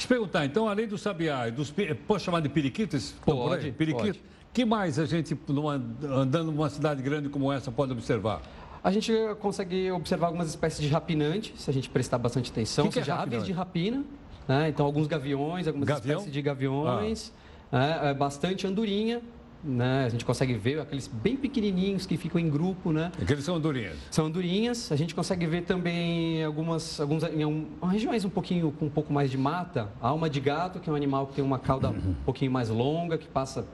Deixa 0.00 0.14
eu 0.14 0.16
perguntar, 0.18 0.46
então, 0.46 0.66
além 0.66 0.88
do 0.88 0.96
sabiá 0.96 1.46
e 1.48 1.50
dos... 1.50 1.70
Pode 2.06 2.22
chamar 2.22 2.40
de 2.40 2.48
periquitos? 2.48 3.14
Pode, 3.22 3.70
Periquito? 3.72 4.06
pode. 4.06 4.20
que 4.50 4.64
mais 4.64 4.98
a 4.98 5.04
gente, 5.04 5.38
numa- 5.46 5.74
andando 6.02 6.50
numa 6.50 6.70
cidade 6.70 7.02
grande 7.02 7.28
como 7.28 7.52
essa, 7.52 7.70
pode 7.70 7.92
observar? 7.92 8.40
A 8.82 8.90
gente 8.90 9.12
consegue 9.40 9.90
observar 9.90 10.28
algumas 10.28 10.48
espécies 10.48 10.80
de 10.80 10.88
rapinante, 10.88 11.52
se 11.58 11.68
a 11.68 11.72
gente 11.72 11.90
prestar 11.90 12.16
bastante 12.16 12.50
atenção, 12.50 12.86
Que 12.86 12.92
que 12.94 12.98
é 13.00 13.02
seja, 13.02 13.14
aves 13.14 13.44
de 13.44 13.52
rapina, 13.52 14.02
né? 14.48 14.70
então 14.70 14.86
alguns 14.86 15.06
gaviões, 15.06 15.66
algumas 15.66 15.86
Gavião? 15.86 16.14
espécies 16.20 16.32
de 16.32 16.40
gaviões, 16.40 17.30
né? 17.70 18.00
É, 18.04 18.14
bastante 18.14 18.66
andorinha, 18.66 19.20
né? 19.62 20.04
a 20.06 20.08
gente 20.08 20.24
consegue 20.24 20.54
ver 20.54 20.80
aqueles 20.80 21.06
bem 21.06 21.36
pequenininhos 21.36 22.06
que 22.06 22.16
ficam 22.16 22.40
em 22.40 22.48
grupo, 22.48 22.92
né? 22.92 23.12
Aqueles 23.20 23.44
são 23.44 23.56
andorinhas. 23.56 23.96
São 24.10 24.26
andorinhas, 24.26 24.90
a 24.90 24.96
gente 24.96 25.14
consegue 25.14 25.46
ver 25.46 25.62
também 25.62 26.42
algumas, 26.44 27.00
alguns, 27.00 27.22
em 27.24 27.42
algum- 27.42 27.66
regiões 27.86 28.24
um 28.24 28.30
pouquinho 28.30 28.72
com 28.72 28.86
um 28.86 28.90
pouco 28.90 29.12
mais 29.12 29.30
de 29.30 29.36
mata, 29.38 29.90
a 30.00 30.08
alma 30.08 30.28
de 30.30 30.40
gato, 30.40 30.80
que 30.80 30.88
é 30.88 30.92
um 30.92 30.96
animal 30.96 31.26
que 31.26 31.34
tem 31.34 31.44
uma 31.44 31.58
cauda 31.58 31.90
um 31.92 32.14
pouquinho 32.24 32.50
mais 32.50 32.68
longa, 32.68 33.18
que 33.18 33.28
passa 33.28 33.64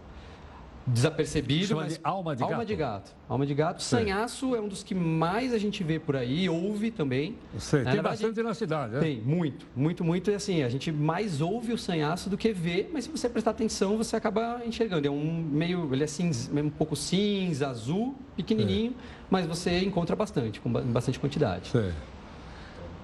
desapercebido. 0.86 1.66
Chama 1.66 1.82
mas- 1.82 1.94
de 1.94 2.00
alma 2.04 2.36
de 2.36 2.42
alma 2.42 2.56
gato? 2.58 2.66
de 2.66 2.76
gato. 2.76 3.14
Alma 3.28 3.46
de 3.46 3.54
gato. 3.54 3.82
Sei. 3.82 3.98
Sanhaço 4.00 4.54
é 4.54 4.60
um 4.60 4.68
dos 4.68 4.82
que 4.82 4.94
mais 4.94 5.52
a 5.52 5.58
gente 5.58 5.82
vê 5.82 5.98
por 5.98 6.14
aí, 6.16 6.48
ouve 6.48 6.90
também. 6.90 7.36
Sei, 7.58 7.80
Na 7.80 7.86
tem 7.86 7.94
verdade, 7.94 8.22
bastante 8.22 8.42
na 8.42 8.54
cidade, 8.54 8.94
né? 8.94 9.00
Tem, 9.00 9.20
muito, 9.20 9.66
muito, 9.74 10.04
muito. 10.04 10.30
E 10.30 10.34
assim, 10.34 10.62
a 10.62 10.68
gente 10.68 10.92
mais 10.92 11.40
ouve 11.40 11.72
o 11.72 11.78
sanhaço 11.78 12.30
do 12.30 12.36
que 12.38 12.52
vê, 12.52 12.88
mas 12.92 13.04
se 13.04 13.10
você 13.10 13.28
prestar 13.28 13.50
atenção, 13.50 13.96
você 13.96 14.14
acaba 14.16 14.60
enxergando. 14.64 15.06
É 15.06 15.10
um 15.10 15.32
meio, 15.50 15.92
ele 15.92 16.04
é 16.04 16.06
cinza, 16.06 16.50
um 16.60 16.70
pouco 16.70 16.94
cinza, 16.94 17.68
azul, 17.68 18.14
pequenininho, 18.36 18.94
mas 19.30 19.46
você 19.46 19.80
encontra 19.80 20.14
bastante, 20.14 20.60
com 20.60 20.70
ba- 20.70 20.82
bastante 20.82 21.18
quantidade. 21.18 21.68
Sei. 21.70 21.92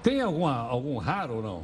Tem 0.01 0.19
alguma, 0.21 0.53
algum 0.53 0.97
raro 0.97 1.35
ou 1.35 1.41
não 1.41 1.63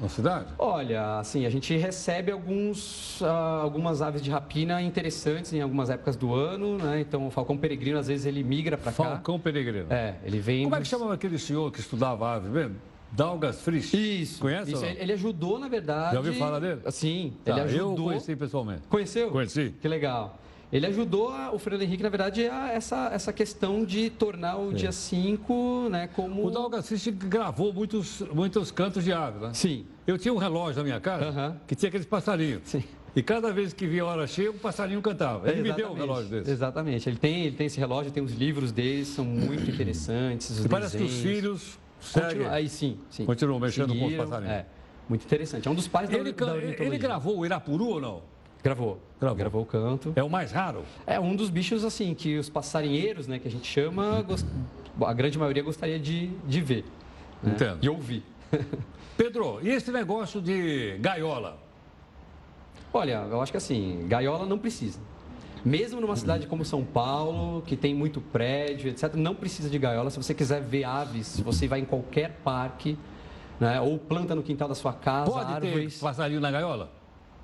na 0.00 0.08
cidade? 0.08 0.46
Olha, 0.58 1.18
assim, 1.18 1.44
a 1.44 1.50
gente 1.50 1.76
recebe 1.76 2.30
alguns, 2.30 3.20
uh, 3.20 3.26
algumas 3.62 4.00
aves 4.00 4.22
de 4.22 4.30
rapina 4.30 4.80
interessantes 4.80 5.52
em 5.52 5.60
algumas 5.60 5.90
épocas 5.90 6.16
do 6.16 6.34
ano, 6.34 6.78
né? 6.78 7.00
Então, 7.00 7.26
o 7.26 7.30
falcão 7.30 7.56
peregrino, 7.56 7.98
às 7.98 8.08
vezes, 8.08 8.26
ele 8.26 8.42
migra 8.42 8.76
para 8.76 8.92
cá. 8.92 9.04
Falcão 9.04 9.38
peregrino. 9.38 9.86
É, 9.90 10.14
ele 10.24 10.38
vem... 10.38 10.64
Como 10.64 10.76
é 10.76 10.80
que 10.80 10.86
chamava 10.86 11.14
aquele 11.14 11.38
senhor 11.38 11.72
que 11.72 11.80
estudava 11.80 12.34
ave 12.34 12.48
mesmo? 12.48 12.76
Dalgas 13.10 13.62
Frisch. 13.62 13.94
Isso. 13.94 14.40
Conhece? 14.40 14.72
Isso, 14.72 14.84
ele 14.84 15.12
ajudou, 15.14 15.58
na 15.58 15.68
verdade... 15.68 16.12
Já 16.12 16.18
ouviu 16.18 16.34
falar 16.34 16.60
dele? 16.60 16.80
Sim, 16.90 17.32
tá, 17.44 17.52
ele 17.52 17.60
ajudou... 17.62 17.90
Eu 17.90 18.04
conheci 18.04 18.36
pessoalmente. 18.36 18.82
Conheceu? 18.88 19.30
Conheci. 19.30 19.74
Que 19.80 19.88
legal. 19.88 20.38
Ele 20.72 20.86
ajudou 20.86 21.30
a, 21.30 21.52
o 21.52 21.58
Fernando 21.58 21.82
Henrique, 21.82 22.02
na 22.02 22.08
verdade, 22.10 22.46
a 22.46 22.72
essa, 22.72 23.10
essa 23.12 23.32
questão 23.32 23.84
de 23.84 24.10
tornar 24.10 24.58
o 24.58 24.70
é. 24.72 24.74
dia 24.74 24.92
5 24.92 25.88
né, 25.90 26.08
como. 26.08 26.46
O 26.46 26.50
Dalga 26.50 26.78
Assiste 26.78 27.10
gravou 27.10 27.72
muitos, 27.72 28.20
muitos 28.32 28.70
cantos 28.70 29.02
de 29.02 29.12
ave, 29.12 29.46
né? 29.46 29.50
Sim. 29.54 29.86
Eu 30.06 30.18
tinha 30.18 30.32
um 30.32 30.36
relógio 30.36 30.78
na 30.78 30.84
minha 30.84 31.00
casa 31.00 31.30
uh 31.30 31.34
-huh. 31.34 31.56
que 31.66 31.74
tinha 31.74 31.88
aqueles 31.88 32.06
passarinhos. 32.06 32.62
Sim. 32.64 32.84
E 33.16 33.22
cada 33.22 33.50
vez 33.50 33.72
que 33.72 33.86
via 33.86 34.02
a 34.02 34.06
hora 34.06 34.26
cheia, 34.26 34.50
um 34.50 34.58
passarinho 34.58 35.00
cantava. 35.00 35.50
Ele 35.50 35.62
me 35.62 35.72
deu 35.72 35.90
um 35.90 35.94
relógio 35.94 36.30
desse. 36.30 36.50
Exatamente. 36.50 37.08
Ele 37.08 37.16
tem, 37.16 37.46
ele 37.46 37.56
tem 37.56 37.66
esse 37.66 37.78
relógio, 37.78 38.12
tem 38.12 38.22
os 38.22 38.32
livros 38.32 38.70
dele, 38.70 39.04
são 39.04 39.24
muito 39.24 39.68
interessantes. 39.70 40.64
E 40.64 40.68
parece 40.68 40.96
que 40.96 41.02
os 41.02 41.18
filhos 41.18 41.78
seguem. 42.00 42.46
Aí 42.46 42.68
sim, 42.68 42.98
sim. 43.10 43.24
Continuam 43.24 43.58
mexendo 43.58 43.88
Seguiram, 43.88 44.08
com 44.08 44.14
os 44.14 44.24
passarinhos. 44.24 44.54
É. 44.54 44.66
Muito 45.08 45.24
interessante. 45.24 45.66
É 45.66 45.70
um 45.70 45.74
dos 45.74 45.88
pais 45.88 46.12
ele, 46.12 46.32
da, 46.32 46.46
da 46.46 46.56
Ele 46.56 46.98
gravou 46.98 47.38
o 47.38 47.46
Irapuru 47.46 47.86
ou 47.88 48.00
não? 48.00 48.22
Gravou. 48.62 48.98
Gravou. 49.20 49.36
Gravou 49.36 49.62
o 49.62 49.66
canto. 49.66 50.12
É 50.16 50.22
o 50.22 50.30
mais 50.30 50.52
raro? 50.52 50.82
É 51.06 51.18
um 51.18 51.34
dos 51.34 51.50
bichos, 51.50 51.84
assim, 51.84 52.14
que 52.14 52.38
os 52.38 52.48
passarinheiros, 52.48 53.26
né, 53.26 53.38
que 53.38 53.48
a 53.48 53.50
gente 53.50 53.66
chama, 53.66 54.22
gost... 54.22 54.46
a 55.00 55.12
grande 55.12 55.38
maioria 55.38 55.62
gostaria 55.62 55.98
de, 55.98 56.28
de 56.46 56.60
ver. 56.60 56.84
Né? 57.42 57.52
Entendo. 57.52 57.78
E 57.82 57.88
ouvir. 57.88 58.22
Pedro, 59.16 59.58
e 59.62 59.68
esse 59.68 59.90
negócio 59.90 60.40
de 60.40 60.96
gaiola? 60.98 61.58
Olha, 62.92 63.26
eu 63.30 63.40
acho 63.40 63.52
que 63.52 63.58
assim, 63.58 64.06
gaiola 64.08 64.46
não 64.46 64.58
precisa. 64.58 64.98
Mesmo 65.64 66.00
numa 66.00 66.16
cidade 66.16 66.46
como 66.46 66.64
São 66.64 66.84
Paulo, 66.84 67.62
que 67.62 67.76
tem 67.76 67.92
muito 67.94 68.20
prédio, 68.20 68.88
etc., 68.90 69.14
não 69.14 69.34
precisa 69.34 69.68
de 69.68 69.78
gaiola. 69.78 70.08
Se 70.10 70.16
você 70.16 70.32
quiser 70.32 70.62
ver 70.62 70.84
aves, 70.84 71.40
você 71.40 71.66
vai 71.66 71.80
em 71.80 71.84
qualquer 71.84 72.38
parque, 72.44 72.96
né? 73.58 73.80
ou 73.80 73.98
planta 73.98 74.34
no 74.34 74.42
quintal 74.42 74.68
da 74.68 74.74
sua 74.74 74.92
casa, 74.92 75.30
Pode 75.30 75.52
árvores. 75.52 75.98
ter 75.98 76.00
passarinho 76.00 76.40
na 76.40 76.50
gaiola? 76.50 76.90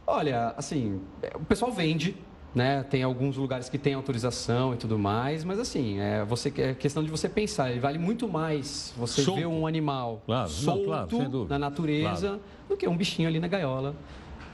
Olha, 0.06 0.54
assim, 0.56 1.00
o 1.34 1.44
pessoal 1.44 1.72
vende, 1.72 2.16
né? 2.54 2.84
Tem 2.84 3.02
alguns 3.02 3.36
lugares 3.36 3.68
que 3.68 3.78
tem 3.78 3.94
autorização 3.94 4.74
e 4.74 4.76
tudo 4.76 4.98
mais, 4.98 5.44
mas 5.44 5.58
assim, 5.58 5.98
é, 5.98 6.24
você, 6.24 6.52
é 6.58 6.74
questão 6.74 7.02
de 7.02 7.10
você 7.10 7.28
pensar, 7.28 7.70
ele 7.70 7.80
vale 7.80 7.98
muito 7.98 8.28
mais 8.28 8.94
você 8.96 9.22
solto. 9.22 9.40
ver 9.40 9.46
um 9.46 9.66
animal 9.66 10.22
claro, 10.24 10.48
solto 10.48 10.80
não, 10.80 11.08
claro, 11.08 11.46
na 11.48 11.58
natureza 11.58 12.28
claro. 12.28 12.42
do 12.68 12.76
que 12.76 12.86
um 12.86 12.96
bichinho 12.96 13.28
ali 13.28 13.40
na 13.40 13.48
gaiola. 13.48 13.94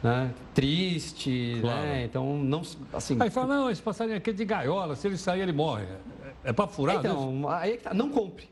Né? 0.03 0.33
Triste, 0.55 1.59
claro. 1.61 1.81
né? 1.81 2.05
Então, 2.05 2.39
não, 2.39 2.63
assim... 2.93 3.19
Aí 3.21 3.29
fala, 3.29 3.55
não, 3.55 3.71
esse 3.71 3.83
passarinho 3.83 4.17
aqui 4.17 4.31
é 4.31 4.33
de 4.33 4.45
gaiola, 4.47 4.97
se 4.97 5.07
ele 5.07 5.19
sair, 5.19 5.43
ele 5.43 5.53
morre. 5.53 5.85
É, 6.43 6.51
é 6.51 6.53
para 6.55 6.67
furar 6.67 6.97
Então, 6.97 7.47
aí 7.51 7.75
é 7.75 7.77
tá, 7.77 7.93
não 7.93 8.09
compre. 8.09 8.49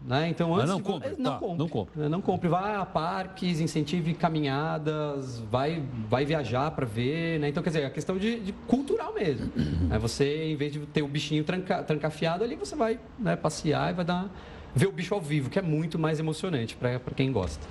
Né? 0.00 0.28
Então, 0.28 0.54
antes 0.54 0.70
Mas 0.70 0.70
não 0.70 0.76
de... 0.76 0.82
compre, 0.84 1.14
não, 1.18 1.32
tá, 1.32 1.38
compre. 1.38 1.58
não 1.58 1.68
compre. 1.68 2.08
Não 2.08 2.20
compre. 2.20 2.48
Vá 2.48 2.80
a 2.80 2.86
parques, 2.86 3.60
incentive 3.60 4.14
caminhadas, 4.14 5.40
vai, 5.50 5.82
vai 6.08 6.24
viajar 6.24 6.70
para 6.70 6.86
ver. 6.86 7.40
Né? 7.40 7.48
Então, 7.48 7.62
quer 7.62 7.70
dizer, 7.70 7.82
é 7.82 7.90
questão 7.90 8.16
de, 8.16 8.38
de 8.38 8.52
cultural 8.52 9.12
mesmo. 9.12 9.50
é 9.90 9.98
você, 9.98 10.52
em 10.52 10.56
vez 10.56 10.72
de 10.72 10.80
ter 10.86 11.02
o 11.02 11.08
bichinho 11.08 11.42
tranca, 11.42 11.82
trancafiado 11.82 12.44
ali, 12.44 12.54
você 12.54 12.76
vai 12.76 12.98
né, 13.18 13.34
passear 13.34 13.90
e 13.90 13.94
vai 13.94 14.04
dar, 14.04 14.30
ver 14.74 14.86
o 14.86 14.92
bicho 14.92 15.14
ao 15.14 15.20
vivo, 15.20 15.50
que 15.50 15.58
é 15.58 15.62
muito 15.62 15.98
mais 15.98 16.20
emocionante 16.20 16.76
para 16.76 17.00
quem 17.16 17.32
gosta. 17.32 17.66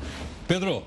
Pedro, 0.47 0.83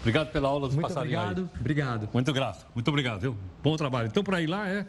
obrigado 0.00 0.32
pela 0.32 0.48
aula 0.48 0.66
dos 0.66 0.74
muito 0.74 0.88
passarinhos. 0.88 1.22
Obrigado, 1.22 1.50
aí. 1.54 1.60
obrigado. 1.60 2.08
Muito 2.12 2.32
grato, 2.32 2.66
muito 2.74 2.88
obrigado, 2.88 3.20
viu? 3.20 3.36
Bom 3.62 3.76
trabalho. 3.76 4.08
Então, 4.08 4.24
para 4.24 4.40
ir 4.40 4.48
lá 4.48 4.68
é 4.68 4.84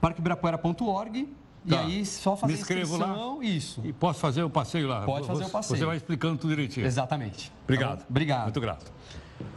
parqueibirapuera.org 0.00 1.28
Tá. 1.68 1.76
E 1.76 1.78
aí 1.78 2.06
só 2.06 2.36
fazer 2.36 2.54
Me 2.54 2.58
inscrevo 2.58 2.94
inscrição, 2.94 3.38
lá. 3.38 3.44
isso. 3.44 3.82
E 3.84 3.92
posso 3.92 4.18
fazer 4.18 4.42
o 4.42 4.48
passeio 4.48 4.88
lá? 4.88 5.02
Pode 5.02 5.26
fazer 5.26 5.44
o 5.44 5.50
passeio. 5.50 5.78
Você 5.78 5.84
vai 5.84 5.96
explicando 5.96 6.38
tudo 6.38 6.50
direitinho. 6.50 6.86
Exatamente. 6.86 7.52
Obrigado. 7.64 7.98
Tá 7.98 8.06
Obrigado. 8.08 8.44
Muito 8.44 8.60
grato. 8.60 8.92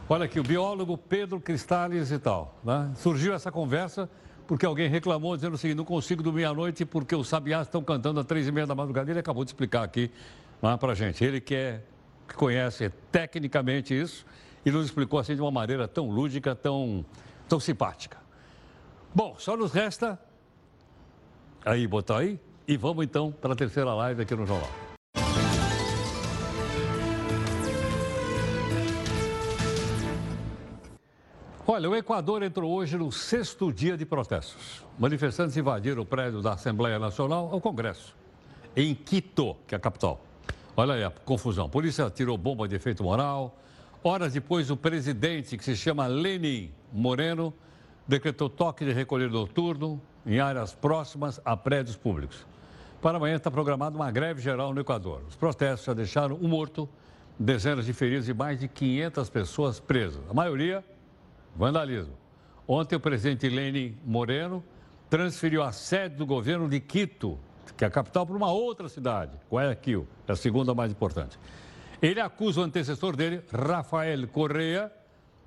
Olha 0.08 0.26
aqui, 0.26 0.38
o 0.38 0.42
biólogo 0.42 0.98
Pedro 0.98 1.40
Cristales 1.40 2.10
e 2.10 2.18
tal. 2.18 2.58
Né? 2.62 2.90
Surgiu 2.96 3.32
essa 3.32 3.50
conversa 3.50 4.08
porque 4.46 4.66
alguém 4.66 4.88
reclamou 4.88 5.34
dizendo 5.34 5.54
o 5.54 5.58
seguinte, 5.58 5.78
não 5.78 5.84
consigo 5.84 6.22
dormir 6.22 6.44
à 6.44 6.52
noite 6.52 6.84
porque 6.84 7.16
os 7.16 7.26
sabiás 7.26 7.66
estão 7.66 7.82
cantando 7.82 8.20
às 8.20 8.26
três 8.26 8.46
e 8.46 8.52
meia 8.52 8.66
da 8.66 8.74
madrugada. 8.74 9.10
Ele 9.10 9.20
acabou 9.20 9.42
de 9.42 9.50
explicar 9.50 9.82
aqui 9.82 10.10
né, 10.60 10.76
para 10.76 10.94
gente. 10.94 11.24
Ele 11.24 11.40
que, 11.40 11.54
é, 11.54 11.80
que 12.28 12.34
conhece 12.34 12.90
tecnicamente 13.10 13.98
isso 13.98 14.26
e 14.64 14.70
nos 14.70 14.84
explicou 14.84 15.18
assim 15.18 15.34
de 15.34 15.40
uma 15.40 15.50
maneira 15.50 15.88
tão 15.88 16.10
lúdica, 16.10 16.54
tão, 16.54 17.02
tão 17.48 17.58
simpática. 17.58 18.18
Bom, 19.14 19.36
só 19.38 19.56
nos 19.56 19.72
resta... 19.72 20.18
Aí, 21.66 21.86
botar 21.86 22.18
aí? 22.18 22.38
E 22.68 22.76
vamos 22.76 23.06
então 23.06 23.32
para 23.32 23.54
a 23.54 23.56
terceira 23.56 23.94
live 23.94 24.20
aqui 24.20 24.34
no 24.34 24.44
Jornal. 24.44 24.68
Olha, 31.66 31.88
o 31.88 31.96
Equador 31.96 32.42
entrou 32.42 32.70
hoje 32.70 32.98
no 32.98 33.10
sexto 33.10 33.72
dia 33.72 33.96
de 33.96 34.04
protestos. 34.04 34.84
Manifestantes 34.98 35.56
invadiram 35.56 36.02
o 36.02 36.04
prédio 36.04 36.42
da 36.42 36.52
Assembleia 36.52 36.98
Nacional 36.98 37.48
ao 37.50 37.62
Congresso, 37.62 38.14
em 38.76 38.94
Quito, 38.94 39.56
que 39.66 39.74
é 39.74 39.78
a 39.78 39.80
capital. 39.80 40.20
Olha 40.76 40.92
aí 40.92 41.02
a 41.02 41.10
confusão. 41.10 41.64
A 41.64 41.68
polícia 41.70 42.10
tirou 42.10 42.36
bomba 42.36 42.68
de 42.68 42.76
efeito 42.76 43.02
moral. 43.02 43.58
Horas 44.02 44.34
depois, 44.34 44.70
o 44.70 44.76
presidente, 44.76 45.56
que 45.56 45.64
se 45.64 45.74
chama 45.74 46.06
Lenin 46.06 46.70
Moreno, 46.92 47.54
decretou 48.06 48.50
toque 48.50 48.84
de 48.84 48.92
recolher 48.92 49.30
noturno 49.30 49.98
em 50.26 50.40
áreas 50.40 50.74
próximas 50.74 51.40
a 51.44 51.56
prédios 51.56 51.96
públicos. 51.96 52.46
Para 53.00 53.18
amanhã 53.18 53.36
está 53.36 53.50
programada 53.50 53.96
uma 53.96 54.10
greve 54.10 54.40
geral 54.40 54.72
no 54.72 54.80
Equador. 54.80 55.22
Os 55.28 55.36
protestos 55.36 55.84
já 55.84 55.92
deixaram 55.92 56.36
um 56.36 56.48
morto, 56.48 56.88
dezenas 57.38 57.84
de 57.84 57.92
feridos 57.92 58.28
e 58.28 58.34
mais 58.34 58.60
de 58.60 58.68
500 58.68 59.28
pessoas 59.28 59.80
presas. 59.80 60.22
A 60.30 60.32
maioria, 60.32 60.82
vandalismo. 61.54 62.14
Ontem, 62.66 62.96
o 62.96 63.00
presidente 63.00 63.48
Lenin 63.48 63.98
Moreno 64.04 64.64
transferiu 65.10 65.62
a 65.62 65.70
sede 65.70 66.16
do 66.16 66.24
governo 66.24 66.68
de 66.68 66.80
Quito, 66.80 67.38
que 67.76 67.84
é 67.84 67.88
a 67.88 67.90
capital, 67.90 68.26
para 68.26 68.36
uma 68.36 68.50
outra 68.50 68.88
cidade, 68.88 69.32
Guayaquil, 69.50 70.06
é 70.26 70.32
a 70.32 70.36
segunda 70.36 70.74
mais 70.74 70.90
importante. 70.90 71.38
Ele 72.00 72.20
acusa 72.20 72.60
o 72.60 72.64
antecessor 72.64 73.14
dele, 73.14 73.42
Rafael 73.52 74.26
Correa, 74.28 74.90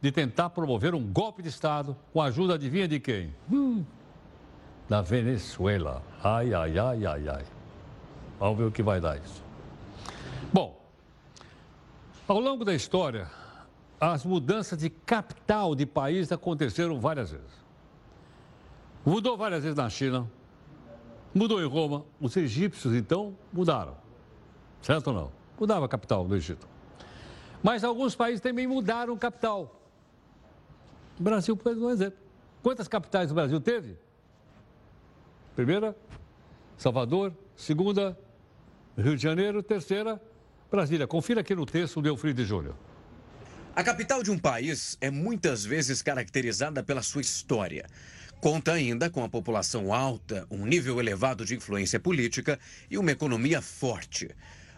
de 0.02 0.12
tentar 0.12 0.52
promover 0.52 0.94
um 0.94 1.04
golpe 1.04 1.42
de 1.42 1.50
Estado 1.50 1.98
com 2.14 2.22
a 2.22 2.26
ajuda, 2.26 2.54
adivinha 2.54 2.88
de 2.88 3.00
quem? 3.00 3.34
Hum, 3.52 3.84
da 4.90 5.02
Venezuela. 5.02 6.02
Ai, 6.24 6.54
ai, 6.54 6.78
ai, 6.78 7.06
ai, 7.06 7.30
ai. 7.30 7.46
Vamos 8.40 8.58
ver 8.58 8.66
o 8.66 8.72
que 8.72 8.84
vai 8.84 9.02
dar 9.02 9.18
isso. 9.18 9.44
Bom, 10.54 10.80
ao 12.28 12.40
longo 12.40 12.64
da 12.64 12.74
história, 12.74 13.30
as 14.00 14.24
mudanças 14.24 14.80
de 14.80 14.90
capital 14.90 15.76
de 15.76 15.86
país 15.86 16.32
aconteceram 16.32 17.00
várias 17.00 17.32
vezes. 17.32 17.66
Mudou 19.06 19.38
várias 19.38 19.64
vezes 19.64 19.78
na 19.78 19.90
China, 19.90 20.30
mudou 21.34 21.62
em 21.62 21.68
Roma. 21.68 22.06
Os 22.20 22.36
egípcios, 22.38 22.94
então, 22.94 23.36
mudaram. 23.52 23.96
Certo 24.82 25.08
ou 25.08 25.14
não? 25.14 25.32
Mudava 25.60 25.86
a 25.86 25.90
capital 25.90 26.26
do 26.26 26.36
Egito. 26.36 26.68
Mas 27.64 27.84
alguns 27.84 28.16
países 28.16 28.40
também 28.40 28.68
mudaram 28.68 29.18
capital. 29.18 29.82
O 31.20 31.24
Brasil, 31.24 31.58
por 31.58 31.76
um 31.76 31.90
exemplo. 31.90 32.20
Quantas 32.62 32.88
capitais 32.88 33.32
o 33.32 33.34
Brasil 33.34 33.60
teve? 33.60 33.98
Primeira, 35.58 35.98
Salvador. 36.78 37.34
Segunda, 37.56 38.16
Rio 38.96 39.18
de 39.18 39.24
Janeiro. 39.24 39.64
Terceira, 39.64 40.22
Brasília. 40.70 41.08
Confira 41.08 41.42
aqui 41.42 41.56
no 41.56 41.66
texto 41.66 42.00
do 42.00 42.08
Eufrido 42.08 42.46
Júnior. 42.46 42.76
A 43.76 43.84
capital 43.84 44.22
de 44.22 44.30
um 44.30 44.38
país 44.38 45.00
é 45.02 45.10
muitas 45.10 45.66
vezes 45.66 46.04
caracterizada 46.04 46.84
pela 46.84 47.02
sua 47.02 47.22
história. 47.22 47.88
Conta 48.40 48.74
ainda 48.74 49.10
com 49.10 49.24
a 49.24 49.30
população 49.30 49.92
alta, 49.92 50.46
um 50.52 50.64
nível 50.64 51.00
elevado 51.00 51.44
de 51.44 51.56
influência 51.56 52.00
política 52.00 52.60
e 52.88 52.96
uma 52.96 53.12
economia 53.12 53.60
forte. 53.60 54.30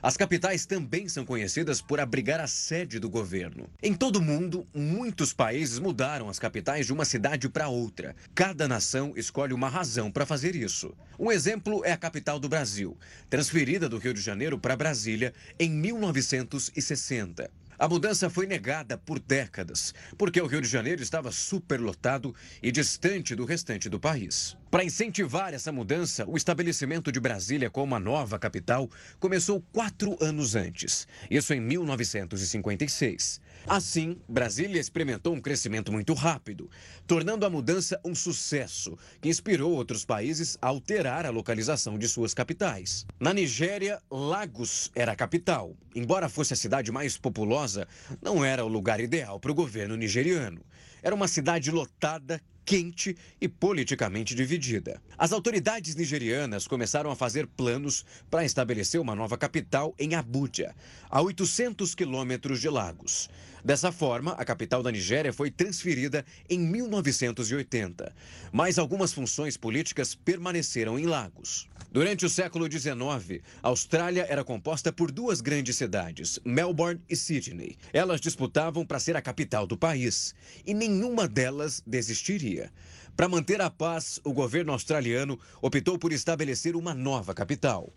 As 0.01 0.15
capitais 0.15 0.65
também 0.65 1.09
são 1.09 1.25
conhecidas 1.25 1.81
por 1.81 1.99
abrigar 1.99 2.39
a 2.39 2.47
sede 2.47 2.99
do 2.99 3.09
governo. 3.09 3.69
Em 3.83 3.93
todo 3.93 4.15
o 4.15 4.21
mundo, 4.21 4.65
muitos 4.73 5.33
países 5.33 5.77
mudaram 5.77 6.29
as 6.29 6.39
capitais 6.39 6.85
de 6.85 6.93
uma 6.93 7.03
cidade 7.03 7.49
para 7.49 7.67
outra. 7.67 8.15
Cada 8.33 8.65
nação 8.65 9.11
escolhe 9.17 9.53
uma 9.53 9.67
razão 9.67 10.09
para 10.09 10.25
fazer 10.25 10.55
isso. 10.55 10.95
Um 11.19 11.29
exemplo 11.29 11.83
é 11.83 11.91
a 11.91 11.97
capital 11.97 12.39
do 12.39 12.47
Brasil, 12.47 12.97
transferida 13.29 13.89
do 13.89 13.97
Rio 13.97 14.13
de 14.13 14.21
Janeiro 14.21 14.57
para 14.57 14.77
Brasília 14.77 15.33
em 15.59 15.69
1960. 15.69 17.51
A 17.79 17.87
mudança 17.87 18.29
foi 18.29 18.45
negada 18.45 18.97
por 18.97 19.19
décadas, 19.19 19.93
porque 20.17 20.41
o 20.41 20.47
Rio 20.47 20.59
de 20.59 20.67
Janeiro 20.67 21.01
estava 21.01 21.31
superlotado 21.31 22.35
e 22.61 22.73
distante 22.73 23.33
do 23.33 23.45
restante 23.45 23.87
do 23.87 23.97
país. 23.97 24.57
Para 24.69 24.83
incentivar 24.83 25.53
essa 25.53 25.71
mudança, 25.71 26.25
o 26.27 26.35
estabelecimento 26.35 27.09
de 27.09 27.21
Brasília 27.21 27.69
como 27.69 27.95
a 27.95 27.99
nova 27.99 28.37
capital 28.37 28.89
começou 29.17 29.63
quatro 29.71 30.17
anos 30.21 30.55
antes, 30.55 31.07
isso 31.31 31.53
em 31.53 31.61
1956. 31.61 33.39
Assim, 33.67 34.17
Brasília 34.27 34.79
experimentou 34.79 35.33
um 35.33 35.41
crescimento 35.41 35.91
muito 35.91 36.13
rápido, 36.13 36.69
tornando 37.05 37.45
a 37.45 37.49
mudança 37.49 37.99
um 38.03 38.15
sucesso 38.15 38.97
que 39.21 39.29
inspirou 39.29 39.71
outros 39.71 40.05
países 40.05 40.57
a 40.61 40.67
alterar 40.67 41.25
a 41.25 41.29
localização 41.29 41.97
de 41.97 42.07
suas 42.07 42.33
capitais. 42.33 43.05
Na 43.19 43.33
Nigéria, 43.33 44.01
Lagos 44.09 44.91
era 44.95 45.11
a 45.11 45.15
capital. 45.15 45.75
Embora 45.95 46.29
fosse 46.29 46.53
a 46.53 46.57
cidade 46.57 46.91
mais 46.91 47.17
populosa, 47.17 47.87
não 48.21 48.43
era 48.43 48.63
o 48.63 48.67
lugar 48.67 48.99
ideal 48.99 49.39
para 49.39 49.51
o 49.51 49.55
governo 49.55 49.95
nigeriano. 49.95 50.61
Era 51.01 51.15
uma 51.15 51.27
cidade 51.27 51.71
lotada, 51.71 52.41
quente 52.69 53.17
e 53.41 53.49
politicamente 53.49 54.35
dividida. 54.35 55.01
As 55.17 55.31
autoridades 55.31 55.95
nigerianas 55.95 56.67
começaram 56.67 57.09
a 57.09 57.15
fazer 57.15 57.47
planos 57.47 58.05
para 58.29 58.45
estabelecer 58.45 59.01
uma 59.01 59.15
nova 59.15 59.35
capital 59.39 59.95
em 59.97 60.13
Abuja, 60.13 60.75
a 61.09 61.19
800 61.19 61.95
quilômetros 61.95 62.61
de 62.61 62.69
Lagos. 62.69 63.27
Dessa 63.63 63.91
forma, 63.91 64.31
a 64.33 64.45
capital 64.45 64.81
da 64.81 64.91
Nigéria 64.91 65.33
foi 65.33 65.51
transferida 65.51 66.25
em 66.49 66.59
1980, 66.59 68.13
mas 68.51 68.79
algumas 68.79 69.11
funções 69.11 69.57
políticas 69.57 70.15
permaneceram 70.15 70.97
em 70.97 71.05
Lagos. 71.05 71.67
Durante 71.91 72.25
o 72.25 72.29
século 72.29 72.71
XIX, 72.71 73.41
a 73.63 73.69
Austrália 73.69 74.25
era 74.29 74.43
composta 74.43 74.93
por 74.93 75.11
duas 75.11 75.41
grandes 75.41 75.75
cidades, 75.75 76.39
Melbourne 76.45 77.01
e 77.09 77.15
Sydney. 77.15 77.77
Elas 77.91 78.21
disputavam 78.21 78.85
para 78.85 78.99
ser 78.99 79.15
a 79.15 79.21
capital 79.21 79.65
do 79.65 79.77
país 79.77 80.35
e 80.65 80.73
nenhuma 80.73 81.27
delas 81.27 81.81
desistiria. 81.85 82.71
Para 83.15 83.27
manter 83.27 83.59
a 83.59 83.69
paz, 83.69 84.19
o 84.23 84.31
governo 84.31 84.71
australiano 84.71 85.39
optou 85.61 85.97
por 85.97 86.13
estabelecer 86.13 86.75
uma 86.75 86.93
nova 86.93 87.33
capital. 87.33 87.91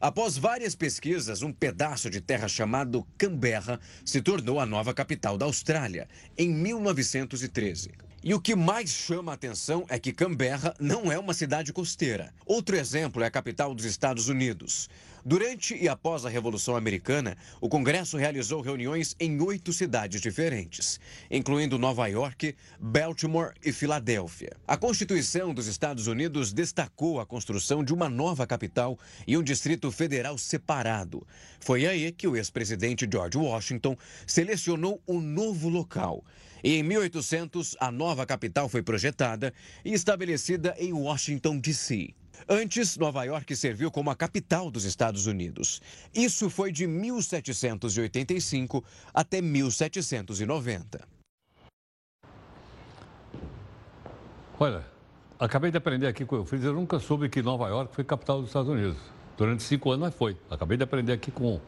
Após 0.00 0.38
várias 0.38 0.76
pesquisas, 0.76 1.42
um 1.42 1.52
pedaço 1.52 2.08
de 2.08 2.20
terra 2.20 2.46
chamado 2.46 3.04
Canberra 3.18 3.80
se 4.04 4.22
tornou 4.22 4.60
a 4.60 4.66
nova 4.66 4.94
capital 4.94 5.36
da 5.36 5.44
Austrália, 5.44 6.08
em 6.36 6.48
1913. 6.48 7.90
E 8.22 8.32
o 8.32 8.40
que 8.40 8.54
mais 8.54 8.90
chama 8.90 9.32
a 9.32 9.34
atenção 9.34 9.84
é 9.88 9.98
que 9.98 10.12
Canberra 10.12 10.72
não 10.78 11.10
é 11.10 11.18
uma 11.18 11.34
cidade 11.34 11.72
costeira. 11.72 12.32
Outro 12.46 12.76
exemplo 12.76 13.24
é 13.24 13.26
a 13.26 13.30
capital 13.30 13.74
dos 13.74 13.84
Estados 13.84 14.28
Unidos. 14.28 14.88
Durante 15.24 15.74
e 15.74 15.88
após 15.88 16.24
a 16.24 16.28
Revolução 16.28 16.76
Americana, 16.76 17.36
o 17.60 17.68
Congresso 17.68 18.16
realizou 18.16 18.60
reuniões 18.60 19.16
em 19.18 19.40
oito 19.40 19.72
cidades 19.72 20.20
diferentes, 20.20 21.00
incluindo 21.30 21.78
Nova 21.78 22.06
York, 22.06 22.54
Baltimore 22.78 23.52
e 23.64 23.72
Filadélfia. 23.72 24.56
A 24.66 24.76
Constituição 24.76 25.52
dos 25.52 25.66
Estados 25.66 26.06
Unidos 26.06 26.52
destacou 26.52 27.20
a 27.20 27.26
construção 27.26 27.82
de 27.82 27.92
uma 27.92 28.08
nova 28.08 28.46
capital 28.46 28.98
e 29.26 29.36
um 29.36 29.42
distrito 29.42 29.90
federal 29.90 30.38
separado. 30.38 31.26
Foi 31.60 31.86
aí 31.86 32.12
que 32.12 32.28
o 32.28 32.36
ex-presidente 32.36 33.08
George 33.10 33.38
Washington 33.38 33.96
selecionou 34.26 35.02
um 35.06 35.20
novo 35.20 35.68
local. 35.68 36.24
E 36.62 36.76
em 36.76 36.82
1800, 36.82 37.76
a 37.78 37.90
nova 37.90 38.26
capital 38.26 38.68
foi 38.68 38.82
projetada 38.82 39.52
e 39.84 39.92
estabelecida 39.92 40.74
em 40.78 40.92
Washington, 40.92 41.58
D.C. 41.58 42.14
Antes, 42.48 42.96
Nova 42.96 43.24
York 43.24 43.56
serviu 43.56 43.90
como 43.90 44.10
a 44.10 44.16
capital 44.16 44.70
dos 44.70 44.84
Estados 44.84 45.26
Unidos. 45.26 45.80
Isso 46.14 46.50
foi 46.50 46.70
de 46.70 46.86
1785 46.86 48.84
até 49.14 49.40
1790. 49.40 51.00
Olha, 54.60 54.84
acabei 55.38 55.70
de 55.70 55.76
aprender 55.76 56.08
aqui 56.08 56.24
com 56.24 56.40
o 56.40 56.44
Fritz, 56.44 56.64
eu 56.64 56.74
nunca 56.74 56.98
soube 56.98 57.28
que 57.28 57.40
Nova 57.40 57.68
York 57.68 57.94
foi 57.94 58.02
capital 58.04 58.40
dos 58.40 58.50
Estados 58.50 58.68
Unidos. 58.68 58.98
Durante 59.36 59.62
cinco 59.62 59.92
anos, 59.92 60.08
mas 60.08 60.14
foi. 60.14 60.36
Acabei 60.50 60.76
de 60.76 60.82
aprender 60.82 61.12
aqui 61.12 61.30
com, 61.30 61.60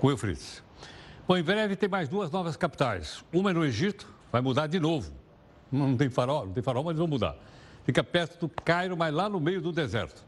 com 0.00 0.06
o 0.08 0.10
Eufrides. 0.10 0.62
Bom, 1.28 1.36
em 1.36 1.42
breve 1.44 1.76
tem 1.76 1.88
mais 1.88 2.08
duas 2.08 2.30
novas 2.30 2.56
capitais. 2.56 3.24
Uma 3.32 3.50
é 3.50 3.52
no 3.54 3.64
Egito, 3.64 4.06
vai 4.32 4.42
mudar 4.42 4.66
de 4.66 4.80
novo. 4.80 5.12
Não 5.70 5.96
tem 5.96 6.10
farol, 6.10 6.46
não 6.46 6.52
tem 6.52 6.62
farol, 6.62 6.82
mas 6.82 6.96
vão 6.96 7.06
mudar. 7.06 7.36
Fica 7.84 8.02
perto 8.02 8.46
do 8.46 8.48
Cairo, 8.48 8.96
mas 8.96 9.12
lá 9.12 9.28
no 9.28 9.38
meio 9.38 9.60
do 9.60 9.70
deserto. 9.70 10.24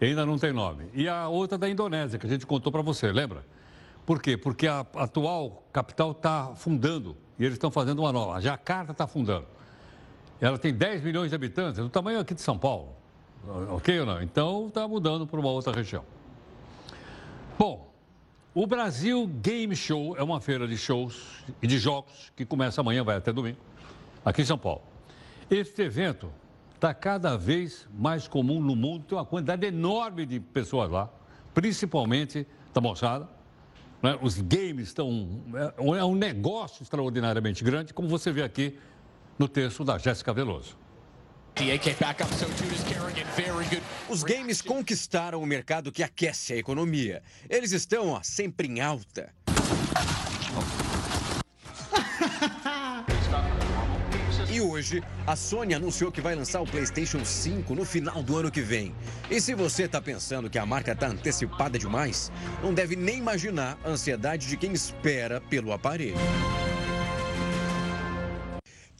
E 0.00 0.06
ainda 0.06 0.24
não 0.24 0.38
tem 0.38 0.52
nome. 0.52 0.86
E 0.94 1.08
a 1.08 1.28
outra 1.28 1.58
da 1.58 1.68
Indonésia, 1.68 2.18
que 2.18 2.26
a 2.26 2.30
gente 2.30 2.46
contou 2.46 2.72
para 2.72 2.82
você, 2.82 3.12
lembra? 3.12 3.44
Por 4.06 4.22
quê? 4.22 4.36
Porque 4.36 4.66
a 4.66 4.80
atual 4.96 5.62
capital 5.72 6.12
está 6.12 6.54
fundando 6.54 7.16
e 7.38 7.44
eles 7.44 7.54
estão 7.54 7.70
fazendo 7.70 8.00
uma 8.00 8.12
nova. 8.12 8.34
A 8.34 8.40
Jacarta 8.40 8.92
está 8.92 9.06
fundando. 9.06 9.46
Ela 10.40 10.58
tem 10.58 10.72
10 10.72 11.02
milhões 11.02 11.28
de 11.30 11.34
habitantes, 11.34 11.80
do 11.80 11.90
tamanho 11.90 12.18
aqui 12.18 12.34
de 12.34 12.40
São 12.40 12.58
Paulo. 12.58 12.94
Ok 13.70 14.00
ou 14.00 14.06
não? 14.06 14.22
Então 14.22 14.68
está 14.68 14.86
mudando 14.86 15.26
para 15.26 15.38
uma 15.38 15.50
outra 15.50 15.72
região. 15.72 16.04
Bom, 17.58 17.92
o 18.54 18.66
Brasil 18.66 19.26
Game 19.26 19.76
Show 19.76 20.16
é 20.16 20.22
uma 20.22 20.40
feira 20.40 20.66
de 20.66 20.76
shows 20.76 21.44
e 21.60 21.66
de 21.66 21.78
jogos 21.78 22.32
que 22.34 22.44
começa 22.44 22.80
amanhã, 22.80 23.04
vai 23.04 23.16
até 23.16 23.32
domingo, 23.32 23.58
aqui 24.24 24.42
em 24.42 24.44
São 24.44 24.58
Paulo. 24.58 24.82
Este 25.50 25.82
evento 25.82 26.32
está 26.80 26.94
cada 26.94 27.36
vez 27.36 27.86
mais 27.92 28.26
comum 28.26 28.58
no 28.58 28.74
mundo, 28.74 29.04
tem 29.04 29.16
uma 29.16 29.24
quantidade 29.24 29.66
enorme 29.66 30.24
de 30.24 30.40
pessoas 30.40 30.90
lá, 30.90 31.10
principalmente 31.52 32.46
da 32.72 32.80
moçada. 32.80 33.28
Né? 34.02 34.18
Os 34.22 34.40
games 34.40 34.88
estão. 34.88 35.42
É, 35.78 35.98
é 35.98 36.04
um 36.04 36.14
negócio 36.14 36.82
extraordinariamente 36.82 37.62
grande, 37.62 37.92
como 37.92 38.08
você 38.08 38.32
vê 38.32 38.42
aqui 38.42 38.78
no 39.38 39.46
texto 39.46 39.84
da 39.84 39.98
Jéssica 39.98 40.32
Veloso. 40.32 40.78
Os 44.08 44.22
games 44.22 44.62
conquistaram 44.62 45.42
o 45.42 45.46
mercado 45.46 45.92
que 45.92 46.02
aquece 46.02 46.54
a 46.54 46.56
economia. 46.56 47.22
Eles 47.50 47.72
estão 47.72 48.08
ó, 48.08 48.20
sempre 48.22 48.66
em 48.68 48.80
alta. 48.80 49.30
E 54.60 54.62
hoje, 54.62 55.02
a 55.26 55.34
Sony 55.34 55.72
anunciou 55.72 56.12
que 56.12 56.20
vai 56.20 56.34
lançar 56.34 56.60
o 56.60 56.66
PlayStation 56.66 57.24
5 57.24 57.74
no 57.74 57.82
final 57.82 58.22
do 58.22 58.36
ano 58.36 58.50
que 58.50 58.60
vem. 58.60 58.94
E 59.30 59.40
se 59.40 59.54
você 59.54 59.84
está 59.84 60.02
pensando 60.02 60.50
que 60.50 60.58
a 60.58 60.66
marca 60.66 60.92
está 60.92 61.06
antecipada 61.06 61.78
demais, 61.78 62.30
não 62.62 62.74
deve 62.74 62.94
nem 62.94 63.16
imaginar 63.16 63.78
a 63.82 63.88
ansiedade 63.88 64.46
de 64.46 64.58
quem 64.58 64.74
espera 64.74 65.40
pelo 65.40 65.72
aparelho. 65.72 66.18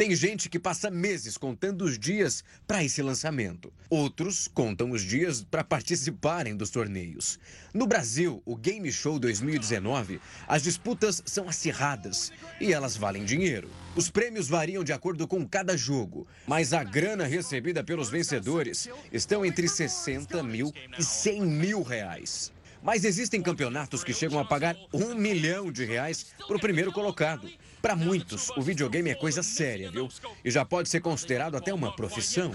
Tem 0.00 0.16
gente 0.16 0.48
que 0.48 0.58
passa 0.58 0.90
meses 0.90 1.36
contando 1.36 1.84
os 1.84 1.98
dias 1.98 2.42
para 2.66 2.82
esse 2.82 3.02
lançamento. 3.02 3.70
Outros 3.90 4.48
contam 4.48 4.92
os 4.92 5.02
dias 5.02 5.44
para 5.44 5.62
participarem 5.62 6.56
dos 6.56 6.70
torneios. 6.70 7.38
No 7.74 7.86
Brasil, 7.86 8.42
o 8.46 8.56
Game 8.56 8.90
Show 8.90 9.18
2019, 9.18 10.18
as 10.48 10.62
disputas 10.62 11.22
são 11.26 11.50
acirradas 11.50 12.32
e 12.58 12.72
elas 12.72 12.96
valem 12.96 13.26
dinheiro. 13.26 13.68
Os 13.94 14.08
prêmios 14.08 14.48
variam 14.48 14.82
de 14.82 14.94
acordo 14.94 15.28
com 15.28 15.46
cada 15.46 15.76
jogo, 15.76 16.26
mas 16.46 16.72
a 16.72 16.82
grana 16.82 17.26
recebida 17.26 17.84
pelos 17.84 18.08
vencedores 18.08 18.88
estão 19.12 19.44
entre 19.44 19.68
60 19.68 20.42
mil 20.42 20.72
e 20.98 21.04
100 21.04 21.42
mil 21.42 21.82
reais. 21.82 22.50
Mas 22.82 23.04
existem 23.04 23.42
campeonatos 23.42 24.02
que 24.02 24.12
chegam 24.12 24.38
a 24.38 24.44
pagar 24.44 24.76
um 24.92 25.14
milhão 25.14 25.70
de 25.70 25.84
reais 25.84 26.34
para 26.46 26.56
o 26.56 26.60
primeiro 26.60 26.92
colocado. 26.92 27.48
Para 27.82 27.94
muitos, 27.94 28.50
o 28.50 28.62
videogame 28.62 29.10
é 29.10 29.14
coisa 29.14 29.42
séria, 29.42 29.90
viu? 29.90 30.08
E 30.44 30.50
já 30.50 30.64
pode 30.64 30.88
ser 30.88 31.00
considerado 31.00 31.56
até 31.56 31.72
uma 31.72 31.94
profissão. 31.94 32.52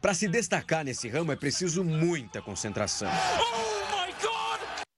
Para 0.00 0.14
se 0.14 0.28
destacar 0.28 0.84
nesse 0.84 1.08
ramo 1.08 1.32
é 1.32 1.36
preciso 1.36 1.84
muita 1.84 2.40
concentração. 2.40 3.10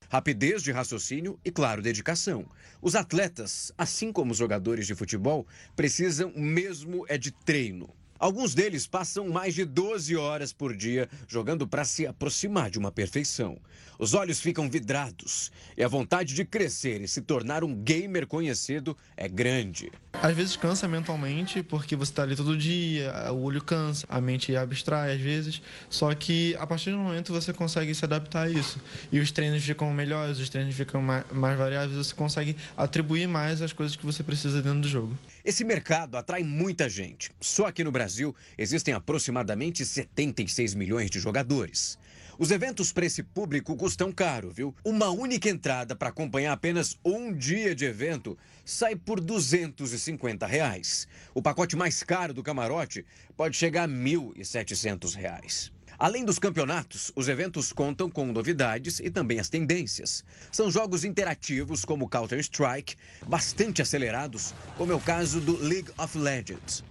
Rapidez 0.09 0.63
de 0.63 0.71
raciocínio 0.71 1.41
e, 1.43 1.51
claro, 1.51 1.81
dedicação. 1.81 2.45
Os 2.83 2.95
atletas, 2.95 3.73
assim 3.79 4.13
como 4.13 4.33
os 4.33 4.39
jogadores 4.39 4.87
de 4.87 4.95
futebol, 4.95 5.47
precisam 5.75 6.31
mesmo 6.37 7.07
é 7.09 7.17
de 7.17 7.31
treino. 7.31 7.89
Alguns 8.23 8.55
deles 8.55 8.87
passam 8.87 9.29
mais 9.31 9.53
de 9.53 9.65
12 9.65 10.15
horas 10.15 10.53
por 10.53 10.77
dia 10.77 11.09
jogando 11.27 11.67
para 11.67 11.85
se 11.85 12.07
aproximar 12.07 12.71
de 12.71 12.79
uma 12.79 12.93
perfeição. 12.93 13.59
Os 13.99 14.15
olhos 14.15 14.39
ficam 14.39 14.71
vidrados 14.71 15.51
e 15.77 15.83
a 15.83 15.89
vontade 15.89 16.33
de 16.33 16.45
crescer 16.45 17.01
e 17.01 17.09
se 17.09 17.21
tornar 17.21 17.65
um 17.65 17.75
gamer 17.75 18.29
conhecido 18.29 18.97
é 19.17 19.29
grande. 19.29 19.91
Às 20.13 20.37
vezes 20.37 20.57
cansa 20.57 20.87
mentalmente, 20.87 21.65
porque 21.65 21.97
você 21.97 22.13
está 22.13 22.23
ali 22.23 22.37
todo 22.37 22.57
dia, 22.57 23.13
o 23.33 23.43
olho 23.43 23.63
cansa, 23.63 24.07
a 24.09 24.21
mente 24.21 24.55
abstrai 24.55 25.15
às 25.15 25.21
vezes. 25.21 25.61
Só 25.91 26.15
que 26.15 26.55
a 26.61 26.67
partir 26.67 26.93
do 26.93 26.99
momento 26.99 27.33
você 27.33 27.53
consegue 27.53 27.93
se 27.93 28.05
adaptar 28.05 28.47
a 28.47 28.51
isso. 28.51 28.81
E 29.11 29.19
os 29.19 29.33
treinos 29.33 29.65
ficam 29.65 29.93
melhores, 29.93 30.39
os 30.39 30.49
treinos 30.49 30.77
ficam 30.77 31.03
mais, 31.03 31.25
mais 31.33 31.59
variáveis, 31.59 31.97
você 32.07 32.15
consegue 32.15 32.57
atribuir 32.77 33.27
mais 33.27 33.61
as 33.61 33.73
coisas 33.73 33.97
que 33.97 34.07
você 34.07 34.23
precisa 34.23 34.63
dentro 34.63 34.81
do 34.81 34.89
jogo. 34.89 35.19
Esse 35.45 35.65
mercado 35.65 36.17
atrai 36.17 36.45
muita 36.45 36.89
gente. 36.89 37.33
Só 37.41 37.67
aqui 37.67 37.83
no 37.83 37.91
Brasil 37.91 38.35
existem 38.57 38.95
aproximadamente 38.95 39.85
76 39.85 40.75
milhões 40.75 41.11
de 41.11 41.19
jogadores. 41.19 41.99
Os 42.39 42.53
eventos 42.53 42.93
para 42.93 43.07
esse 43.07 43.25
público 43.25 43.77
custam 43.77 44.13
caro, 44.13 44.51
viu? 44.51 44.75
Uma 44.85 45.11
única 45.11 45.49
entrada 45.49 45.97
para 45.97 46.11
acompanhar 46.11 46.53
apenas 46.53 46.97
um 47.05 47.33
dia 47.33 47.75
de 47.75 47.85
evento 47.85 48.39
sai 48.65 48.95
por 48.95 49.21
250 49.21 50.47
reais. 50.47 51.09
O 51.35 51.43
pacote 51.43 51.75
mais 51.75 52.05
caro 52.05 52.33
do 52.33 52.43
camarote 52.43 53.05
pode 53.37 53.57
chegar 53.57 53.85
a 53.85 53.89
1.700 53.89 55.15
reais. 55.15 55.72
Além 56.03 56.25
dos 56.25 56.37
campeonatos, 56.37 57.13
os 57.15 57.29
eventos 57.29 57.73
contam 57.73 58.11
com 58.11 58.27
novidades 58.27 58.99
e 58.99 59.09
também 59.09 59.39
as 59.39 59.49
tendências. 59.49 60.25
São 60.51 60.69
jogos 60.69 61.05
interativos 61.05 61.85
como 61.85 62.09
Counter-Strike, 62.09 62.97
bastante 63.25 63.81
acelerados, 63.81 64.53
como 64.77 64.91
é 64.91 64.97
o 64.97 65.01
caso 65.01 65.41
do 65.41 65.57
League 65.63 65.93
of 65.97 66.19
Legends. 66.19 66.83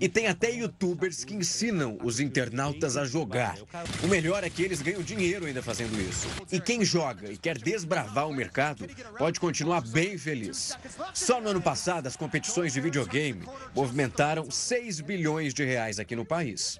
E 0.00 0.08
tem 0.08 0.26
até 0.28 0.50
youtubers 0.50 1.24
que 1.24 1.34
ensinam 1.34 1.98
os 2.02 2.20
internautas 2.20 2.96
a 2.96 3.04
jogar. 3.04 3.58
O 4.02 4.06
melhor 4.06 4.44
é 4.44 4.50
que 4.50 4.62
eles 4.62 4.80
ganham 4.80 5.02
dinheiro 5.02 5.46
ainda 5.46 5.62
fazendo 5.62 6.00
isso. 6.00 6.28
E 6.52 6.60
quem 6.60 6.84
joga 6.84 7.30
e 7.32 7.36
quer 7.36 7.58
desbravar 7.58 8.28
o 8.28 8.34
mercado 8.34 8.86
pode 9.18 9.40
continuar 9.40 9.80
bem 9.80 10.16
feliz. 10.16 10.76
Só 11.12 11.40
no 11.40 11.50
ano 11.50 11.60
passado, 11.60 12.06
as 12.06 12.16
competições 12.16 12.72
de 12.72 12.80
videogame 12.80 13.42
movimentaram 13.74 14.50
6 14.50 15.00
bilhões 15.00 15.52
de 15.52 15.64
reais 15.64 15.98
aqui 15.98 16.14
no 16.14 16.24
país. 16.24 16.78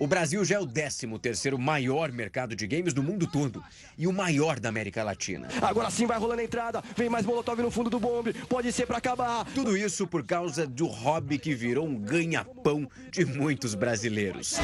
O 0.00 0.06
Brasil 0.06 0.42
já 0.46 0.56
é 0.56 0.58
o 0.58 0.66
13º 0.66 1.58
maior 1.58 2.10
mercado 2.10 2.56
de 2.56 2.66
games 2.66 2.94
do 2.94 3.02
mundo 3.02 3.26
todo 3.26 3.62
e 3.98 4.06
o 4.06 4.12
maior 4.12 4.58
da 4.58 4.70
América 4.70 5.04
Latina. 5.04 5.46
Agora 5.60 5.90
sim 5.90 6.06
vai 6.06 6.18
rolando 6.18 6.40
a 6.40 6.44
entrada, 6.44 6.82
vem 6.96 7.10
mais 7.10 7.26
molotov 7.26 7.60
no 7.60 7.70
fundo 7.70 7.90
do 7.90 8.00
bombe, 8.00 8.32
pode 8.32 8.72
ser 8.72 8.86
para 8.86 8.96
acabar. 8.96 9.44
Tudo 9.54 9.76
isso 9.76 10.06
por 10.06 10.24
causa 10.24 10.66
do 10.66 10.86
hobby 10.86 11.38
que 11.38 11.54
virou 11.54 11.86
um 11.86 11.98
ganha-pão 11.98 12.90
de 13.10 13.26
muitos 13.26 13.74
brasileiros. 13.74 14.56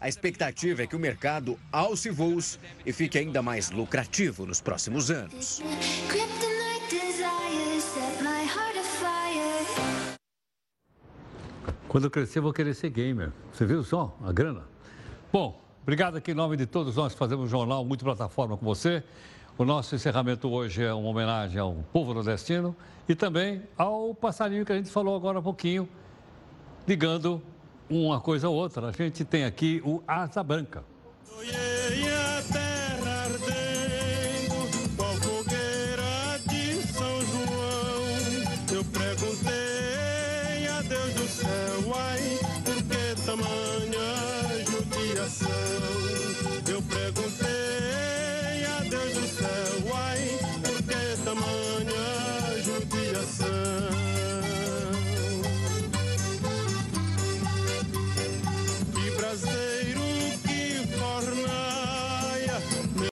A 0.00 0.08
expectativa 0.08 0.82
é 0.82 0.86
que 0.86 0.96
o 0.96 0.98
mercado 0.98 1.58
alce 1.70 2.08
voos 2.08 2.58
e 2.86 2.92
fique 2.92 3.18
ainda 3.18 3.42
mais 3.42 3.70
lucrativo 3.70 4.46
nos 4.46 4.62
próximos 4.62 5.10
anos. 5.10 5.60
Quando 11.96 12.04
eu 12.04 12.10
crescer, 12.10 12.40
vou 12.40 12.52
querer 12.52 12.74
ser 12.74 12.90
gamer. 12.90 13.32
Você 13.50 13.64
viu 13.64 13.82
só 13.82 14.14
a 14.22 14.30
grana? 14.30 14.64
Bom, 15.32 15.58
obrigado 15.82 16.18
aqui 16.18 16.32
em 16.32 16.34
nome 16.34 16.54
de 16.54 16.66
todos 16.66 16.94
nós 16.96 17.14
que 17.14 17.18
fazemos 17.18 17.46
um 17.46 17.48
jornal 17.48 17.82
muito 17.86 18.04
plataforma 18.04 18.54
com 18.54 18.66
você. 18.66 19.02
O 19.56 19.64
nosso 19.64 19.94
encerramento 19.94 20.46
hoje 20.46 20.84
é 20.84 20.92
uma 20.92 21.08
homenagem 21.08 21.58
ao 21.58 21.72
povo 21.94 22.12
nordestino 22.12 22.76
e 23.08 23.14
também 23.14 23.62
ao 23.78 24.14
passarinho 24.14 24.66
que 24.66 24.72
a 24.72 24.76
gente 24.76 24.90
falou 24.90 25.16
agora 25.16 25.38
há 25.38 25.42
pouquinho, 25.42 25.88
ligando 26.86 27.40
uma 27.88 28.20
coisa 28.20 28.46
a 28.46 28.50
outra. 28.50 28.88
A 28.88 28.92
gente 28.92 29.24
tem 29.24 29.46
aqui 29.46 29.80
o 29.82 30.02
Asa 30.06 30.42
Branca. 30.42 30.84
Eu 31.24 31.36
perguntei 31.38 32.75